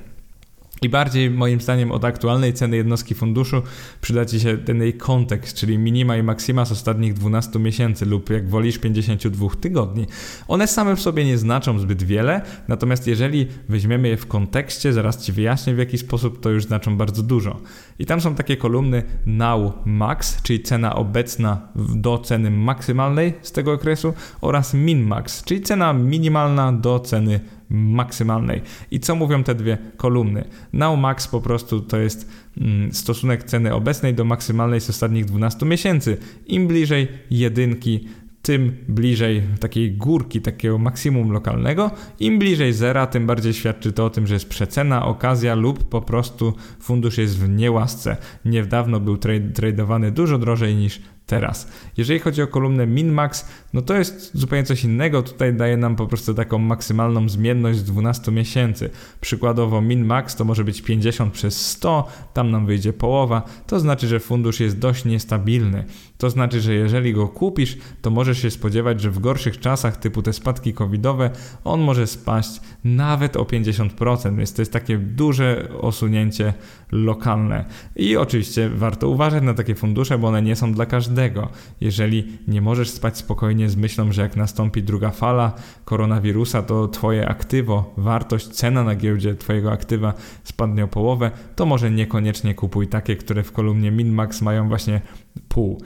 I 0.82 0.90
bardziej 0.90 1.30
moim 1.30 1.62
zdaniem 1.62 1.92
od 1.92 2.06
aktualnej 2.06 2.54
ceny 2.54 2.78
jednostki 2.78 3.16
funduszu 3.16 3.62
przyda 4.02 4.26
Ci 4.26 4.40
się 4.40 4.58
ten 4.58 4.82
jej 4.82 4.94
kontekst, 4.94 5.58
czyli 5.58 5.78
minima 5.78 6.18
i 6.18 6.24
maksima 6.24 6.66
z 6.66 6.72
ostatnich 6.72 7.14
12 7.14 7.60
miesięcy 7.60 8.06
lub 8.06 8.30
jak 8.30 8.50
wolisz 8.50 8.78
52 8.78 9.48
tygodni. 9.62 10.06
One 10.48 10.68
same 10.68 10.96
w 10.96 11.02
sobie 11.02 11.26
nie 11.26 11.38
znaczą 11.38 11.80
zbyt 11.80 12.04
wiele, 12.04 12.42
natomiast 12.68 13.08
jeżeli 13.08 13.48
weźmiemy 13.70 14.08
je 14.08 14.18
w 14.18 14.28
kontekście, 14.28 14.94
zaraz 14.94 15.26
Ci 15.26 15.32
wyjaśnię 15.32 15.76
w 15.76 15.78
jaki 15.78 15.98
sposób, 15.98 16.40
to 16.40 16.50
już 16.50 16.66
znaczą 16.66 16.98
bardzo 16.98 17.24
dużo. 17.24 17.60
I 18.00 18.06
tam 18.06 18.22
są 18.22 18.36
takie 18.36 18.58
kolumny 18.58 19.04
now 19.26 19.74
max, 19.86 20.42
czyli 20.42 20.64
cena 20.64 20.96
obecna 20.96 21.68
do 21.76 22.18
ceny 22.18 22.52
maksymalnej 22.52 23.34
z 23.42 23.52
tego 23.52 23.74
okresu 23.74 24.14
oraz 24.42 24.74
min 24.74 25.02
max, 25.02 25.44
czyli 25.44 25.62
cena 25.62 25.94
minimalna 25.94 26.74
do 26.74 27.00
ceny 27.00 27.40
maksymalnej. 27.40 27.55
I 28.92 29.00
co 29.00 29.16
mówią 29.16 29.44
te 29.44 29.56
dwie 29.56 29.78
kolumny? 29.98 30.48
Now 30.74 31.00
max 31.00 31.28
po 31.28 31.42
prostu 31.42 31.82
to 31.82 31.98
jest 31.98 32.32
mm, 32.58 32.94
stosunek 32.94 33.44
ceny 33.44 33.74
obecnej 33.74 34.14
do 34.14 34.26
maksymalnej 34.26 34.82
z 34.82 34.90
ostatnich 34.90 35.26
12 35.26 35.66
miesięcy. 35.66 36.18
Im 36.48 36.68
bliżej 36.68 37.08
jedynki, 37.32 38.08
tym 38.46 38.78
bliżej 38.88 39.44
takiej 39.60 39.92
górki, 39.92 40.42
takiego 40.42 40.78
maksimum 40.78 41.32
lokalnego. 41.32 41.92
Im 42.20 42.40
bliżej 42.40 42.74
zera, 42.74 43.08
tym 43.08 43.28
bardziej 43.28 43.54
świadczy 43.54 43.94
to 43.94 44.06
o 44.06 44.10
tym, 44.10 44.28
że 44.28 44.34
jest 44.34 44.50
przecena, 44.50 45.06
okazja 45.06 45.56
lub 45.56 45.90
po 45.90 46.02
prostu 46.02 46.54
fundusz 46.80 47.18
jest 47.18 47.40
w 47.40 47.50
niełasce. 47.50 48.18
Niedawno 48.46 49.00
był 49.00 49.18
tradowany 49.54 50.12
dużo 50.12 50.38
drożej 50.38 50.76
niż 50.76 51.02
teraz. 51.26 51.68
Jeżeli 51.98 52.20
chodzi 52.20 52.42
o 52.42 52.48
kolumnę 52.48 52.88
min-max, 52.88 53.46
no 53.74 53.82
to 53.82 53.96
jest 53.96 54.32
zupełnie 54.34 54.64
coś 54.64 54.84
innego. 54.84 55.24
Tutaj 55.24 55.54
daje 55.54 55.78
nam 55.78 55.96
po 55.96 56.08
prostu 56.08 56.34
taką 56.34 56.58
maksymalną 56.58 57.30
zmienność 57.30 57.80
z 57.80 57.84
12 57.84 58.32
miesięcy. 58.32 58.90
Przykładowo 59.22 59.82
min-max 59.82 60.36
to 60.38 60.46
może 60.46 60.64
być 60.64 60.82
50 60.82 61.34
przez 61.34 61.68
100, 61.68 62.08
tam 62.34 62.52
nam 62.52 62.66
wyjdzie 62.66 62.94
połowa. 62.94 63.42
To 63.68 63.80
znaczy, 63.80 64.08
że 64.08 64.20
fundusz 64.20 64.60
jest 64.60 64.80
dość 64.80 65.06
niestabilny. 65.06 65.84
To 66.18 66.30
znaczy, 66.30 66.62
że 66.62 66.74
jeżeli 66.74 67.14
go 67.14 67.28
kupisz, 67.28 67.78
to 68.02 68.10
możesz 68.10 68.42
się 68.42 68.52
spodziewać, 68.52 69.02
że 69.02 69.12
w 69.12 69.20
gorszych 69.20 69.60
czasach, 69.60 69.98
typu 69.98 70.22
te 70.22 70.34
spadki 70.34 70.74
covidowe, 70.74 71.30
on 71.64 71.82
może 71.82 72.08
spaść 72.08 72.62
nawet 72.84 73.38
o 73.38 73.44
50%, 73.44 74.38
więc 74.38 74.54
to 74.54 74.62
jest 74.62 74.74
takie 74.74 74.98
duże 74.98 75.68
osunięcie 75.82 76.54
lokalne. 76.92 77.66
I 77.96 78.18
oczywiście 78.18 78.70
warto 78.70 79.10
uważać 79.10 79.44
na 79.44 79.54
takie 79.54 79.76
fundusze, 79.76 80.18
bo 80.18 80.28
one 80.28 80.42
nie 80.42 80.56
są 80.56 80.74
dla 80.74 80.86
każdego. 80.86 81.15
Jeżeli 81.82 82.38
nie 82.48 82.62
możesz 82.62 82.90
spać 82.90 83.18
spokojnie 83.18 83.70
z 83.70 83.76
myślą, 83.76 84.12
że 84.12 84.22
jak 84.22 84.36
nastąpi 84.36 84.84
druga 84.84 85.12
fala 85.12 85.54
koronawirusa, 85.86 86.62
to 86.62 86.88
twoje 86.88 87.30
aktywo, 87.30 87.94
wartość, 87.98 88.48
cena 88.48 88.84
na 88.84 88.96
giełdzie 88.96 89.36
twojego 89.36 89.72
aktywa 89.72 90.14
spadnie 90.44 90.84
o 90.84 90.88
połowę, 90.88 91.32
to 91.56 91.66
może 91.66 91.92
niekoniecznie 91.92 92.56
kupuj 92.56 92.88
takie, 92.88 93.16
które 93.16 93.44
w 93.44 93.52
kolumnie 93.52 93.92
min-max 93.92 94.42
mają 94.42 94.68
właśnie 94.68 95.02
pół. 95.50 95.82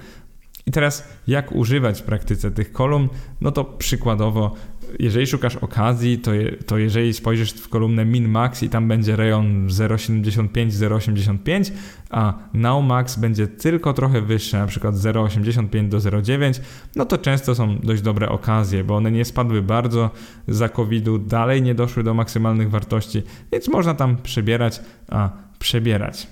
I 0.66 0.72
teraz 0.72 1.08
jak 1.28 1.52
używać 1.52 2.02
w 2.02 2.04
praktyce 2.04 2.52
tych 2.52 2.72
kolumn? 2.72 3.10
No 3.42 3.52
to 3.52 3.64
przykładowo, 3.64 4.56
jeżeli 5.00 5.28
szukasz 5.28 5.56
okazji, 5.56 6.18
to, 6.18 6.34
je, 6.34 6.52
to 6.52 6.78
jeżeli 6.78 7.14
spojrzysz 7.14 7.52
w 7.52 7.70
kolumnę 7.70 8.06
min-max 8.06 8.64
i 8.64 8.70
tam 8.70 8.88
będzie 8.88 9.16
rejon 9.16 9.68
0,75-0,85, 9.68 11.72
a 12.10 12.34
now-max 12.54 13.20
będzie 13.20 13.48
tylko 13.48 13.94
trochę 13.94 14.22
wyższy, 14.22 14.58
na 14.58 14.68
przykład 14.68 14.96
0,85 14.96 15.90
do 15.90 15.98
0,9, 15.98 16.60
no 16.96 17.06
to 17.06 17.18
często 17.18 17.56
są 17.56 17.78
dość 17.78 18.02
dobre 18.02 18.30
okazje, 18.30 18.84
bo 18.84 18.96
one 18.96 19.12
nie 19.12 19.26
spadły 19.26 19.62
bardzo 19.62 20.10
za 20.48 20.70
COVID-u, 20.70 21.20
dalej 21.20 21.62
nie 21.62 21.76
doszły 21.76 22.04
do 22.04 22.14
maksymalnych 22.14 22.70
wartości, 22.70 23.22
więc 23.52 23.68
można 23.68 23.94
tam 23.94 24.18
przebierać, 24.18 24.82
a 25.08 25.30
przebierać. 25.60 26.28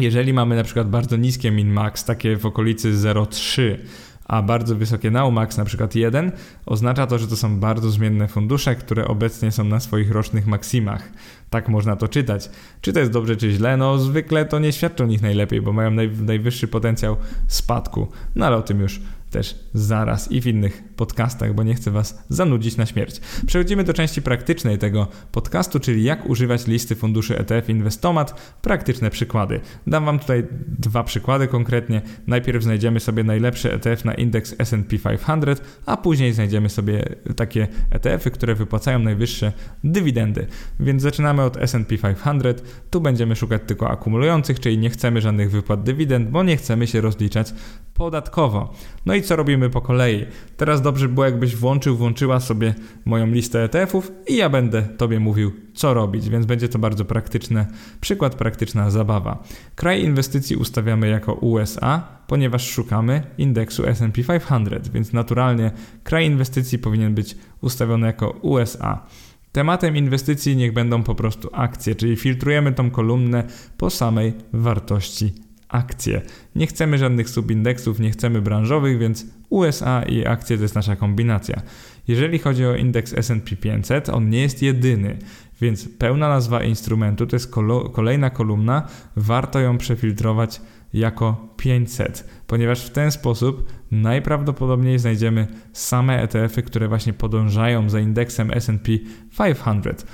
Jeżeli 0.00 0.32
mamy 0.32 0.56
na 0.56 0.64
przykład 0.64 0.90
bardzo 0.90 1.16
niskie 1.16 1.50
min-max, 1.50 2.04
takie 2.04 2.36
w 2.36 2.46
okolicy 2.46 2.92
0,3, 2.92 3.78
a 4.24 4.42
bardzo 4.42 4.76
wysokie 4.76 5.10
Naumax, 5.10 5.56
na 5.56 5.64
przykład 5.64 5.94
1, 5.94 6.32
oznacza 6.66 7.06
to, 7.06 7.18
że 7.18 7.26
to 7.26 7.36
są 7.36 7.60
bardzo 7.60 7.90
zmienne 7.90 8.28
fundusze, 8.28 8.74
które 8.74 9.08
obecnie 9.08 9.52
są 9.52 9.64
na 9.64 9.80
swoich 9.80 10.10
rocznych 10.10 10.46
maksimach. 10.46 11.12
Tak 11.50 11.68
można 11.68 11.96
to 11.96 12.08
czytać. 12.08 12.50
Czy 12.80 12.92
to 12.92 13.00
jest 13.00 13.12
dobrze, 13.12 13.36
czy 13.36 13.50
źle? 13.50 13.76
No 13.76 13.98
zwykle 13.98 14.44
to 14.44 14.58
nie 14.58 14.72
świadczą 14.72 15.06
nich 15.06 15.22
najlepiej, 15.22 15.60
bo 15.60 15.72
mają 15.72 15.90
naj, 15.90 16.10
najwyższy 16.10 16.68
potencjał 16.68 17.16
spadku. 17.46 18.08
No 18.34 18.46
ale 18.46 18.56
o 18.56 18.62
tym 18.62 18.80
już 18.80 19.00
też 19.30 19.58
zaraz 19.74 20.32
i 20.32 20.40
w 20.40 20.46
innych 20.46 20.91
podcastach, 21.02 21.54
bo 21.54 21.62
nie 21.62 21.74
chcę 21.74 21.90
Was 21.90 22.24
zanudzić 22.28 22.76
na 22.76 22.86
śmierć. 22.86 23.20
Przechodzimy 23.46 23.84
do 23.84 23.92
części 23.92 24.22
praktycznej 24.22 24.78
tego 24.78 25.08
podcastu, 25.32 25.80
czyli 25.80 26.04
jak 26.04 26.30
używać 26.30 26.66
listy 26.66 26.94
funduszy 26.96 27.38
ETF 27.38 27.68
Inwestomat. 27.68 28.56
Praktyczne 28.62 29.10
przykłady. 29.10 29.60
Dam 29.86 30.04
Wam 30.04 30.18
tutaj 30.18 30.46
dwa 30.78 31.04
przykłady 31.04 31.48
konkretnie. 31.48 32.02
Najpierw 32.26 32.62
znajdziemy 32.62 33.00
sobie 33.00 33.24
najlepszy 33.24 33.72
ETF 33.72 34.04
na 34.04 34.14
indeks 34.14 34.54
S&P 34.58 34.98
500, 34.98 35.62
a 35.86 35.96
później 35.96 36.32
znajdziemy 36.32 36.68
sobie 36.68 37.04
takie 37.36 37.68
ETF-y, 37.90 38.30
które 38.30 38.54
wypłacają 38.54 38.98
najwyższe 38.98 39.52
dywidendy. 39.84 40.46
Więc 40.80 41.02
zaczynamy 41.02 41.42
od 41.42 41.56
S&P 41.56 41.98
500. 41.98 42.62
Tu 42.90 43.00
będziemy 43.00 43.36
szukać 43.36 43.62
tylko 43.66 43.90
akumulujących, 43.90 44.60
czyli 44.60 44.78
nie 44.78 44.90
chcemy 44.90 45.20
żadnych 45.20 45.50
wypłat 45.50 45.82
dywidend, 45.82 46.30
bo 46.30 46.42
nie 46.42 46.56
chcemy 46.56 46.86
się 46.86 47.00
rozliczać 47.00 47.54
podatkowo. 47.94 48.72
No 49.06 49.14
i 49.14 49.22
co 49.22 49.36
robimy 49.36 49.70
po 49.70 49.80
kolei? 49.80 50.26
Teraz 50.56 50.82
dobrze 50.82 50.91
dobrze 50.92 51.08
by 51.08 51.14
było, 51.14 51.24
jakbyś 51.24 51.56
włączył, 51.56 51.96
włączyła 51.96 52.40
sobie 52.40 52.74
moją 53.04 53.26
listę 53.26 53.64
ETF-ów 53.64 54.12
i 54.28 54.36
ja 54.36 54.48
będę 54.48 54.82
Tobie 54.82 55.20
mówił, 55.20 55.52
co 55.74 55.94
robić, 55.94 56.28
więc 56.28 56.46
będzie 56.46 56.68
to 56.68 56.78
bardzo 56.78 57.04
praktyczne, 57.04 57.66
przykład 58.00 58.34
praktyczna 58.34 58.90
zabawa. 58.90 59.42
Kraj 59.74 60.04
inwestycji 60.04 60.56
ustawiamy 60.56 61.08
jako 61.08 61.34
USA, 61.34 62.08
ponieważ 62.26 62.70
szukamy 62.70 63.22
indeksu 63.38 63.86
S&P 63.86 64.22
500, 64.22 64.88
więc 64.92 65.12
naturalnie 65.12 65.70
kraj 66.04 66.26
inwestycji 66.26 66.78
powinien 66.78 67.14
być 67.14 67.36
ustawiony 67.60 68.06
jako 68.06 68.30
USA. 68.30 69.06
Tematem 69.52 69.96
inwestycji 69.96 70.56
niech 70.56 70.72
będą 70.72 71.02
po 71.02 71.14
prostu 71.14 71.48
akcje, 71.52 71.94
czyli 71.94 72.16
filtrujemy 72.16 72.72
tą 72.72 72.90
kolumnę 72.90 73.44
po 73.76 73.90
samej 73.90 74.32
wartości 74.52 75.32
akcje. 75.72 76.22
Nie 76.56 76.66
chcemy 76.66 76.98
żadnych 76.98 77.30
subindeksów, 77.30 78.00
nie 78.00 78.10
chcemy 78.10 78.42
branżowych, 78.42 78.98
więc 78.98 79.26
USA 79.50 80.02
i 80.02 80.26
akcje 80.26 80.56
to 80.56 80.62
jest 80.62 80.74
nasza 80.74 80.96
kombinacja. 80.96 81.62
Jeżeli 82.08 82.38
chodzi 82.38 82.66
o 82.66 82.76
indeks 82.76 83.14
S&P 83.14 83.56
500, 83.56 84.08
on 84.08 84.30
nie 84.30 84.40
jest 84.40 84.62
jedyny, 84.62 85.18
więc 85.60 85.88
pełna 85.88 86.28
nazwa 86.28 86.62
instrumentu 86.62 87.26
to 87.26 87.36
jest 87.36 87.52
kolejna 87.92 88.30
kolumna, 88.30 88.88
warto 89.16 89.60
ją 89.60 89.78
przefiltrować 89.78 90.60
jako 90.94 91.48
500, 91.56 92.28
ponieważ 92.46 92.86
w 92.86 92.90
ten 92.90 93.10
sposób 93.10 93.72
najprawdopodobniej 93.90 94.98
znajdziemy 94.98 95.46
same 95.72 96.22
ETF-y, 96.22 96.62
które 96.62 96.88
właśnie 96.88 97.12
podążają 97.12 97.90
za 97.90 98.00
indeksem 98.00 98.50
S&P 98.50 98.92
500. 99.38 100.06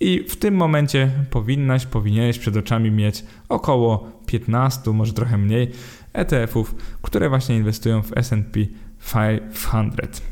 I 0.00 0.24
w 0.28 0.36
tym 0.36 0.54
momencie 0.54 1.10
powinnaś, 1.30 1.86
powinieneś 1.86 2.38
przed 2.38 2.56
oczami 2.56 2.90
mieć 2.90 3.24
około 3.48 4.12
15, 4.26 4.90
może 4.90 5.12
trochę 5.12 5.38
mniej 5.38 5.70
ETF-ów, 6.12 6.74
które 7.02 7.28
właśnie 7.28 7.56
inwestują 7.56 8.02
w 8.02 8.16
S&P 8.16 8.60
500. 9.12 10.22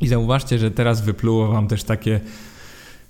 I 0.00 0.08
zauważcie, 0.08 0.58
że 0.58 0.70
teraz 0.70 1.00
wypluło 1.00 1.48
Wam 1.48 1.68
też 1.68 1.84
takie 1.84 2.20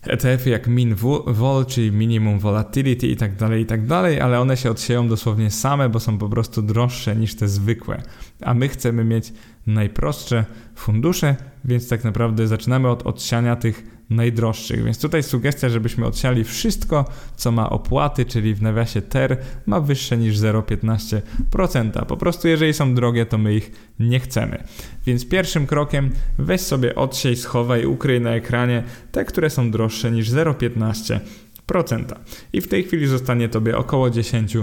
ETF-y 0.03 0.51
jak 0.51 0.67
min 0.67 0.95
vol, 1.27 1.67
czyli 1.67 1.93
minimum 1.93 2.39
volatility 2.39 3.07
i 3.07 3.17
tak 3.17 3.37
dalej, 3.37 3.63
i 3.63 3.67
tak 3.67 3.87
dalej, 3.87 4.21
ale 4.21 4.41
one 4.41 4.57
się 4.57 4.71
odsieją 4.71 5.09
dosłownie 5.09 5.51
same, 5.51 5.89
bo 5.89 6.01
są 6.01 6.19
po 6.19 6.29
prostu 6.29 6.63
droższe 6.63 7.17
niż 7.17 7.35
te 7.35 7.49
zwykłe. 7.49 8.03
A 8.41 8.55
my 8.55 8.69
chcemy 8.69 9.05
mieć 9.05 9.33
najprostsze 9.67 10.45
fundusze, 10.75 11.37
więc 11.65 11.89
tak 11.89 12.05
naprawdę 12.05 12.49
zaczynamy 12.49 12.89
od 12.89 13.03
odsiania 13.03 13.57
tych 13.57 13.94
najdroższych. 14.11 14.85
Więc 14.85 15.01
tutaj 15.01 15.23
sugestia, 15.23 15.69
żebyśmy 15.69 16.07
odsiali 16.07 16.45
wszystko, 16.45 17.05
co 17.37 17.53
ma 17.53 17.71
opłaty, 17.71 18.25
czyli 18.25 18.55
w 18.55 18.63
nawiasie 18.63 19.03
TER 19.03 19.37
ma 19.67 19.81
wyższe 19.81 20.17
niż 20.17 20.39
0,15%. 20.39 22.07
Po 22.07 22.17
prostu 22.17 22.49
jeżeli 22.49 22.75
są 22.75 22.95
drogie, 22.95 23.27
to 23.27 23.39
my 23.39 23.55
ich 23.55 23.73
nie 24.01 24.21
chcemy. 24.21 24.65
Więc 25.07 25.29
pierwszym 25.29 25.67
krokiem 25.67 26.11
weź 26.39 26.61
sobie 26.61 26.95
odsiej, 26.95 27.37
schowaj, 27.37 27.87
ukryj 27.87 28.21
na 28.21 28.31
ekranie 28.31 28.83
te, 29.13 29.25
które 29.25 29.51
są 29.51 29.71
droższe 29.71 30.11
niż 30.11 30.31
0,15%. 30.31 32.05
I 32.53 32.61
w 32.61 32.69
tej 32.69 32.85
chwili 32.85 33.07
zostanie 33.07 33.49
Tobie 33.49 33.79
około 33.79 34.11
10 34.11 34.57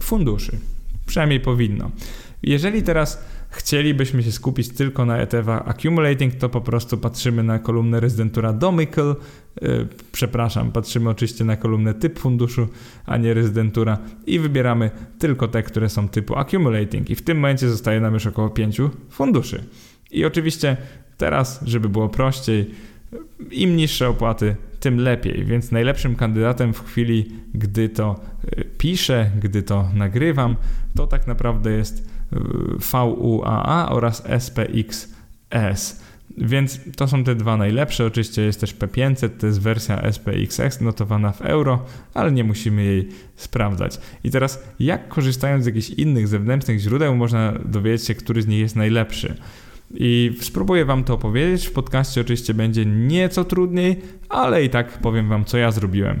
funduszy. 0.00 0.58
Przynajmniej 1.06 1.40
powinno. 1.40 1.90
Jeżeli 2.42 2.82
teraz 2.82 3.24
chcielibyśmy 3.52 4.22
się 4.22 4.32
skupić 4.32 4.68
tylko 4.68 5.04
na 5.04 5.18
ETF 5.18 5.48
accumulating, 5.48 6.34
to 6.34 6.48
po 6.48 6.60
prostu 6.60 6.98
patrzymy 6.98 7.42
na 7.42 7.58
kolumnę 7.58 8.00
rezydentura 8.00 8.52
domicile, 8.52 9.14
yy, 9.62 9.88
przepraszam, 10.12 10.72
patrzymy 10.72 11.10
oczywiście 11.10 11.44
na 11.44 11.56
kolumnę 11.56 11.94
typ 11.94 12.18
funduszu, 12.18 12.68
a 13.06 13.16
nie 13.16 13.34
rezydentura 13.34 13.98
i 14.26 14.38
wybieramy 14.38 14.90
tylko 15.18 15.48
te, 15.48 15.62
które 15.62 15.88
są 15.88 16.08
typu 16.08 16.36
accumulating 16.36 17.10
i 17.10 17.14
w 17.14 17.22
tym 17.22 17.36
momencie 17.36 17.68
zostaje 17.68 18.00
nam 18.00 18.14
już 18.14 18.26
około 18.26 18.50
5 18.50 18.80
funduszy. 19.10 19.64
I 20.10 20.24
oczywiście 20.24 20.76
teraz, 21.16 21.60
żeby 21.64 21.88
było 21.88 22.08
prościej, 22.08 22.70
im 23.50 23.76
niższe 23.76 24.08
opłaty, 24.08 24.56
tym 24.80 24.96
lepiej. 24.96 25.44
Więc 25.44 25.70
najlepszym 25.70 26.16
kandydatem 26.16 26.72
w 26.72 26.84
chwili, 26.84 27.30
gdy 27.54 27.88
to 27.88 28.20
y, 28.58 28.64
piszę, 28.78 29.30
gdy 29.40 29.62
to 29.62 29.88
nagrywam, 29.94 30.56
to 30.96 31.06
tak 31.06 31.26
naprawdę 31.26 31.72
jest 31.72 32.11
VUAA 32.92 33.88
oraz 33.90 34.22
SPXS. 34.38 36.02
Więc 36.38 36.80
to 36.96 37.08
są 37.08 37.24
te 37.24 37.34
dwa 37.34 37.56
najlepsze. 37.56 38.06
Oczywiście 38.06 38.42
jest 38.42 38.60
też 38.60 38.76
P500, 38.76 39.28
to 39.38 39.46
jest 39.46 39.60
wersja 39.60 40.12
SPXS 40.12 40.80
notowana 40.80 41.32
w 41.32 41.40
euro, 41.40 41.84
ale 42.14 42.32
nie 42.32 42.44
musimy 42.44 42.84
jej 42.84 43.08
sprawdzać. 43.36 44.00
I 44.24 44.30
teraz, 44.30 44.62
jak 44.80 45.08
korzystając 45.08 45.64
z 45.64 45.66
jakichś 45.66 45.90
innych 45.90 46.28
zewnętrznych 46.28 46.78
źródeł, 46.78 47.16
można 47.16 47.52
dowiedzieć 47.64 48.06
się, 48.06 48.14
który 48.14 48.42
z 48.42 48.46
nich 48.46 48.58
jest 48.58 48.76
najlepszy? 48.76 49.36
I 49.94 50.36
spróbuję 50.40 50.84
Wam 50.84 51.04
to 51.04 51.14
opowiedzieć. 51.14 51.66
W 51.66 51.72
podcaście 51.72 52.20
oczywiście 52.20 52.54
będzie 52.54 52.86
nieco 52.86 53.44
trudniej, 53.44 54.00
ale 54.28 54.64
i 54.64 54.70
tak 54.70 54.98
powiem 54.98 55.28
Wam, 55.28 55.44
co 55.44 55.58
ja 55.58 55.70
zrobiłem. 55.70 56.20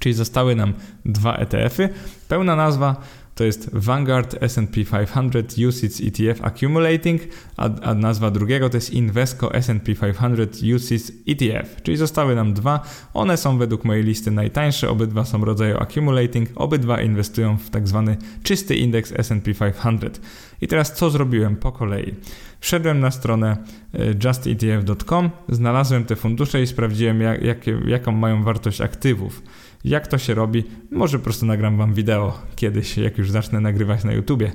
Czyli 0.00 0.12
zostały 0.12 0.56
nam 0.56 0.74
dwa 1.04 1.36
ETF-y. 1.36 1.88
Pełna 2.28 2.56
nazwa 2.56 2.96
to 3.40 3.44
jest 3.44 3.70
Vanguard 3.72 4.36
S&P 4.40 4.84
500 4.84 5.54
UCITS 5.68 6.00
ETF 6.00 6.44
Accumulating, 6.44 7.22
a, 7.56 7.70
a, 7.82 7.94
nazwa 7.94 8.30
drugiego 8.30 8.70
to 8.70 8.76
jest 8.76 8.90
Invesco 8.90 9.54
S&P 9.54 9.94
500 9.94 10.60
UCITS 10.76 11.12
ETF, 11.28 11.82
czyli 11.82 11.96
zostały 11.96 12.34
nam 12.34 12.54
dwa. 12.54 12.80
One 13.14 13.36
są 13.36 13.58
według 13.58 13.84
mojej 13.84 14.04
listy 14.04 14.30
najtańsze, 14.30 14.90
obydwa 14.90 15.24
są 15.24 15.44
rodzaju 15.44 15.76
Accumulating, 15.78 16.48
obydwa 16.54 17.00
inwestują 17.00 17.56
w 17.56 17.70
tak 17.70 17.88
zwany 17.88 18.16
czysty 18.42 18.76
indeks 18.76 19.12
S&P 19.16 19.54
500. 19.54 20.20
I 20.60 20.66
teraz 20.66 20.94
co 20.94 21.10
zrobiłem 21.10 21.56
po 21.56 21.72
kolei? 21.72 22.14
Wszedłem 22.60 23.00
na 23.00 23.10
stronę 23.10 23.56
e, 23.94 24.06
justetf.com, 24.24 25.30
znalazłem 25.48 26.04
te 26.04 26.16
fundusze 26.16 26.62
i 26.62 26.66
sprawdziłem 26.66 27.20
jak, 27.20 27.42
jak, 27.42 27.58
jaką 27.86 28.12
mają 28.12 28.42
wartość 28.42 28.80
aktywów. 28.80 29.42
Jak 29.84 30.06
to 30.06 30.18
się 30.18 30.34
robi? 30.34 30.64
Może 30.90 31.18
po 31.18 31.24
prostu 31.24 31.46
nagram 31.46 31.76
wam 31.76 31.94
wideo 31.94 32.38
kiedyś, 32.56 32.96
jak 32.96 33.18
już 33.18 33.30
zacznę 33.30 33.60
nagrywać 33.60 34.04
na 34.04 34.12
YouTubie. 34.12 34.52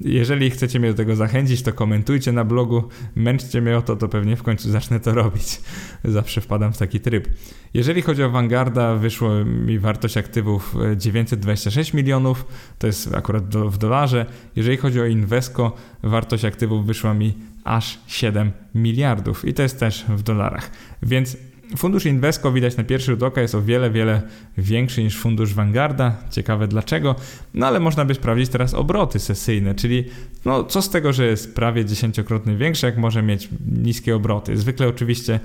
Jeżeli 0.00 0.50
chcecie 0.50 0.80
mnie 0.80 0.88
do 0.88 0.96
tego 0.96 1.16
zachęcić, 1.16 1.62
to 1.62 1.72
komentujcie 1.72 2.32
na 2.32 2.44
blogu, 2.44 2.84
męczcie 3.16 3.60
mnie 3.60 3.78
o 3.78 3.82
to, 3.82 3.96
to 3.96 4.08
pewnie 4.08 4.36
w 4.36 4.42
końcu 4.42 4.70
zacznę 4.70 5.00
to 5.00 5.14
robić. 5.14 5.60
Zawsze 6.04 6.40
wpadam 6.40 6.72
w 6.72 6.78
taki 6.78 7.00
tryb. 7.00 7.28
Jeżeli 7.74 8.02
chodzi 8.02 8.22
o 8.22 8.30
Vanguarda, 8.30 8.94
wyszło 8.94 9.44
mi 9.44 9.78
wartość 9.78 10.16
aktywów 10.16 10.74
926 10.96 11.94
milionów, 11.94 12.46
to 12.78 12.86
jest 12.86 13.14
akurat 13.14 13.48
do, 13.48 13.70
w 13.70 13.78
dolarze. 13.78 14.26
Jeżeli 14.56 14.76
chodzi 14.76 15.00
o 15.00 15.06
Invesco, 15.06 15.72
wartość 16.02 16.44
aktywów 16.44 16.86
wyszła 16.86 17.14
mi 17.14 17.34
aż 17.64 17.98
7 18.06 18.52
miliardów 18.74 19.44
i 19.44 19.54
to 19.54 19.62
jest 19.62 19.80
też 19.80 20.04
w 20.08 20.22
dolarach. 20.22 20.70
Więc 21.02 21.36
Fundusz 21.76 22.06
Invesco 22.06 22.52
widać 22.52 22.76
na 22.76 22.84
pierwszy 22.84 23.10
rzut 23.12 23.22
oka 23.22 23.40
jest 23.40 23.54
o 23.54 23.62
wiele, 23.62 23.90
wiele 23.90 24.22
większy 24.58 25.02
niż 25.02 25.18
fundusz 25.18 25.54
Vanguarda. 25.54 26.16
Ciekawe 26.30 26.68
dlaczego. 26.68 27.14
No 27.54 27.66
ale 27.66 27.80
można 27.80 28.04
by 28.04 28.14
sprawdzić 28.14 28.48
teraz 28.48 28.74
obroty 28.74 29.18
sesyjne, 29.18 29.74
czyli 29.74 30.04
no 30.44 30.64
co 30.64 30.82
z 30.82 30.90
tego, 30.90 31.12
że 31.12 31.26
jest 31.26 31.54
prawie 31.54 31.84
dziesięciokrotnie 31.84 32.56
większy, 32.56 32.86
jak 32.86 32.98
może 32.98 33.22
mieć 33.22 33.48
niskie 33.66 34.16
obroty. 34.16 34.56
Zwykle 34.56 34.88
oczywiście 34.88 35.40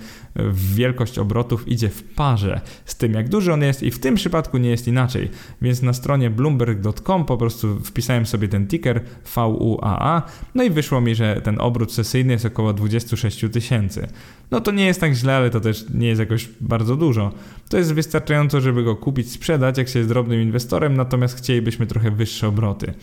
wielkość 0.54 1.20
obrotów 1.20 1.68
idzie 1.68 1.90
w 1.90 2.04
parze 2.04 2.62
z 2.86 2.96
tym, 2.96 3.14
jak 3.14 3.30
duży 3.30 3.54
on 3.54 3.62
jest 3.62 3.84
i 3.84 3.92
w 3.92 4.00
tym 4.00 4.16
przypadku 4.16 4.58
nie 4.58 4.70
jest 4.70 4.88
inaczej. 4.88 5.30
Więc 5.62 5.82
na 5.82 5.94
stronie 5.94 6.30
bloomberg.com 6.30 7.26
po 7.26 7.38
prostu 7.38 7.80
wpisałem 7.80 8.26
sobie 8.26 8.48
ten 8.48 8.68
ticker 8.68 9.02
VUAA, 9.36 10.22
no 10.56 10.64
i 10.64 10.70
wyszło 10.70 11.02
mi, 11.02 11.16
że 11.16 11.42
ten 11.44 11.62
obrót 11.62 11.94
sesyjny 11.94 12.34
jest 12.34 12.46
około 12.46 12.74
26 12.74 13.46
tysięcy. 13.52 14.08
No 14.52 14.62
to 14.62 14.72
nie 14.72 14.86
jest 14.86 15.02
tak 15.02 15.14
źle, 15.14 15.36
ale 15.36 15.50
to 15.50 15.60
też 15.60 15.86
nie 15.94 16.08
jest 16.08 16.13
jakoś 16.20 16.50
bardzo 16.62 16.96
dużo. 16.96 17.32
To 17.70 17.78
jest 17.78 17.94
wystarczająco, 17.94 18.62
żeby 18.62 18.84
go 18.84 18.96
kupić, 18.96 19.32
sprzedać, 19.32 19.78
jak 19.78 19.90
się 19.90 20.00
jest 20.00 20.10
drobnym 20.10 20.42
inwestorem, 20.42 20.98
natomiast 20.98 21.38
chcielibyśmy 21.38 21.88
trochę 21.88 22.12
wyższe 22.12 22.48
obroty. 22.48 22.94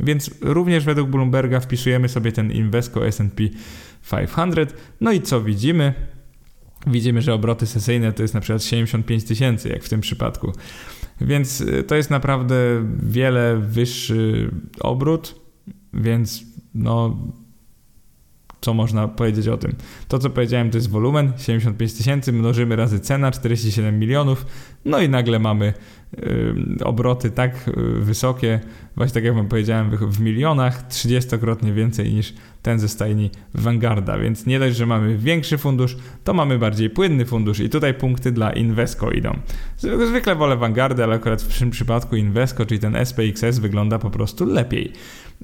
Więc 0.00 0.30
również 0.40 0.84
według 0.84 1.10
Bloomberga 1.10 1.60
wpisujemy 1.60 2.08
sobie 2.08 2.32
ten 2.32 2.52
Invesco 2.52 3.06
S&P 3.06 3.44
500. 4.36 4.74
No 5.00 5.12
i 5.12 5.20
co 5.20 5.40
widzimy? 5.40 5.94
Widzimy, 6.86 7.22
że 7.22 7.34
obroty 7.34 7.66
sesyjne 7.66 8.12
to 8.12 8.22
jest 8.22 8.34
na 8.34 8.40
przykład 8.40 8.62
75 8.62 9.24
tysięcy, 9.24 9.68
jak 9.68 9.84
w 9.84 9.88
tym 9.88 10.00
przypadku. 10.00 10.52
Więc 11.20 11.60
y, 11.60 11.82
to 11.82 11.94
jest 11.94 12.10
naprawdę 12.10 12.54
wiele 13.02 13.56
wyższy 13.56 14.50
obrót, 14.80 15.40
więc 15.94 16.44
no 16.74 17.18
co 18.60 18.74
można 18.74 19.08
powiedzieć 19.08 19.48
o 19.48 19.56
tym? 19.56 19.72
To, 20.08 20.18
co 20.18 20.30
powiedziałem, 20.30 20.70
to 20.70 20.78
jest 20.78 20.90
wolumen 20.90 21.32
75 21.36 21.94
tysięcy, 21.94 22.32
mnożymy 22.32 22.76
razy 22.76 23.00
cena 23.00 23.30
47 23.30 23.98
milionów, 23.98 24.46
no 24.84 25.00
i 25.00 25.08
nagle 25.08 25.38
mamy 25.38 25.74
obroty 26.84 27.30
tak 27.30 27.68
y, 27.68 27.72
wysokie, 28.00 28.60
właśnie 28.96 29.14
tak 29.14 29.24
jak 29.24 29.34
wam 29.34 29.48
powiedziałem, 29.48 29.90
w, 29.90 30.20
milionach, 30.20 30.88
30-krotnie 30.88 31.74
więcej 31.74 32.12
niż 32.12 32.34
ten 32.62 32.78
ze 32.78 32.88
stajni 32.88 33.30
Vanguarda, 33.54 34.18
więc 34.18 34.46
nie 34.46 34.58
dość, 34.58 34.76
że 34.76 34.86
mamy 34.86 35.18
większy 35.18 35.58
fundusz, 35.58 35.96
to 36.24 36.34
mamy 36.34 36.58
bardziej 36.58 36.90
płynny 36.90 37.24
fundusz 37.24 37.60
i 37.60 37.70
tutaj 37.70 37.94
punkty 37.94 38.32
dla 38.32 38.52
Invesco 38.52 39.10
idą. 39.10 39.38
Zwykle 39.78 40.36
wolę 40.36 40.56
Vanguardę, 40.56 41.04
ale 41.04 41.16
akurat 41.16 41.42
w 41.42 41.58
tym 41.58 41.70
przypadku 41.70 42.16
Invesco, 42.16 42.66
czyli 42.66 42.80
ten 42.80 43.06
SPXS 43.06 43.58
wygląda 43.58 43.98
po 43.98 44.10
prostu 44.10 44.46
lepiej. 44.46 44.92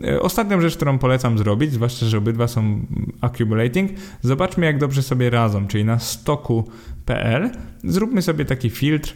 E, 0.04 0.20
ostatnią 0.20 0.60
rzecz, 0.60 0.76
którą 0.76 0.98
polecam 0.98 1.38
zrobić, 1.38 1.72
zwłaszcza, 1.72 2.06
że 2.06 2.18
obydwa 2.18 2.48
są 2.48 2.86
accumulating, 3.20 3.90
zobaczmy 4.22 4.66
jak 4.66 4.78
dobrze 4.78 5.02
sobie 5.02 5.30
radzą, 5.30 5.66
czyli 5.66 5.84
na 5.84 5.98
stoku.pl 5.98 7.50
zróbmy 7.84 8.22
sobie 8.22 8.44
taki 8.44 8.70
filtr, 8.70 9.14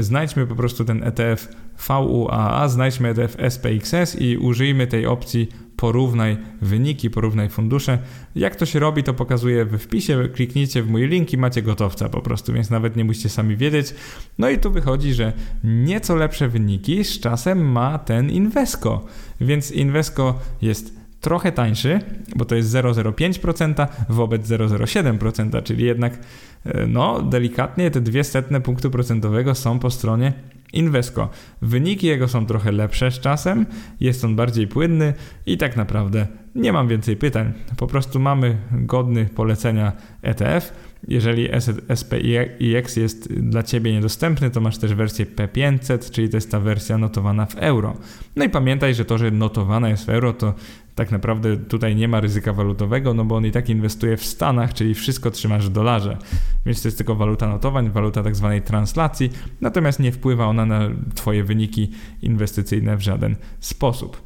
znajdźmy 0.00 0.46
po 0.46 0.54
prostu 0.54 0.84
ten 0.84 1.04
ETF 1.04 1.48
VUAA, 1.88 2.68
znajdźmy 2.68 3.08
ETF 3.08 3.36
SPXS 3.48 4.16
i 4.20 4.36
użyjmy 4.36 4.86
tej 4.86 5.06
opcji 5.06 5.48
porównaj 5.76 6.36
wyniki, 6.60 7.10
porównaj 7.10 7.48
fundusze. 7.48 7.98
Jak 8.34 8.56
to 8.56 8.66
się 8.66 8.78
robi, 8.78 9.02
to 9.02 9.14
pokazuję 9.14 9.64
we 9.64 9.78
wpisie, 9.78 10.28
kliknijcie 10.34 10.82
w 10.82 10.90
mój 10.90 11.08
link 11.08 11.32
i 11.32 11.38
macie 11.38 11.62
gotowca 11.62 12.08
po 12.08 12.20
prostu, 12.20 12.52
więc 12.52 12.70
nawet 12.70 12.96
nie 12.96 13.04
musicie 13.04 13.28
sami 13.28 13.56
wiedzieć. 13.56 13.94
No 14.38 14.50
i 14.50 14.58
tu 14.58 14.70
wychodzi, 14.70 15.14
że 15.14 15.32
nieco 15.64 16.16
lepsze 16.16 16.48
wyniki 16.48 17.04
z 17.04 17.20
czasem 17.20 17.72
ma 17.72 17.98
ten 17.98 18.30
Invesco, 18.30 19.04
więc 19.40 19.70
Invesco 19.70 20.38
jest 20.62 21.01
trochę 21.22 21.52
tańszy, 21.52 22.00
bo 22.36 22.44
to 22.44 22.54
jest 22.54 22.74
0,05% 22.74 23.86
wobec 24.08 24.48
0,07%, 24.48 25.62
czyli 25.62 25.84
jednak 25.84 26.18
e, 26.64 26.86
no 26.86 27.22
delikatnie 27.22 27.90
te 27.90 28.00
dwie 28.00 28.24
setne 28.24 28.60
punktu 28.60 28.90
procentowego 28.90 29.54
są 29.54 29.78
po 29.78 29.90
stronie 29.90 30.32
Invesco. 30.72 31.28
Wyniki 31.62 32.06
jego 32.06 32.28
są 32.28 32.46
trochę 32.46 32.72
lepsze 32.72 33.10
z 33.10 33.20
czasem, 33.20 33.66
jest 34.00 34.24
on 34.24 34.36
bardziej 34.36 34.66
płynny 34.66 35.14
i 35.46 35.58
tak 35.58 35.76
naprawdę 35.76 36.26
nie 36.54 36.72
mam 36.72 36.88
więcej 36.88 37.16
pytań. 37.16 37.52
Po 37.76 37.86
prostu 37.86 38.20
mamy 38.20 38.56
godny 38.72 39.28
polecenia 39.34 39.92
ETF. 40.22 40.72
Jeżeli 41.08 41.48
SPX 41.94 42.96
jest 42.96 43.32
dla 43.32 43.62
Ciebie 43.62 43.92
niedostępny, 43.92 44.50
to 44.50 44.60
masz 44.60 44.78
też 44.78 44.94
wersję 44.94 45.26
P500, 45.26 46.10
czyli 46.10 46.28
to 46.28 46.36
jest 46.36 46.50
ta 46.50 46.60
wersja 46.60 46.98
notowana 46.98 47.46
w 47.46 47.54
euro. 47.56 47.96
No 48.36 48.44
i 48.44 48.48
pamiętaj, 48.48 48.94
że 48.94 49.04
to, 49.04 49.18
że 49.18 49.30
notowana 49.30 49.88
jest 49.88 50.06
w 50.06 50.08
euro, 50.08 50.32
to 50.32 50.54
tak 50.94 51.10
naprawdę 51.10 51.56
tutaj 51.56 51.96
nie 51.96 52.08
ma 52.08 52.20
ryzyka 52.20 52.52
walutowego, 52.52 53.14
no 53.14 53.24
bo 53.24 53.36
on 53.36 53.46
i 53.46 53.50
tak 53.50 53.68
inwestuje 53.68 54.16
w 54.16 54.24
Stanach, 54.24 54.74
czyli 54.74 54.94
wszystko 54.94 55.30
trzymasz 55.30 55.68
w 55.68 55.72
dolarze. 55.72 56.18
Więc 56.66 56.82
to 56.82 56.88
jest 56.88 56.98
tylko 56.98 57.14
waluta 57.14 57.48
notowań, 57.48 57.90
waluta 57.90 58.22
tak 58.22 58.36
zwanej 58.36 58.62
translacji, 58.62 59.30
natomiast 59.60 60.00
nie 60.00 60.12
wpływa 60.12 60.46
ona 60.46 60.66
na 60.66 60.88
Twoje 61.14 61.44
wyniki 61.44 61.90
inwestycyjne 62.22 62.96
w 62.96 63.00
żaden 63.00 63.36
sposób. 63.60 64.22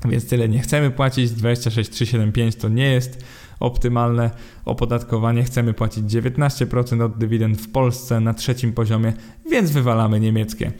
Więc 0.05 0.27
tyle 0.27 0.49
nie 0.49 0.59
chcemy 0.59 0.91
płacić. 0.91 1.31
26,375 1.31 2.55
to 2.55 2.69
nie 2.69 2.91
jest 2.91 3.23
optymalne 3.59 4.31
opodatkowanie. 4.65 5.43
Chcemy 5.43 5.73
płacić 5.73 6.03
19% 6.03 7.01
od 7.01 7.17
dywidend 7.17 7.61
w 7.61 7.71
Polsce 7.71 8.19
na 8.19 8.33
trzecim 8.33 8.73
poziomie, 8.73 9.13
więc 9.51 9.71
wywalamy 9.71 10.19
niemieckie. 10.19 10.71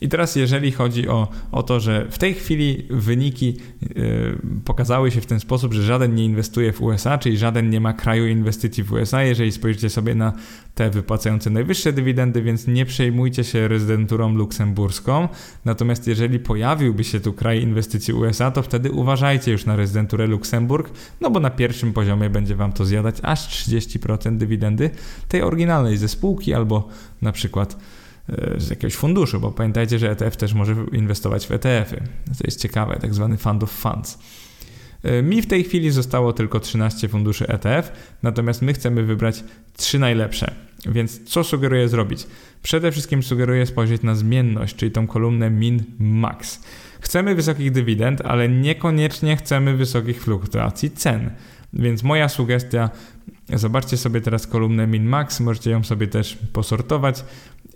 I 0.00 0.08
teraz, 0.08 0.36
jeżeli 0.36 0.72
chodzi 0.72 1.08
o, 1.08 1.28
o 1.52 1.62
to, 1.62 1.80
że 1.80 2.06
w 2.10 2.18
tej 2.18 2.34
chwili 2.34 2.86
wyniki 2.90 3.56
yy, 3.96 4.38
pokazały 4.64 5.10
się 5.10 5.20
w 5.20 5.26
ten 5.26 5.40
sposób, 5.40 5.72
że 5.72 5.82
żaden 5.82 6.14
nie 6.14 6.24
inwestuje 6.24 6.72
w 6.72 6.82
USA, 6.82 7.18
czyli 7.18 7.38
żaden 7.38 7.70
nie 7.70 7.80
ma 7.80 7.92
kraju 7.92 8.26
inwestycji 8.26 8.84
w 8.84 8.92
USA, 8.92 9.22
jeżeli 9.22 9.52
spojrzycie 9.52 9.90
sobie 9.90 10.14
na 10.14 10.32
te 10.74 10.90
wypłacające 10.90 11.50
najwyższe 11.50 11.92
dywidendy, 11.92 12.42
więc 12.42 12.66
nie 12.66 12.86
przejmujcie 12.86 13.44
się 13.44 13.68
rezydenturą 13.68 14.34
luksemburską. 14.34 15.28
Natomiast 15.64 16.06
jeżeli 16.06 16.38
pojawiłby 16.38 17.04
się 17.04 17.20
tu 17.20 17.32
kraj 17.32 17.62
inwestycji 17.62 18.14
USA, 18.14 18.50
to 18.50 18.62
wtedy 18.62 18.90
uważajcie 18.92 19.52
już 19.52 19.66
na 19.66 19.76
rezydenturę 19.76 20.26
Luksemburg, 20.26 20.90
no 21.20 21.30
bo 21.30 21.40
na 21.40 21.50
pierwszym 21.50 21.92
poziomie 21.92 22.30
będzie 22.30 22.54
Wam 22.56 22.72
to 22.72 22.84
zjadać 22.84 23.16
aż 23.22 23.66
30% 23.68 24.36
dywidendy 24.36 24.90
tej 25.28 25.42
oryginalnej 25.42 25.96
ze 25.96 26.08
spółki 26.08 26.54
albo 26.54 26.88
na 27.22 27.32
przykład 27.32 27.76
z 28.56 28.70
jakiegoś 28.70 28.94
funduszu, 28.94 29.40
bo 29.40 29.52
pamiętajcie, 29.52 29.98
że 29.98 30.10
ETF 30.10 30.36
też 30.36 30.54
może 30.54 30.76
inwestować 30.92 31.46
w 31.46 31.52
ETF-y. 31.52 31.96
To 32.26 32.44
jest 32.44 32.60
ciekawe, 32.60 32.98
tak 33.00 33.14
zwany 33.14 33.36
fund 33.36 33.62
of 33.62 33.70
funds. 33.70 34.18
E, 35.02 35.22
mi 35.22 35.42
w 35.42 35.46
tej 35.46 35.64
chwili 35.64 35.90
zostało 35.90 36.32
tylko 36.32 36.60
13 36.60 37.08
funduszy 37.08 37.48
ETF, 37.48 37.92
natomiast 38.22 38.62
my 38.62 38.72
chcemy 38.72 39.02
wybrać 39.02 39.44
3 39.76 39.98
najlepsze. 39.98 40.54
Więc 40.86 41.24
co 41.24 41.44
sugeruję 41.44 41.88
zrobić? 41.88 42.26
Przede 42.62 42.92
wszystkim 42.92 43.22
sugeruję 43.22 43.66
spojrzeć 43.66 44.02
na 44.02 44.14
zmienność, 44.14 44.76
czyli 44.76 44.92
tą 44.92 45.06
kolumnę 45.06 45.50
min-max. 45.50 46.62
Chcemy 47.00 47.34
wysokich 47.34 47.72
dywidend, 47.72 48.20
ale 48.24 48.48
niekoniecznie 48.48 49.36
chcemy 49.36 49.76
wysokich 49.76 50.22
fluktuacji 50.22 50.90
cen. 50.90 51.30
Więc 51.72 52.02
moja 52.02 52.28
sugestia, 52.28 52.90
zobaczcie 53.54 53.96
sobie 53.96 54.20
teraz 54.20 54.46
kolumnę 54.46 54.86
min-max, 54.86 55.40
możecie 55.40 55.70
ją 55.70 55.84
sobie 55.84 56.06
też 56.06 56.38
posortować. 56.52 57.24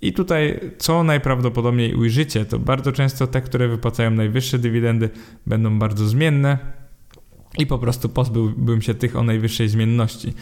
I 0.05 0.13
tutaj, 0.13 0.61
co 0.79 1.03
najprawdopodobniej 1.03 1.95
ujrzycie, 1.95 2.45
to 2.45 2.59
bardzo 2.59 2.93
często 2.93 3.27
te, 3.27 3.41
które 3.41 3.69
wypłacają 3.69 4.11
najwyższe 4.11 4.59
dywidendy, 4.59 5.11
będą 5.47 5.79
bardzo 5.79 6.09
zmienne 6.09 6.59
i 7.59 7.67
po 7.67 7.79
prostu 7.79 8.09
pozbyłbym 8.09 8.83
się 8.83 8.95
tych 8.95 9.17
o 9.17 9.23
najwyższej 9.23 9.69
zmienności. 9.69 10.35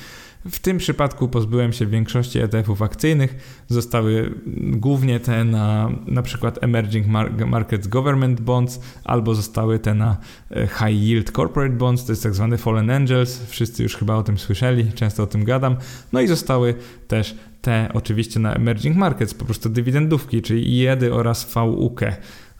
W 0.50 0.58
tym 0.58 0.78
przypadku 0.78 1.28
pozbyłem 1.28 1.72
się 1.72 1.86
większości 1.86 2.38
ETF-ów 2.38 2.82
akcyjnych. 2.82 3.62
Zostały 3.68 4.34
głównie 4.56 5.20
te 5.20 5.44
na 5.44 5.90
na 6.06 6.22
przykład 6.22 6.64
Emerging 6.64 7.06
Markets 7.46 7.88
Government 7.88 8.40
Bonds 8.40 8.80
albo 9.04 9.34
zostały 9.34 9.78
te 9.78 9.94
na 9.94 10.16
e, 10.50 10.66
High 10.66 11.02
Yield 11.02 11.30
Corporate 11.30 11.74
Bonds, 11.74 12.04
to 12.04 12.12
jest 12.12 12.22
tak 12.22 12.34
zwany 12.34 12.58
Fallen 12.58 12.90
Angels. 12.90 13.46
Wszyscy 13.46 13.82
już 13.82 13.96
chyba 13.96 14.16
o 14.16 14.22
tym 14.22 14.38
słyszeli, 14.38 14.92
często 14.92 15.22
o 15.22 15.26
tym 15.26 15.44
gadam. 15.44 15.76
No 16.12 16.20
i 16.20 16.26
zostały 16.26 16.74
też 17.08 17.36
te 17.62 17.88
oczywiście 17.94 18.40
na 18.40 18.54
emerging 18.54 18.96
markets, 18.96 19.34
po 19.34 19.44
prostu 19.44 19.68
dywidendówki, 19.68 20.42
czyli 20.42 20.78
IEDy 20.78 21.14
oraz 21.14 21.54
VUK, 21.54 22.00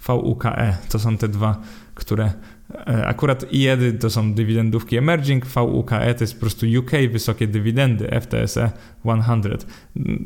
VUKE. 0.09 0.77
To 0.89 0.99
są 0.99 1.17
te 1.17 1.29
dwa, 1.29 1.61
które 1.95 2.33
akurat 3.05 3.53
IEDy 3.53 3.93
to 3.93 4.11
są 4.11 4.35
dywidendówki 4.35 4.97
emerging, 4.97 5.47
VUKE 5.47 6.15
to 6.15 6.25
jest 6.25 6.35
po 6.35 6.41
prostu 6.41 6.67
UK, 6.79 6.91
wysokie 7.13 7.47
dywidendy, 7.47 8.21
FTSE 8.21 8.71
100. 9.01 9.19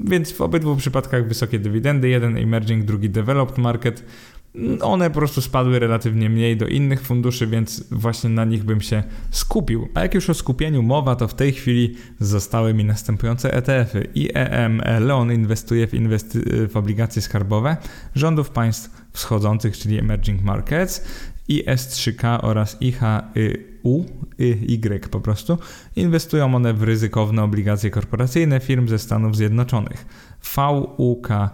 Więc 0.05 0.33
w 0.33 0.41
obydwu 0.41 0.77
przypadkach 0.77 1.29
wysokie 1.29 1.59
dywidendy, 1.59 2.09
jeden 2.09 2.37
emerging, 2.37 2.85
drugi 2.85 3.11
developed 3.11 3.59
market. 3.59 4.05
One 4.81 5.11
po 5.11 5.19
prostu 5.19 5.41
spadły 5.41 5.79
relatywnie 5.79 6.31
mniej 6.31 6.57
do 6.57 6.67
innych 6.67 7.03
funduszy, 7.03 7.47
więc 7.47 7.85
właśnie 7.91 8.31
na 8.31 8.45
nich 8.45 8.65
bym 8.65 8.81
się 8.81 9.03
skupił. 9.31 9.89
A 9.95 10.01
jak 10.01 10.15
już 10.15 10.31
o 10.31 10.35
skupieniu 10.35 10.83
mowa, 10.83 11.17
to 11.17 11.29
w 11.29 11.35
tej 11.35 11.53
chwili 11.53 11.95
zostały 12.21 12.75
mi 12.75 12.85
następujące 12.85 13.55
ETF-y. 13.55 14.09
IEM 14.15 14.83
Leon 15.01 15.33
inwestuje 15.33 15.87
w, 15.87 15.93
inwesty- 15.93 16.69
w 16.69 16.77
obligacje 16.77 17.23
skarbowe 17.23 17.77
rządów 18.15 18.51
państw 18.51 18.91
wschodzących, 19.13 19.79
czyli 19.79 19.99
emerging 19.99 20.43
markets. 20.43 21.05
IS3K 21.49 22.39
oraz 22.43 22.77
IHU, 22.81 24.07
Y 24.39 25.11
po 25.11 25.21
prostu, 25.21 25.59
inwestują 25.97 26.55
one 26.55 26.75
w 26.75 26.83
ryzykowne 26.83 27.43
obligacje 27.43 27.91
korporacyjne 27.91 28.61
firm 28.61 28.89
ze 28.89 28.99
Stanów 28.99 29.37
Zjednoczonych. 29.37 30.07
VUKE, 30.57 31.51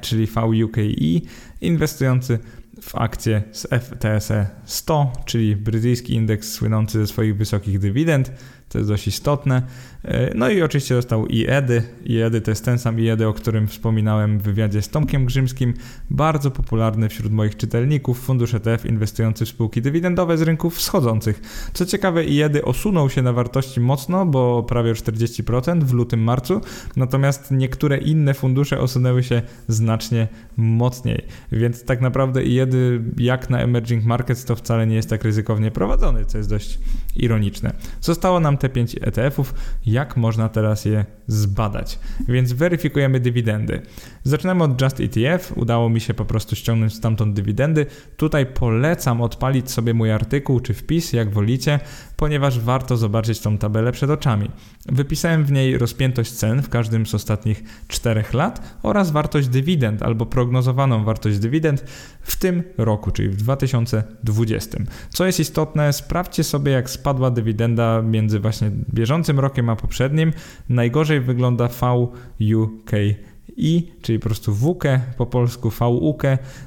czyli 0.00 0.26
VUKI, 0.26 1.22
inwestujący 1.60 2.38
w 2.82 2.94
akcje 2.96 3.42
z 3.52 3.66
FTSE 3.66 4.46
100, 4.64 5.12
czyli 5.24 5.56
brytyjski 5.56 6.14
indeks 6.14 6.52
słynący 6.52 6.98
ze 6.98 7.06
swoich 7.06 7.36
wysokich 7.36 7.78
dywidend. 7.78 8.32
To 8.68 8.78
jest 8.78 8.90
dość 8.90 9.08
istotne. 9.08 9.62
E, 10.04 10.34
no 10.34 10.50
i 10.50 10.62
oczywiście 10.62 10.94
dostał 10.94 11.26
IEDY. 11.26 11.82
IEDY 12.04 12.40
to 12.40 12.50
jest 12.50 12.64
ten 12.64 12.78
sam 12.78 13.00
IEDY, 13.00 13.26
o 13.26 13.32
którym 13.32 13.68
wspominałem 13.68 14.38
w 14.38 14.42
wywiadzie 14.42 14.82
z 14.82 14.88
Tomkiem 14.88 15.26
Grzymskim. 15.26 15.74
Bardzo 16.10 16.50
popularny 16.50 17.08
wśród 17.08 17.32
moich 17.32 17.56
czytelników 17.56 18.20
fundusz 18.20 18.54
ETF 18.54 18.86
inwestujący 18.86 19.44
w 19.44 19.48
spółki 19.48 19.82
dywidendowe 19.82 20.38
z 20.38 20.42
rynków 20.42 20.76
wschodzących. 20.76 21.40
Co 21.72 21.86
ciekawe, 21.86 22.24
IEDY 22.24 22.64
osunął 22.64 23.10
się 23.10 23.22
na 23.22 23.32
wartości 23.32 23.80
mocno, 23.80 24.26
bo 24.26 24.62
prawie 24.62 24.92
40% 24.92 25.84
w 25.84 25.92
lutym-marcu, 25.92 26.60
natomiast 26.96 27.50
niektóre 27.50 27.98
inne 27.98 28.34
fundusze 28.34 28.80
osunęły 28.80 29.22
się 29.22 29.42
znacznie 29.68 30.28
mocniej. 30.56 31.24
Więc 31.52 31.84
tak 31.84 32.00
naprawdę 32.00 32.44
IEDY 32.44 33.02
jak 33.16 33.50
na 33.50 33.60
emerging 33.60 34.04
markets 34.04 34.44
to 34.44 34.56
wcale 34.56 34.86
nie 34.86 34.96
jest 34.96 35.10
tak 35.10 35.24
ryzykownie 35.24 35.70
prowadzony, 35.70 36.24
co 36.24 36.38
jest 36.38 36.50
dość 36.50 36.78
ironiczne. 37.16 37.72
Zostało 38.00 38.40
nam 38.40 38.58
te 38.58 38.68
5 38.68 38.96
ETF-ów 39.00 39.54
jak 39.92 40.16
można 40.16 40.48
teraz 40.48 40.84
je 40.84 41.04
zbadać. 41.26 41.98
Więc 42.28 42.52
weryfikujemy 42.52 43.20
dywidendy. 43.20 43.82
Zaczynamy 44.22 44.64
od 44.64 44.82
Just 44.82 45.00
ETF. 45.00 45.52
Udało 45.56 45.88
mi 45.88 46.00
się 46.00 46.14
po 46.14 46.24
prostu 46.24 46.56
ściągnąć 46.56 46.94
stamtąd 46.94 47.34
dywidendy. 47.34 47.86
Tutaj 48.16 48.46
polecam 48.46 49.20
odpalić 49.20 49.70
sobie 49.70 49.94
mój 49.94 50.12
artykuł 50.12 50.60
czy 50.60 50.74
wpis, 50.74 51.12
jak 51.12 51.30
wolicie, 51.30 51.80
ponieważ 52.18 52.60
warto 52.60 52.96
zobaczyć 52.96 53.40
tą 53.40 53.58
tabelę 53.58 53.92
przed 53.92 54.10
oczami. 54.10 54.50
Wypisałem 54.86 55.44
w 55.44 55.52
niej 55.52 55.78
rozpiętość 55.78 56.32
cen 56.32 56.62
w 56.62 56.68
każdym 56.68 57.06
z 57.06 57.14
ostatnich 57.14 57.62
4 57.88 58.24
lat 58.32 58.78
oraz 58.82 59.10
wartość 59.10 59.48
dywidend 59.48 60.02
albo 60.02 60.26
prognozowaną 60.26 61.04
wartość 61.04 61.38
dywidend 61.38 61.84
w 62.22 62.36
tym 62.36 62.62
roku, 62.78 63.10
czyli 63.10 63.28
w 63.28 63.36
2020. 63.36 64.78
Co 65.08 65.26
jest 65.26 65.40
istotne, 65.40 65.92
sprawdźcie 65.92 66.44
sobie 66.44 66.72
jak 66.72 66.90
spadła 66.90 67.30
dywidenda 67.30 68.02
między 68.02 68.40
właśnie 68.40 68.70
bieżącym 68.94 69.40
rokiem 69.40 69.68
a 69.68 69.76
poprzednim. 69.76 70.32
Najgorzej 70.68 71.20
wygląda 71.20 71.68
VUK 71.68 72.90
i, 73.56 73.92
czyli 74.02 74.18
po 74.18 74.24
prostu 74.24 74.54
WUKE, 74.54 75.00
po 75.16 75.26
polsku 75.26 75.70
VUK. 75.70 76.22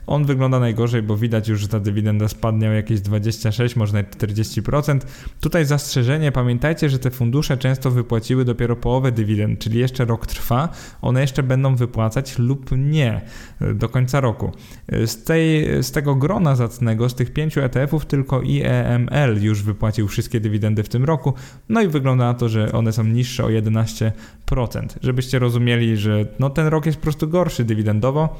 On 0.07 0.25
wygląda 0.25 0.59
najgorzej, 0.59 1.01
bo 1.01 1.17
widać 1.17 1.47
już, 1.47 1.61
że 1.61 1.67
ta 1.67 1.79
dywidenda 1.79 2.27
spadnie 2.27 2.69
o 2.69 2.71
jakieś 2.71 3.01
26, 3.01 3.75
może 3.75 3.93
nawet 3.93 4.17
40%. 4.17 4.99
Tutaj 5.41 5.65
zastrzeżenie, 5.65 6.32
pamiętajcie, 6.32 6.89
że 6.89 6.99
te 6.99 7.11
fundusze 7.11 7.57
często 7.57 7.91
wypłaciły 7.91 8.45
dopiero 8.45 8.75
połowę 8.75 9.11
dywidend, 9.11 9.59
czyli 9.59 9.79
jeszcze 9.79 10.05
rok 10.05 10.27
trwa, 10.27 10.69
one 11.01 11.21
jeszcze 11.21 11.43
będą 11.43 11.75
wypłacać 11.75 12.39
lub 12.39 12.69
nie 12.77 13.21
do 13.75 13.89
końca 13.89 14.21
roku. 14.21 14.51
Z, 15.05 15.23
tej, 15.23 15.67
z 15.84 15.91
tego 15.91 16.15
grona 16.15 16.55
zacnego, 16.55 17.09
z 17.09 17.15
tych 17.15 17.34
pięciu 17.34 17.61
ETF-ów 17.61 18.05
tylko 18.05 18.41
IEML 18.43 19.41
już 19.41 19.63
wypłacił 19.63 20.07
wszystkie 20.07 20.39
dywidendy 20.39 20.84
w 20.84 20.89
tym 20.89 21.05
roku, 21.05 21.34
no 21.69 21.82
i 21.82 21.88
wygląda 21.88 22.25
na 22.25 22.34
to, 22.34 22.49
że 22.49 22.71
one 22.71 22.91
są 22.91 23.03
niższe 23.03 23.45
o 23.45 23.47
11%. 23.47 24.11
Żebyście 25.01 25.39
rozumieli, 25.39 25.97
że 25.97 26.25
no 26.39 26.49
ten 26.49 26.67
rok 26.72 26.86
jest 26.86 26.97
po 26.97 27.03
prostu 27.03 27.28
gorszy 27.28 27.63
dywidendowo, 27.65 28.36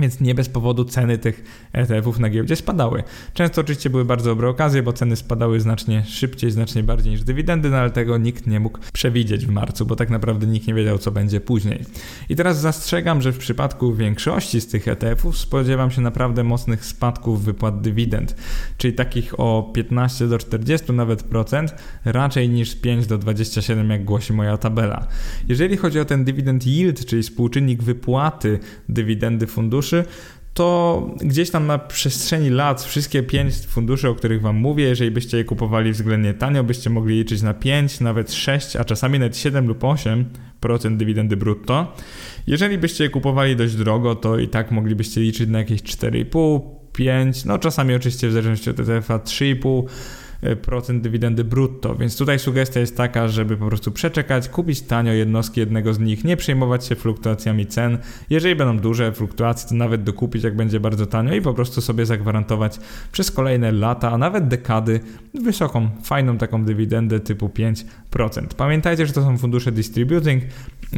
więc 0.00 0.20
nie 0.20 0.34
bez 0.34 0.48
powodu 0.48 0.84
ceny 0.84 1.18
tych 1.18 1.68
ETF-ów 1.72 2.18
na 2.18 2.30
giełdzie 2.30 2.56
spadały. 2.56 3.02
Często 3.34 3.60
oczywiście 3.60 3.90
były 3.90 4.04
bardzo 4.04 4.30
dobre 4.30 4.48
okazje, 4.48 4.82
bo 4.82 4.92
ceny 4.92 5.16
spadały 5.16 5.60
znacznie 5.60 6.04
szybciej, 6.04 6.50
znacznie 6.50 6.82
bardziej 6.82 7.12
niż 7.12 7.22
dywidendy, 7.22 7.70
no 7.70 7.76
ale 7.76 7.90
tego 7.90 8.18
nikt 8.18 8.46
nie 8.46 8.60
mógł 8.60 8.78
przewidzieć 8.92 9.46
w 9.46 9.50
marcu, 9.50 9.86
bo 9.86 9.96
tak 9.96 10.10
naprawdę 10.10 10.46
nikt 10.46 10.66
nie 10.66 10.74
wiedział, 10.74 10.98
co 10.98 11.10
będzie 11.10 11.40
później. 11.40 11.84
I 12.28 12.36
teraz 12.36 12.60
zastrzegam, 12.60 13.22
że 13.22 13.32
w 13.32 13.38
przypadku 13.38 13.94
większości 13.94 14.60
z 14.60 14.66
tych 14.66 14.88
ETF-ów 14.88 15.38
spodziewam 15.38 15.90
się 15.90 16.00
naprawdę 16.00 16.44
mocnych 16.44 16.84
spadków 16.84 17.44
wypłat 17.44 17.80
dywidend, 17.80 18.36
czyli 18.78 18.94
takich 18.94 19.40
o 19.40 19.70
15 19.74 20.28
do 20.28 20.38
40 20.38 20.92
nawet 20.92 21.22
procent, 21.22 21.74
raczej 22.04 22.48
niż 22.48 22.76
5 22.76 23.06
do 23.06 23.18
27, 23.18 23.90
jak 23.90 24.04
głosi 24.04 24.32
moja 24.32 24.56
tabela. 24.56 25.06
Jeżeli 25.48 25.76
chodzi 25.76 26.00
o 26.00 26.04
ten 26.04 26.24
dywidend 26.24 26.66
yield, 26.66 27.06
czyli 27.06 27.22
współczynnik 27.22 27.82
wypłaty 27.82 28.58
dywidendy 28.88 29.46
funduszu, 29.46 29.83
funduszy, 29.84 30.04
to 30.54 31.10
gdzieś 31.20 31.50
tam 31.50 31.66
na 31.66 31.78
przestrzeni 31.78 32.50
lat 32.50 32.82
wszystkie 32.82 33.22
pięć 33.22 33.54
funduszy, 33.54 34.08
o 34.08 34.14
których 34.14 34.42
Wam 34.42 34.56
mówię, 34.56 34.84
jeżeli 34.84 35.10
byście 35.10 35.36
je 35.36 35.44
kupowali 35.44 35.92
względnie 35.92 36.34
tanio, 36.34 36.64
byście 36.64 36.90
mogli 36.90 37.16
liczyć 37.16 37.42
na 37.42 37.54
5, 37.54 38.00
nawet 38.00 38.32
6, 38.32 38.76
a 38.76 38.84
czasami 38.84 39.18
nawet 39.18 39.36
7 39.36 39.68
lub 39.68 39.80
8% 39.80 40.96
dywidendy 40.96 41.36
brutto. 41.36 41.96
Jeżeli 42.46 42.78
byście 42.78 43.04
je 43.04 43.10
kupowali 43.10 43.56
dość 43.56 43.74
drogo, 43.74 44.14
to 44.14 44.38
i 44.38 44.48
tak 44.48 44.70
moglibyście 44.70 45.20
liczyć 45.20 45.48
na 45.48 45.58
jakieś 45.58 45.82
4,5, 45.82 46.60
5, 46.92 47.44
no 47.44 47.58
czasami 47.58 47.94
oczywiście 47.94 48.28
w 48.28 48.32
zależności 48.32 48.70
od 48.70 48.80
ETF-a 48.80 49.18
3,5 49.18 49.82
procent 50.62 51.02
dywidendy 51.02 51.44
brutto. 51.44 51.94
Więc 51.94 52.16
tutaj 52.16 52.38
sugestia 52.38 52.80
jest 52.80 52.96
taka, 52.96 53.28
żeby 53.28 53.56
po 53.56 53.66
prostu 53.66 53.92
przeczekać, 53.92 54.48
kupić 54.48 54.82
tanio 54.82 55.12
jednostki 55.12 55.60
jednego 55.60 55.94
z 55.94 55.98
nich, 55.98 56.24
nie 56.24 56.36
przejmować 56.36 56.86
się 56.86 56.94
fluktuacjami 56.94 57.66
cen. 57.66 57.98
Jeżeli 58.30 58.56
będą 58.56 58.78
duże 58.78 59.12
fluktuacje, 59.12 59.68
to 59.68 59.74
nawet 59.74 60.02
dokupić, 60.02 60.44
jak 60.44 60.56
będzie 60.56 60.80
bardzo 60.80 61.06
tanio 61.06 61.34
i 61.34 61.42
po 61.42 61.54
prostu 61.54 61.80
sobie 61.80 62.06
zagwarantować 62.06 62.78
przez 63.12 63.30
kolejne 63.30 63.72
lata, 63.72 64.10
a 64.10 64.18
nawet 64.18 64.48
dekady 64.48 65.00
wysoką, 65.34 65.88
fajną 66.02 66.38
taką 66.38 66.64
dywidendę 66.64 67.20
typu 67.20 67.48
5%. 67.48 67.84
Pamiętajcie, 68.56 69.06
że 69.06 69.12
to 69.12 69.22
są 69.22 69.38
fundusze 69.38 69.72
distributing, 69.72 70.44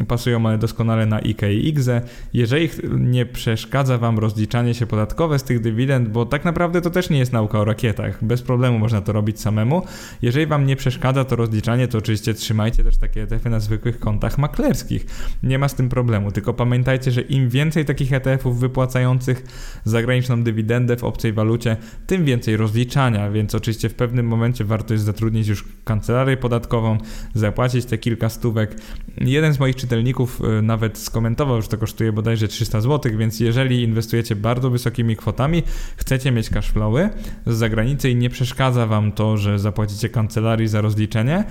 pasują 0.07 0.45
one 0.45 0.57
doskonale 0.57 1.05
na 1.05 1.17
IKE 1.17 1.53
i 1.53 1.67
IGZE. 1.67 2.01
Jeżeli 2.33 2.69
nie 2.97 3.25
przeszkadza 3.25 3.97
Wam 3.97 4.19
rozliczanie 4.19 4.73
się 4.73 4.85
podatkowe 4.85 5.39
z 5.39 5.43
tych 5.43 5.61
dywidend, 5.61 6.09
bo 6.09 6.25
tak 6.25 6.45
naprawdę 6.45 6.81
to 6.81 6.89
też 6.89 7.09
nie 7.09 7.19
jest 7.19 7.33
nauka 7.33 7.59
o 7.59 7.65
rakietach, 7.65 8.23
bez 8.23 8.41
problemu 8.41 8.79
można 8.79 9.01
to 9.01 9.11
robić 9.11 9.41
samemu. 9.41 9.81
Jeżeli 10.21 10.45
Wam 10.45 10.65
nie 10.65 10.75
przeszkadza 10.75 11.25
to 11.25 11.35
rozliczanie, 11.35 11.87
to 11.87 11.97
oczywiście 11.97 12.33
trzymajcie 12.33 12.83
też 12.83 12.97
takie 12.97 13.23
ETF-y 13.23 13.49
na 13.49 13.59
zwykłych 13.59 13.99
kontach 13.99 14.37
maklerskich. 14.37 15.05
Nie 15.43 15.59
ma 15.59 15.67
z 15.67 15.75
tym 15.75 15.89
problemu, 15.89 16.31
tylko 16.31 16.53
pamiętajcie, 16.53 17.11
że 17.11 17.21
im 17.21 17.49
więcej 17.49 17.85
takich 17.85 18.13
ETF-ów 18.13 18.59
wypłacających 18.59 19.43
zagraniczną 19.83 20.43
dywidendę 20.43 20.97
w 20.97 21.03
obcej 21.03 21.33
walucie, 21.33 21.77
tym 22.07 22.25
więcej 22.25 22.57
rozliczania, 22.57 23.31
więc 23.31 23.55
oczywiście 23.55 23.89
w 23.89 23.93
pewnym 23.93 24.27
momencie 24.27 24.63
warto 24.63 24.93
jest 24.93 25.05
zatrudnić 25.05 25.47
już 25.47 25.65
kancelarię 25.83 26.37
podatkową, 26.37 26.97
zapłacić 27.33 27.85
te 27.85 27.97
kilka 27.97 28.29
stówek. 28.29 28.75
Jeden 29.21 29.53
z 29.53 29.59
moich 29.59 29.75
czytelników 29.75 30.41
y, 30.59 30.61
nawet 30.61 30.97
skomentował, 30.97 31.61
że 31.61 31.67
to 31.67 31.77
kosztuje 31.77 32.11
bodajże 32.11 32.47
300 32.47 32.81
zł, 32.81 33.11
więc 33.17 33.39
jeżeli 33.39 33.83
inwestujecie 33.83 34.35
bardzo 34.35 34.69
wysokimi 34.69 35.15
kwotami, 35.15 35.63
chcecie 35.97 36.31
mieć 36.31 36.49
cashflowy 36.49 37.09
z 37.45 37.55
zagranicy 37.55 38.09
i 38.09 38.15
nie 38.15 38.29
przeszkadza 38.29 38.85
Wam 38.85 39.11
to, 39.11 39.37
że 39.37 39.59
zapłacicie 39.59 40.09
kancelarii 40.09 40.67
za 40.67 40.81
rozliczenie, 40.81 41.43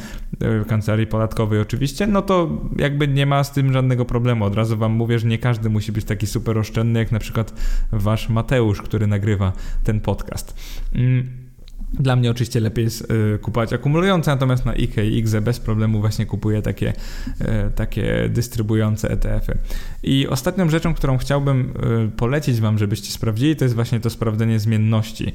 y, 0.63 0.65
kancelarii 0.65 1.07
podatkowej 1.07 1.61
oczywiście, 1.61 2.07
no 2.07 2.23
to 2.23 2.61
jakby 2.79 3.09
nie 3.09 3.27
ma 3.27 3.45
z 3.45 3.53
tym 3.53 3.73
żadnego 3.73 4.05
problemu. 4.05 4.45
Od 4.45 4.55
razu 4.55 4.77
Wam 4.77 4.93
mówię, 4.93 5.19
że 5.19 5.29
nie 5.29 5.39
każdy 5.39 5.71
musi 5.71 5.93
być 5.93 6.05
taki 6.05 6.27
super 6.27 6.59
oszczędny, 6.59 6.99
jak 6.99 7.13
na 7.13 7.19
przykład 7.19 7.55
Wasz 7.93 8.29
Mateusz, 8.29 8.83
który 8.83 9.07
nagrywa 9.07 9.53
ten 9.85 10.01
podcast. 10.01 10.57
Dla 12.01 12.17
mnie 12.17 12.31
oczywiście 12.31 12.61
lepiej 12.61 12.85
jest 12.85 13.11
y, 13.35 13.39
kupować 13.39 13.73
akumulujące, 13.73 14.31
natomiast 14.31 14.65
na 14.65 14.73
IKE 14.73 15.05
i 15.05 15.19
IGZE 15.19 15.41
bez 15.41 15.61
problemu 15.61 16.01
właśnie 16.01 16.27
kupuję 16.27 16.63
takie, 16.63 16.93
y, 17.41 17.45
takie 17.75 18.29
dystrybuujące 18.29 19.11
ETF-y. 19.11 19.59
I 20.03 20.29
ostatnią 20.29 20.69
rzeczą, 20.69 20.95
którą 20.95 21.19
chciałbym 21.19 21.73
y, 22.07 22.11
polecić 22.17 22.61
Wam, 22.61 22.79
żebyście 22.79 23.13
sprawdzili, 23.13 23.57
to 23.57 23.65
jest 23.65 23.75
właśnie 23.75 24.01
to 24.01 24.11
sprawdzenie 24.11 24.59
zmienności. 24.59 25.35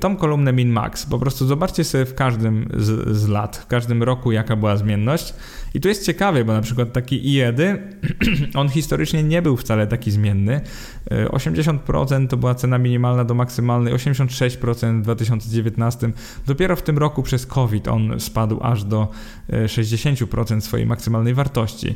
Tą 0.00 0.16
kolumnę 0.16 0.52
min-max. 0.52 1.06
Po 1.06 1.18
prostu 1.18 1.46
zobaczcie 1.46 1.84
sobie 1.84 2.04
w 2.04 2.14
każdym 2.14 2.68
z, 2.76 3.16
z, 3.16 3.28
lat, 3.28 3.56
w 3.56 3.66
każdym 3.66 4.02
roku, 4.02 4.32
jaka 4.32 4.56
była 4.56 4.76
zmienność. 4.76 5.34
I 5.74 5.80
tu 5.80 5.88
jest 5.88 6.06
ciekawie, 6.06 6.44
bo 6.44 6.52
na 6.52 6.60
przykład 6.60 6.92
taki 6.92 7.34
IEDY, 7.34 7.78
on 8.60 8.68
historycznie 8.68 9.22
nie 9.22 9.42
był 9.42 9.56
wcale 9.56 9.86
taki 9.86 10.10
zmienny. 10.10 10.60
80% 11.10 12.24
y, 12.24 12.28
to 12.28 12.36
była 12.36 12.54
cena 12.54 12.78
minimalna 12.78 13.24
do 13.24 13.34
maksymalnej, 13.34 13.94
86% 13.94 15.00
w 15.00 15.02
2019. 15.02 15.73
Dopiero 16.46 16.76
w 16.76 16.82
tym 16.82 16.98
roku 16.98 17.22
przez 17.22 17.46
COVID 17.46 17.88
on 17.88 18.20
spadł 18.20 18.58
aż 18.62 18.84
do 18.84 19.08
60% 19.48 20.60
swojej 20.60 20.86
maksymalnej 20.86 21.34
wartości. 21.34 21.94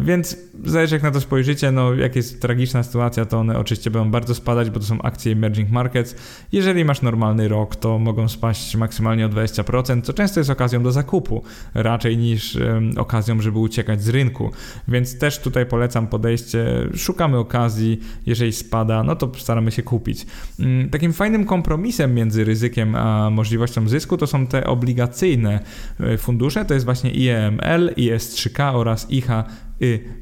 Więc 0.00 0.36
zależy 0.64 0.94
jak 0.94 1.02
na 1.02 1.10
to 1.10 1.20
spojrzycie, 1.20 1.72
no 1.72 1.94
jak 1.94 2.16
jest 2.16 2.42
tragiczna 2.42 2.82
sytuacja, 2.82 3.24
to 3.24 3.38
one 3.38 3.58
oczywiście 3.58 3.90
będą 3.90 4.10
bardzo 4.10 4.34
spadać, 4.34 4.70
bo 4.70 4.80
to 4.80 4.86
są 4.86 5.02
akcje 5.02 5.32
emerging 5.32 5.70
markets. 5.70 6.16
Jeżeli 6.52 6.84
masz 6.84 7.02
normalny 7.02 7.48
rok, 7.48 7.76
to 7.76 7.98
mogą 7.98 8.28
spaść 8.28 8.76
maksymalnie 8.76 9.26
o 9.26 9.28
20%, 9.28 10.02
co 10.02 10.12
często 10.12 10.40
jest 10.40 10.50
okazją 10.50 10.82
do 10.82 10.92
zakupu, 10.92 11.42
raczej 11.74 12.18
niż 12.18 12.58
okazją, 12.96 13.40
żeby 13.40 13.58
uciekać 13.58 14.02
z 14.02 14.08
rynku. 14.08 14.50
Więc 14.88 15.18
też 15.18 15.38
tutaj 15.38 15.66
polecam 15.66 16.06
podejście, 16.06 16.88
szukamy 16.94 17.38
okazji, 17.38 18.00
jeżeli 18.26 18.52
spada, 18.52 19.02
no 19.02 19.16
to 19.16 19.32
staramy 19.38 19.70
się 19.70 19.82
kupić. 19.82 20.26
Um, 20.58 20.88
takim 20.90 21.12
fajnym 21.12 21.44
kompromisem 21.44 22.14
między 22.14 22.44
ryzykiem 22.44 22.79
a 22.94 23.30
możliwością 23.30 23.88
zysku 23.88 24.16
to 24.16 24.26
są 24.26 24.46
te 24.46 24.66
obligacyjne 24.66 25.60
e, 26.00 26.18
fundusze, 26.18 26.64
to 26.64 26.74
jest 26.74 26.86
właśnie 26.86 27.10
IEML, 27.10 27.94
IS3K 27.96 28.74
oraz 28.74 29.10
IHA 29.10 29.44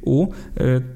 U. 0.03 0.27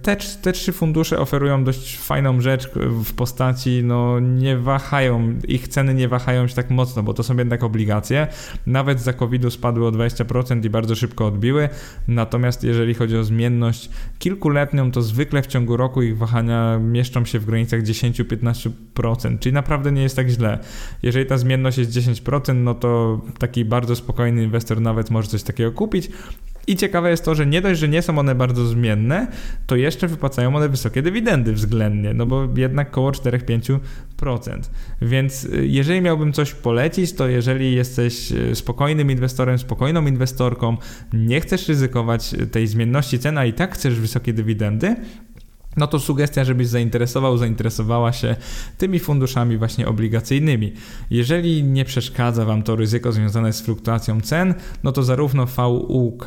Te, 0.03 0.17
te 0.43 0.53
trzy 0.53 0.73
fundusze 0.73 1.19
oferują 1.19 1.65
dość 1.65 1.99
fajną 1.99 2.41
rzecz 2.41 2.71
w 3.05 3.13
postaci, 3.13 3.81
no 3.85 4.21
nie 4.21 4.57
wahają, 4.59 5.35
ich 5.49 5.69
ceny 5.69 5.95
nie 5.95 6.09
wahają 6.09 6.47
się 6.47 6.55
tak 6.55 6.71
mocno, 6.71 7.03
bo 7.03 7.15
to 7.15 7.23
są 7.23 7.37
jednak 7.37 7.65
obligacje. 7.65 8.27
Nawet 8.67 9.01
za 9.01 9.13
COVID-u 9.13 9.51
spadły 9.51 9.87
o 9.87 9.91
20% 9.91 10.65
i 10.65 10.71
bardzo 10.71 10.95
szybko 10.95 11.27
odbiły. 11.27 11.69
Natomiast 12.09 12.65
jeżeli 12.65 12.95
chodzi 12.95 13.17
o 13.17 13.25
zmienność 13.25 13.91
kilkuletnią, 14.19 14.91
to 14.91 15.03
zwykle 15.03 15.43
w 15.43 15.47
ciągu 15.47 15.77
roku 15.77 16.03
ich 16.03 16.19
wahania 16.19 16.79
mieszczą 16.79 17.25
się 17.25 17.39
w 17.39 17.47
granicach 17.47 17.83
10-15%, 17.83 19.39
czyli 19.39 19.53
naprawdę 19.53 19.93
nie 19.93 20.03
jest 20.03 20.17
tak 20.17 20.29
źle. 20.29 20.59
Jeżeli 21.03 21.27
ta 21.27 21.39
zmienność 21.39 21.79
jest 21.79 21.91
10%, 21.91 22.55
no 22.55 22.75
to 22.75 23.21
taki 23.39 23.65
bardzo 23.65 23.97
spokojny 23.97 24.43
inwestor 24.43 24.81
nawet 24.81 25.11
może 25.11 25.29
coś 25.29 25.43
takiego 25.43 25.73
kupić. 25.73 26.11
I 26.67 26.77
ciekawe 26.77 27.11
jest 27.11 27.25
to, 27.25 27.35
że 27.35 27.47
nie 27.47 27.61
dość, 27.61 27.81
że 27.81 27.89
nie 27.89 28.03
są 28.03 28.19
one 28.19 28.35
bardzo 28.35 28.67
zmienne, 28.67 29.27
to 29.67 29.77
jeszcze 29.77 30.09
wypłacają 30.09 30.57
one 30.57 30.69
wysokie 30.69 31.03
dywidendy 31.03 31.53
względnie, 31.53 32.15
no 32.15 32.27
bo 32.27 32.49
jednak 32.57 32.89
około 32.89 33.11
4-5%. 33.11 33.79
Więc 35.03 35.45
y, 35.45 35.67
jeżeli 35.67 36.01
miałbym 36.01 36.33
coś 36.33 36.55
polecić, 36.55 37.13
to 37.13 37.29
jeżeli 37.29 37.75
jesteś 37.75 38.33
y, 38.33 38.55
spokojnym 38.55 39.11
inwestorem, 39.11 39.59
spokojną 39.59 40.07
inwestorką, 40.07 40.77
nie 41.13 41.41
chcesz 41.41 41.69
ryzykować 41.69 42.35
tej 42.53 42.67
zmienności 42.67 43.19
cen, 43.19 43.39
a 43.39 43.45
i 43.45 43.53
tak 43.53 43.75
chcesz 43.75 44.01
wysokie 44.01 44.33
dywidendy, 44.33 44.97
no 45.77 45.87
to 45.87 45.99
sugestia, 45.99 46.45
żebyś 46.45 46.67
zainteresował, 46.67 47.39
zainteresowała 47.39 48.13
się 48.13 48.37
tymi 48.79 48.99
funduszami 48.99 49.59
właśnie 49.59 49.89
obligacyjnymi. 49.89 50.73
Jeżeli 51.11 51.65
nie 51.65 51.85
przeszkadza 51.85 52.45
Wam 52.45 52.63
to 52.63 52.77
ryzyko 52.77 53.13
związane 53.13 53.53
z 53.53 53.61
fluktuacją 53.61 54.21
cen, 54.21 54.55
no 54.83 54.93
to 54.93 55.03
zarówno 55.03 55.47
VUK 55.47 56.25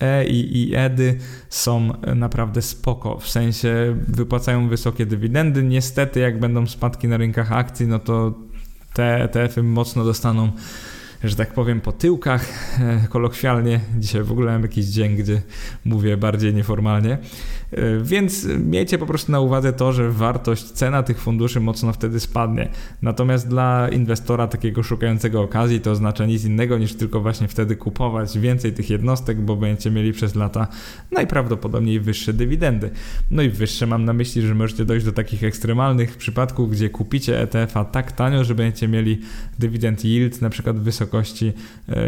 E 0.00 0.24
i 0.26 0.70
IEDy 0.70 1.18
są 1.48 1.92
naprawdę 2.16 2.62
spoko, 2.62 3.18
w 3.18 3.28
sensie 3.28 3.96
wypłacają 4.08 4.68
wysokie 4.68 5.06
dywidendy. 5.06 5.62
Niestety, 5.62 6.20
jak 6.20 6.40
będą 6.40 6.66
spadki 6.66 7.08
na 7.08 7.16
rynkach 7.16 7.52
akcji, 7.52 7.86
no 7.86 7.98
to 7.98 8.34
te 8.94 9.22
ETF-y 9.24 9.62
mocno 9.62 10.04
dostaną 10.04 10.52
że 11.24 11.36
tak 11.36 11.52
powiem, 11.54 11.80
po 11.80 11.92
tyłkach, 11.92 12.48
e, 12.80 13.08
kolokwialnie. 13.08 13.80
Dzisiaj 13.98 14.22
w 14.22 14.32
ogóle 14.32 14.52
mam 14.52 14.62
jakiś 14.62 14.86
dzień, 14.86 15.16
gdzie 15.16 15.42
mówię 15.84 16.16
bardziej 16.16 16.54
nieformalnie. 16.54 17.18
E, 17.72 18.00
więc 18.02 18.44
miejcie 18.44 18.98
po 18.98 19.06
prostu 19.06 19.32
na 19.32 19.40
uwadze 19.40 19.72
to, 19.72 19.92
że 19.92 20.10
wartość, 20.10 20.64
cena 20.64 21.02
tych 21.02 21.20
funduszy 21.20 21.60
mocno 21.60 21.92
wtedy 21.92 22.20
spadnie. 22.20 22.68
Natomiast 23.02 23.48
dla 23.48 23.88
inwestora 23.88 24.46
takiego 24.46 24.82
szukającego 24.82 25.42
okazji 25.42 25.80
to 25.80 25.90
oznacza 25.90 26.26
nic 26.26 26.44
innego 26.44 26.78
niż 26.78 26.94
tylko 26.94 27.20
właśnie 27.20 27.48
wtedy 27.48 27.76
kupować 27.76 28.38
więcej 28.38 28.72
tych 28.72 28.90
jednostek, 28.90 29.40
bo 29.40 29.56
będziecie 29.56 29.90
mieli 29.90 30.12
przez 30.12 30.34
lata 30.34 30.66
najprawdopodobniej 31.10 32.00
wyższe 32.00 32.32
dywidendy. 32.32 32.90
No 33.30 33.42
i 33.42 33.48
wyższe 33.48 33.86
mam 33.86 34.04
na 34.04 34.12
myśli, 34.12 34.42
że 34.42 34.54
możecie 34.54 34.84
dojść 34.84 35.06
do 35.06 35.12
takich 35.12 35.44
ekstremalnych 35.44 36.16
przypadków, 36.16 36.70
gdzie 36.70 36.90
kupicie 36.90 37.40
ETF-a 37.40 37.84
tak 37.84 38.12
tanio, 38.12 38.44
że 38.44 38.54
będziecie 38.54 38.88
mieli 38.88 39.20
dywidend 39.58 40.04
yield 40.04 40.42
na 40.42 40.50
przykład 40.50 40.78
w 40.78 40.82
wysokości 40.82 41.52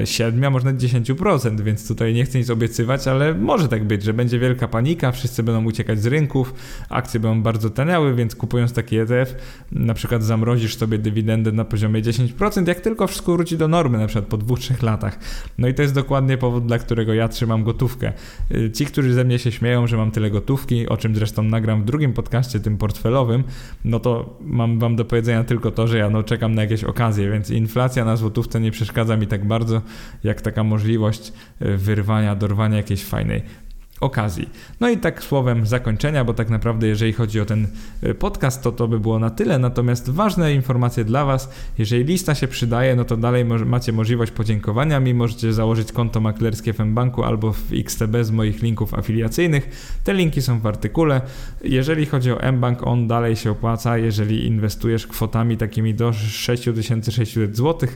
7, 0.04 0.44
e, 0.44 0.46
a 0.46 0.50
może 0.50 0.64
nawet 0.64 0.80
10%, 0.80 1.60
więc 1.60 1.88
tutaj 1.88 2.14
nie 2.14 2.24
chcę 2.24 2.38
nic 2.38 2.50
obiecywać, 2.50 3.08
ale 3.08 3.34
może 3.34 3.68
tak 3.68 3.84
być, 3.84 4.02
że 4.02 4.14
będzie 4.14 4.38
wielka 4.38 4.68
panika, 4.68 5.12
wszyscy 5.12 5.42
będą 5.42 5.53
będą 5.54 5.68
uciekać 5.68 6.02
z 6.02 6.06
rynków, 6.06 6.54
akcje 6.88 7.20
będą 7.20 7.42
bardzo 7.42 7.70
taniały, 7.70 8.14
więc 8.14 8.36
kupując 8.36 8.72
taki 8.72 8.96
ETF, 8.96 9.34
na 9.72 9.94
przykład 9.94 10.22
zamrozisz 10.22 10.76
sobie 10.76 10.98
dywidendę 10.98 11.52
na 11.52 11.64
poziomie 11.64 12.02
10%, 12.02 12.68
jak 12.68 12.80
tylko 12.80 13.06
wszystko 13.06 13.32
wróci 13.32 13.56
do 13.56 13.68
normy, 13.68 13.98
na 13.98 14.06
przykład 14.06 14.26
po 14.26 14.38
2-3 14.38 14.82
latach. 14.82 15.18
No 15.58 15.68
i 15.68 15.74
to 15.74 15.82
jest 15.82 15.94
dokładnie 15.94 16.38
powód, 16.38 16.66
dla 16.66 16.78
którego 16.78 17.14
ja 17.14 17.28
trzymam 17.28 17.64
gotówkę. 17.64 18.12
Y, 18.54 18.70
ci, 18.70 18.86
którzy 18.86 19.14
ze 19.14 19.24
mnie 19.24 19.38
się 19.38 19.52
śmieją, 19.52 19.86
że 19.86 19.96
mam 19.96 20.10
tyle 20.10 20.30
gotówki, 20.30 20.88
o 20.88 20.96
czym 20.96 21.14
zresztą 21.14 21.42
nagram 21.42 21.82
w 21.82 21.84
drugim 21.84 22.12
podcaście, 22.12 22.60
tym 22.60 22.76
portfelowym, 22.78 23.44
no 23.84 24.00
to 24.00 24.38
mam 24.40 24.78
wam 24.78 24.96
do 24.96 25.04
powiedzenia 25.04 25.44
tylko 25.44 25.70
to, 25.70 25.86
że 25.86 25.98
ja 25.98 26.10
no, 26.10 26.22
czekam 26.22 26.54
na 26.54 26.62
jakieś 26.62 26.84
okazje, 26.84 27.30
więc 27.30 27.50
inflacja 27.50 28.04
na 28.04 28.16
złotówce 28.16 28.60
nie 28.60 28.70
przeszkadza 28.70 29.16
mi 29.16 29.26
tak 29.26 29.46
bardzo, 29.46 29.82
jak 30.24 30.40
taka 30.40 30.64
możliwość 30.64 31.32
y, 31.62 31.76
wyrwania, 31.76 32.34
dorwania 32.34 32.76
jakiejś 32.76 33.04
fajnej 33.04 33.63
okazji. 34.00 34.48
No 34.80 34.90
i 34.90 34.98
tak 34.98 35.22
słowem 35.22 35.66
zakończenia, 35.66 36.24
bo 36.24 36.34
tak 36.34 36.50
naprawdę 36.50 36.86
jeżeli 36.86 37.12
chodzi 37.12 37.40
o 37.40 37.44
ten 37.44 37.66
y, 38.04 38.14
podcast, 38.14 38.62
to 38.62 38.72
to 38.72 38.88
by 38.88 39.00
było 39.00 39.18
na 39.18 39.30
tyle. 39.30 39.58
Natomiast 39.58 40.10
ważne 40.10 40.54
informacje 40.54 41.04
dla 41.04 41.24
Was, 41.24 41.50
jeżeli 41.78 42.04
lista 42.04 42.34
się 42.34 42.48
przydaje, 42.48 42.96
no 42.96 43.04
to 43.04 43.16
dalej 43.16 43.44
macie 43.44 43.92
możliwość 43.92 44.32
podziękowania 44.32 45.00
mi. 45.00 45.14
Możecie 45.14 45.52
założyć 45.52 45.92
konto 45.92 46.20
maklerskie 46.20 46.72
w 46.72 46.78
mBanku 46.78 47.24
albo 47.24 47.52
w 47.52 47.72
XTB 47.72 48.16
z 48.22 48.30
moich 48.30 48.62
linków 48.62 48.94
afiliacyjnych. 48.94 49.68
Te 50.04 50.14
linki 50.14 50.42
są 50.42 50.60
w 50.60 50.66
artykule. 50.66 51.20
Jeżeli 51.64 52.06
chodzi 52.06 52.32
o 52.32 52.52
mBank, 52.52 52.86
on 52.86 53.08
dalej 53.08 53.36
się 53.36 53.50
opłaca, 53.50 53.98
jeżeli 53.98 54.46
inwestujesz 54.46 55.06
kwotami 55.06 55.56
takimi 55.56 55.94
do 55.94 56.12
6600 56.12 57.56
zł. 57.56 57.88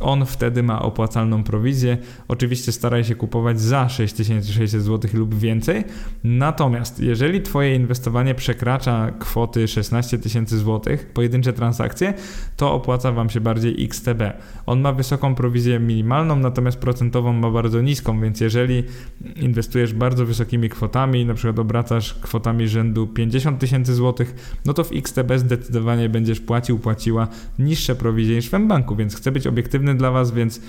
On 0.00 0.26
wtedy 0.26 0.62
ma 0.62 0.82
opłacalną 0.82 1.44
prowizję. 1.44 1.98
Oczywiście 2.28 2.72
staraj 2.72 3.04
się 3.04 3.14
kupować 3.14 3.60
za 3.60 3.88
6600 3.88 4.82
zł 4.82 5.10
lub 5.14 5.34
więcej. 5.42 5.84
Natomiast 6.24 7.00
jeżeli 7.00 7.42
Twoje 7.42 7.74
inwestowanie 7.74 8.34
przekracza 8.34 9.10
kwoty 9.18 9.68
16 9.68 10.18
tysięcy 10.18 10.58
złotych, 10.58 11.06
pojedyncze 11.06 11.52
transakcje, 11.52 12.14
to 12.56 12.72
opłaca 12.72 13.12
Wam 13.12 13.30
się 13.30 13.40
bardziej 13.40 13.84
XTB. 13.84 14.22
On 14.66 14.80
ma 14.80 14.92
wysoką 14.92 15.34
prowizję 15.34 15.80
minimalną, 15.80 16.36
natomiast 16.36 16.78
procentową 16.78 17.32
ma 17.32 17.50
bardzo 17.50 17.80
niską, 17.80 18.20
więc 18.20 18.40
jeżeli 18.40 18.84
inwestujesz 19.36 19.94
bardzo 19.94 20.26
wysokimi 20.26 20.68
kwotami, 20.68 21.26
na 21.26 21.34
przykład 21.34 21.58
obracasz 21.58 22.14
kwotami 22.14 22.68
rzędu 22.68 23.06
50 23.06 23.58
tysięcy 23.58 23.94
złotych, 23.94 24.58
no 24.64 24.72
to 24.72 24.84
w 24.84 24.92
XTB 24.92 25.32
zdecydowanie 25.36 26.08
będziesz 26.08 26.40
płacił, 26.40 26.78
płaciła 26.78 27.28
niższe 27.58 27.94
prowizje 27.94 28.36
niż 28.36 28.50
w 28.50 28.58
mBanku, 28.58 28.96
więc 28.96 29.16
chcę 29.16 29.32
być 29.32 29.46
obiektywny 29.46 29.94
dla 29.94 30.10
Was, 30.10 30.32
więc 30.32 30.60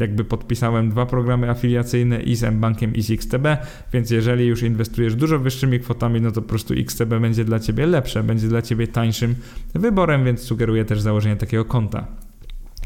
jakby 0.00 0.24
podpisałem 0.24 0.90
dwa 0.90 1.06
programy 1.06 1.50
afiliacyjne 1.50 2.22
i 2.22 2.36
z 2.36 2.54
mBankiem 2.54 2.94
i 2.94 3.02
z 3.02 3.10
XTB, 3.10 3.46
więc 3.92 4.10
jeżeli 4.14 4.46
już 4.46 4.62
inwestujesz 4.62 5.14
dużo 5.14 5.38
wyższymi 5.38 5.80
kwotami, 5.80 6.20
no 6.20 6.30
to 6.30 6.42
po 6.42 6.48
prostu 6.48 6.74
XTB 6.74 7.08
będzie 7.08 7.44
dla 7.44 7.60
Ciebie 7.60 7.86
lepsze, 7.86 8.22
będzie 8.22 8.48
dla 8.48 8.62
Ciebie 8.62 8.88
tańszym 8.88 9.34
wyborem, 9.74 10.24
więc 10.24 10.40
sugeruję 10.40 10.84
też 10.84 11.00
założenie 11.00 11.36
takiego 11.36 11.64
konta. 11.64 12.23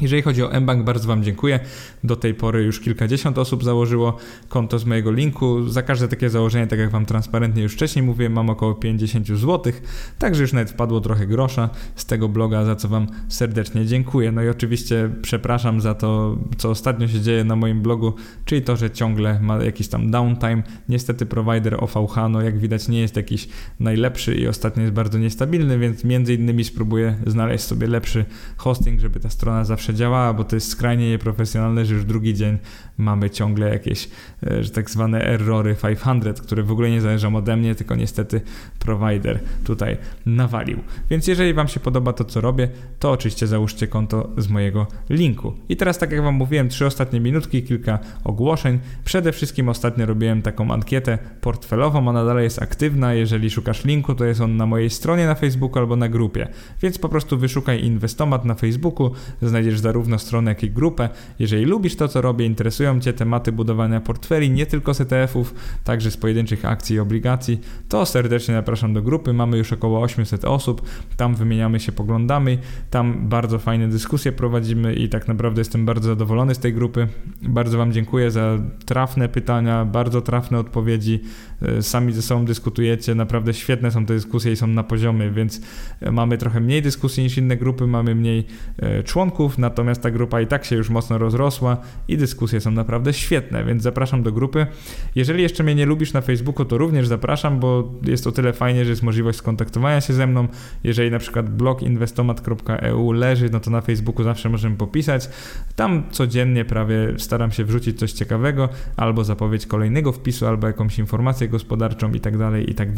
Jeżeli 0.01 0.21
chodzi 0.21 0.43
o 0.43 0.61
mBank, 0.61 0.85
bardzo 0.85 1.07
Wam 1.07 1.23
dziękuję. 1.23 1.59
Do 2.03 2.15
tej 2.15 2.33
pory 2.33 2.63
już 2.63 2.79
kilkadziesiąt 2.79 3.37
osób 3.37 3.63
założyło 3.63 4.17
konto 4.49 4.79
z 4.79 4.85
mojego 4.85 5.11
linku. 5.11 5.67
Za 5.67 5.81
każde 5.81 6.07
takie 6.07 6.29
założenie, 6.29 6.67
tak 6.67 6.79
jak 6.79 6.89
Wam 6.89 7.05
transparentnie 7.05 7.63
już 7.63 7.73
wcześniej 7.73 8.03
mówiłem, 8.03 8.33
mam 8.33 8.49
około 8.49 8.75
50 8.75 9.27
zł, 9.27 9.73
także 10.17 10.41
już 10.41 10.53
nawet 10.53 10.71
wpadło 10.71 11.01
trochę 11.01 11.27
grosza 11.27 11.69
z 11.95 12.05
tego 12.05 12.29
bloga, 12.29 12.65
za 12.65 12.75
co 12.75 12.87
Wam 12.87 13.07
serdecznie 13.27 13.85
dziękuję. 13.85 14.31
No 14.31 14.43
i 14.43 14.49
oczywiście 14.49 15.09
przepraszam 15.21 15.81
za 15.81 15.93
to, 15.93 16.37
co 16.57 16.69
ostatnio 16.69 17.07
się 17.07 17.21
dzieje 17.21 17.43
na 17.43 17.55
moim 17.55 17.81
blogu, 17.81 18.13
czyli 18.45 18.61
to, 18.61 18.75
że 18.75 18.91
ciągle 18.91 19.39
ma 19.39 19.63
jakiś 19.63 19.87
tam 19.87 20.11
downtime. 20.11 20.63
Niestety 20.89 21.25
provider 21.25 21.83
OVH, 21.83 22.15
no 22.29 22.41
jak 22.41 22.59
widać, 22.59 22.87
nie 22.87 22.99
jest 22.99 23.15
jakiś 23.15 23.47
najlepszy 23.79 24.35
i 24.35 24.47
ostatnio 24.47 24.81
jest 24.81 24.93
bardzo 24.93 25.17
niestabilny, 25.17 25.79
więc 25.79 26.03
między 26.03 26.33
innymi 26.33 26.63
spróbuję 26.63 27.17
znaleźć 27.27 27.63
sobie 27.63 27.87
lepszy 27.87 28.25
hosting, 28.57 28.99
żeby 28.99 29.19
ta 29.19 29.29
strona 29.29 29.65
zawsze 29.65 29.88
zawsze 29.89 29.99
działała, 29.99 30.33
bo 30.33 30.43
to 30.43 30.55
jest 30.55 30.69
skrajnie 30.69 31.09
nieprofesjonalne, 31.09 31.85
że 31.85 31.93
już 31.93 32.05
drugi 32.05 32.33
dzień 32.33 32.57
mamy 32.99 33.29
ciągle 33.29 33.69
jakieś 33.69 34.09
e, 34.43 34.63
tak 34.63 34.89
zwane 34.89 35.25
errory 35.25 35.75
500, 36.05 36.41
które 36.41 36.63
w 36.63 36.71
ogóle 36.71 36.89
nie 36.89 37.01
zależą 37.01 37.35
ode 37.35 37.57
mnie, 37.57 37.75
tylko 37.75 37.95
niestety 37.95 38.41
provider 38.79 39.39
tutaj 39.63 39.97
nawalił. 40.25 40.79
Więc 41.09 41.27
jeżeli 41.27 41.53
Wam 41.53 41.67
się 41.67 41.79
podoba 41.79 42.13
to, 42.13 42.25
co 42.25 42.41
robię, 42.41 42.69
to 42.99 43.11
oczywiście 43.11 43.47
załóżcie 43.47 43.87
konto 43.87 44.29
z 44.37 44.47
mojego 44.47 44.87
linku. 45.09 45.53
I 45.69 45.77
teraz, 45.77 45.97
tak 45.97 46.11
jak 46.11 46.23
Wam 46.23 46.35
mówiłem, 46.35 46.69
trzy 46.69 46.85
ostatnie 46.85 47.19
minutki, 47.19 47.63
kilka 47.63 47.99
ogłoszeń. 48.23 48.79
Przede 49.05 49.31
wszystkim 49.31 49.69
ostatnio 49.69 50.05
robiłem 50.05 50.41
taką 50.41 50.71
ankietę 50.71 51.17
portfelową, 51.41 52.07
ona 52.07 52.25
dalej 52.25 52.43
jest 52.43 52.61
aktywna. 52.61 53.13
Jeżeli 53.13 53.49
szukasz 53.49 53.85
linku, 53.85 54.15
to 54.15 54.25
jest 54.25 54.41
on 54.41 54.57
na 54.57 54.65
mojej 54.65 54.89
stronie 54.89 55.25
na 55.25 55.35
Facebooku 55.35 55.79
albo 55.79 55.95
na 55.95 56.09
grupie. 56.09 56.47
Więc 56.81 56.97
po 56.97 57.09
prostu 57.09 57.37
wyszukaj 57.37 57.83
Inwestomat 57.83 58.45
na 58.45 58.55
Facebooku, 58.55 59.11
znajdziesz 59.41 59.79
zarówno 59.79 60.19
stronę, 60.19 60.51
jak 60.51 60.63
i 60.63 60.71
grupę. 60.71 61.09
Jeżeli 61.39 61.65
lubisz 61.65 61.95
to, 61.95 62.07
co 62.07 62.21
robię, 62.21 62.45
interesują 62.89 62.99
Cię 62.99 63.13
tematy 63.13 63.51
budowania 63.51 64.01
portfeli, 64.01 64.51
nie 64.51 64.65
tylko 64.65 64.93
z 64.93 65.01
ETF-ów, 65.01 65.53
także 65.83 66.11
z 66.11 66.17
pojedynczych 66.17 66.65
akcji 66.65 66.95
i 66.95 66.99
obligacji, 66.99 67.59
to 67.89 68.05
serdecznie 68.05 68.55
zapraszam 68.55 68.93
do 68.93 69.01
grupy. 69.01 69.33
Mamy 69.33 69.57
już 69.57 69.73
około 69.73 70.01
800 70.01 70.45
osób, 70.45 70.81
tam 71.17 71.35
wymieniamy 71.35 71.79
się 71.79 71.91
poglądami, 71.91 72.57
tam 72.89 73.29
bardzo 73.29 73.59
fajne 73.59 73.87
dyskusje 73.87 74.31
prowadzimy 74.31 74.93
i 74.93 75.09
tak 75.09 75.27
naprawdę 75.27 75.61
jestem 75.61 75.85
bardzo 75.85 76.09
zadowolony 76.09 76.55
z 76.55 76.59
tej 76.59 76.73
grupy. 76.73 77.07
Bardzo 77.41 77.77
Wam 77.77 77.91
dziękuję 77.91 78.31
za 78.31 78.57
trafne 78.85 79.29
pytania, 79.29 79.85
bardzo 79.85 80.21
trafne 80.21 80.59
odpowiedzi. 80.59 81.19
E, 81.61 81.81
sami 81.81 82.13
ze 82.13 82.21
sobą 82.21 82.45
dyskutujecie, 82.45 83.15
naprawdę 83.15 83.53
świetne 83.53 83.91
są 83.91 84.05
te 84.05 84.13
dyskusje 84.13 84.51
i 84.51 84.55
są 84.55 84.67
na 84.67 84.83
poziomie, 84.83 85.31
więc 85.31 85.61
e, 86.01 86.11
mamy 86.11 86.37
trochę 86.37 86.59
mniej 86.59 86.81
dyskusji 86.81 87.23
niż 87.23 87.37
inne 87.37 87.57
grupy, 87.57 87.87
mamy 87.87 88.15
mniej 88.15 88.45
e, 88.77 89.03
członków, 89.03 89.57
natomiast 89.57 90.01
ta 90.01 90.11
grupa 90.11 90.41
i 90.41 90.47
tak 90.47 90.65
się 90.65 90.75
już 90.75 90.89
mocno 90.89 91.17
rozrosła 91.17 91.77
i 92.07 92.17
dyskusje 92.17 92.61
są 92.61 92.71
naprawdę 92.79 93.13
świetne, 93.13 93.63
więc 93.63 93.83
zapraszam 93.83 94.23
do 94.23 94.31
grupy. 94.31 94.67
Jeżeli 95.15 95.43
jeszcze 95.43 95.63
mnie 95.63 95.75
nie 95.75 95.85
lubisz 95.85 96.13
na 96.13 96.21
Facebooku, 96.21 96.65
to 96.65 96.77
również 96.77 97.07
zapraszam, 97.07 97.59
bo 97.59 97.93
jest 98.03 98.23
to 98.23 98.31
tyle 98.31 98.53
fajnie, 98.53 98.83
że 98.85 98.89
jest 98.89 99.03
możliwość 99.03 99.37
skontaktowania 99.37 100.01
się 100.01 100.13
ze 100.13 100.27
mną. 100.27 100.47
Jeżeli 100.83 101.11
na 101.11 101.19
przykład 101.19 101.49
blog 101.49 101.83
inwestomat.eu 101.83 103.11
leży, 103.11 103.49
no 103.49 103.59
to 103.59 103.71
na 103.71 103.81
Facebooku 103.81 104.23
zawsze 104.23 104.49
możemy 104.49 104.75
popisać. 104.75 105.29
Tam 105.75 106.03
codziennie 106.11 106.65
prawie 106.65 107.13
staram 107.17 107.51
się 107.51 107.65
wrzucić 107.65 107.99
coś 107.99 108.11
ciekawego, 108.11 108.69
albo 108.97 109.23
zapowiedź 109.23 109.65
kolejnego 109.65 110.11
wpisu, 110.11 110.47
albo 110.47 110.67
jakąś 110.67 110.99
informację 110.99 111.47
gospodarczą 111.47 112.13
i 112.13 112.19
tak 112.19 112.37
dalej, 112.37 112.69
i 112.71 112.75
tak. 112.75 112.89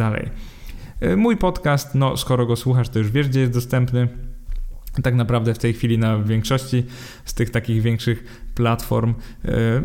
Y, 1.03 1.17
mój 1.17 1.37
podcast, 1.37 1.95
no 1.95 2.17
skoro 2.17 2.45
go 2.45 2.55
słuchasz, 2.55 2.89
to 2.89 2.99
już 2.99 3.11
wiesz, 3.11 3.29
gdzie 3.29 3.39
jest 3.39 3.53
dostępny. 3.53 4.07
Tak 5.03 5.15
naprawdę 5.15 5.53
w 5.53 5.57
tej 5.57 5.73
chwili 5.73 5.97
na 5.97 6.17
większości 6.17 6.83
z 7.25 7.33
tych 7.33 7.49
takich 7.49 7.81
większych 7.81 8.50
platform. 8.61 9.13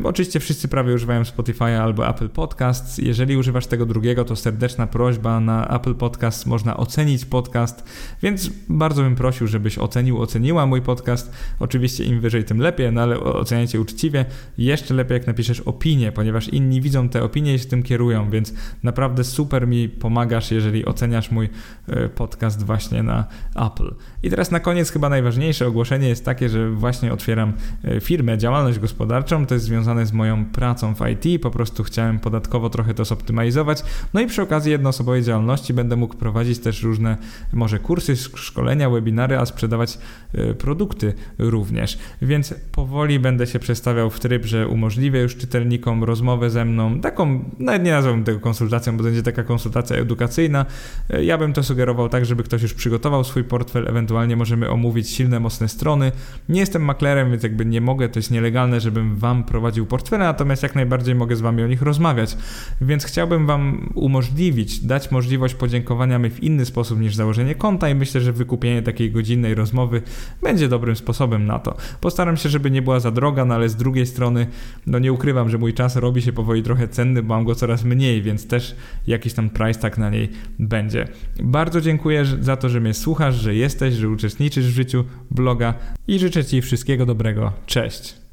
Oczywiście 0.05 0.41
wszyscy 0.41 0.69
prawie 0.69 0.95
używają 0.95 1.25
Spotify 1.25 1.65
albo 1.65 2.09
Apple 2.09 2.29
Podcasts. 2.29 2.99
Jeżeli 2.99 3.37
używasz 3.37 3.67
tego 3.67 3.87
drugiego, 3.87 4.25
to 4.25 4.37
serdeczna 4.37 4.87
prośba 4.87 5.41
na 5.41 5.69
Apple 5.69 5.95
Podcast 5.95 6.47
można 6.47 6.77
ocenić 6.77 7.25
podcast, 7.25 7.85
więc 8.23 8.51
bardzo 8.69 9.03
bym 9.03 9.17
prosił, 9.17 9.47
żebyś 9.47 9.79
ocenił, 9.79 10.23
oceniła 10.23 10.67
mój 10.67 10.83
podcast. 10.83 11.33
Oczywiście 11.61 12.05
im 12.05 12.21
wyżej, 12.21 12.45
tym 12.45 12.59
lepiej, 12.59 12.93
no 12.93 13.01
ale 13.01 13.21
oceniajcie 13.21 13.81
uczciwie. 13.81 14.25
Jeszcze 14.59 14.95
lepiej, 14.95 15.15
jak 15.15 15.27
napiszesz 15.27 15.61
opinię, 15.61 16.13
ponieważ 16.13 16.49
inni 16.49 16.81
widzą 16.81 17.09
te 17.09 17.23
opinie 17.23 17.55
i 17.55 17.59
się 17.59 17.67
tym 17.67 17.83
kierują, 17.83 18.31
więc 18.31 18.55
naprawdę 18.83 19.25
super 19.25 19.69
mi 19.69 19.89
pomagasz, 19.89 20.51
jeżeli 20.51 20.85
oceniasz 20.85 21.31
mój 21.31 21.49
e, 21.89 22.09
podcast 22.09 22.63
właśnie 22.63 23.03
na 23.03 23.25
Apple. 23.55 23.95
I 24.27 24.31
teraz 24.31 24.51
na 24.51 24.61
koniec 24.61 24.91
chyba 24.91 25.09
najważniejsze 25.09 25.67
ogłoszenie 25.67 26.09
jest 26.09 26.25
takie, 26.25 26.49
że 26.49 26.71
właśnie 26.71 27.13
otwieram 27.13 27.53
e, 27.85 28.01
firmę, 28.01 28.39
działalność 28.39 28.79
gospodarczą, 28.79 29.47
to 29.47 29.55
jest 29.55 29.67
związane 29.67 30.07
z 30.07 30.13
moją 30.13 30.45
pracą 30.45 30.95
w 30.95 31.01
IT, 31.09 31.43
po 31.43 31.51
prostu 31.51 31.85
chciałem 31.85 32.19
podatkowo 32.19 32.71
trochę 32.71 32.95
to 32.95 33.05
zoptymalizować, 33.05 33.83
no 34.15 34.21
i 34.21 34.27
przy 34.27 34.43
okazji 34.43 34.73
jednoosobowej 34.73 35.23
działalności 35.23 35.75
będę 35.75 35.97
mógł 35.97 36.17
prowadzić 36.17 36.59
też 36.59 36.83
różne 36.83 37.17
może 37.53 37.79
kursy, 37.79 38.17
szkolenia, 38.17 38.91
webinary, 38.91 39.39
a 39.39 39.47
sprzedawać 39.47 39.99
y, 40.35 40.55
produkty 40.55 41.15
również, 41.39 41.99
więc 42.23 42.55
powoli 42.73 43.21
będę 43.21 43.47
się 43.47 43.59
przestawiał 43.59 44.11
w 44.11 44.21
tryb, 44.21 44.45
że 44.45 44.69
umożliwię 44.69 45.21
już 45.21 45.37
czytelnikom 45.37 46.05
rozmowę 46.05 46.51
ze 46.51 46.65
mną, 46.65 47.01
taką, 47.01 47.51
nawet 47.59 47.83
nie 47.83 47.91
nazwałbym 47.91 48.25
tego 48.25 48.41
konsultacją, 48.41 48.97
bo 48.97 49.05
będzie 49.05 49.23
taka 49.23 49.43
konsultacja 49.43 49.97
edukacyjna, 49.97 50.67
y, 51.15 51.25
ja 51.25 51.39
bym 51.39 51.53
to 51.53 51.63
sugerował 51.63 52.09
tak, 52.09 52.27
żeby 52.27 52.43
ktoś 52.43 52.63
już 52.63 52.75
przygotował 52.75 53.25
swój 53.25 53.45
portfel, 53.45 53.89
ewentualnie 53.89 54.16
możemy 54.37 54.71
omówić 54.71 55.11
silne, 55.11 55.41
mocne 55.41 55.69
strony, 55.69 56.13
nie 56.49 56.61
jestem 56.61 56.83
maklerem, 56.83 57.31
więc 57.31 57.43
jakby 57.43 57.67
nie 57.67 57.81
mogę, 57.81 58.09
to 58.09 58.19
jest 58.19 58.31
nielegalne 58.31 58.47
nielegalne, 58.47 58.81
żebym 58.81 59.17
wam 59.17 59.45
prowadził 59.45 59.87
portfele, 59.87 60.25
natomiast 60.25 60.63
jak 60.63 60.75
najbardziej 60.75 61.15
mogę 61.15 61.37
z 61.37 61.41
wami 61.41 61.63
o 61.63 61.67
nich 61.67 61.83
rozmawiać. 61.83 62.37
Więc 62.81 63.05
chciałbym 63.05 63.47
wam 63.47 63.93
umożliwić, 63.95 64.81
dać 64.81 65.11
możliwość 65.11 65.55
podziękowania 65.55 66.19
mi 66.19 66.31
w 66.31 66.43
inny 66.43 66.65
sposób 66.65 67.01
niż 67.01 67.15
założenie 67.15 67.55
konta 67.55 67.89
i 67.89 67.95
myślę, 67.95 68.21
że 68.21 68.33
wykupienie 68.33 68.83
takiej 68.83 69.11
godzinnej 69.11 69.55
rozmowy 69.55 70.03
będzie 70.43 70.69
dobrym 70.69 70.97
sposobem 70.97 71.47
na 71.47 71.59
to. 71.59 71.77
Postaram 72.01 72.37
się, 72.37 72.49
żeby 72.49 72.71
nie 72.71 72.83
była 72.83 73.01
za 73.01 73.11
droga, 73.11 73.45
no 73.45 73.55
ale 73.55 73.69
z 73.69 73.77
drugiej 73.77 74.07
strony, 74.07 74.47
no 74.87 74.99
nie 74.99 75.13
ukrywam, 75.13 75.49
że 75.49 75.59
mój 75.59 75.75
czas 75.75 75.97
robi 75.97 76.23
się 76.23 76.33
powoli 76.33 76.63
trochę 76.63 76.89
cenny, 76.89 77.23
bo 77.23 77.35
mam 77.35 77.45
go 77.45 77.55
coraz 77.55 77.85
mniej, 77.85 78.23
więc 78.23 78.47
też 78.47 78.77
jakiś 79.07 79.33
tam 79.33 79.51
price 79.51 79.81
tak 79.81 79.99
na 79.99 80.11
niej 80.11 80.29
będzie. 80.59 81.09
Bardzo 81.43 81.81
dziękuję 81.81 82.25
za 82.41 82.57
to, 82.57 82.69
że 82.69 82.81
mnie 82.81 82.95
słuchasz, 82.95 83.35
że 83.35 83.55
jesteś, 83.55 83.95
że 83.95 84.06
uczestniczysz 84.11 84.67
w 84.67 84.75
życiu 84.75 85.05
bloga 85.31 85.75
i 86.09 86.19
życzę 86.19 86.45
Ci 86.45 86.63
wszystkiego 86.63 87.07
dobrego. 87.07 87.53
Cześć! 87.67 88.26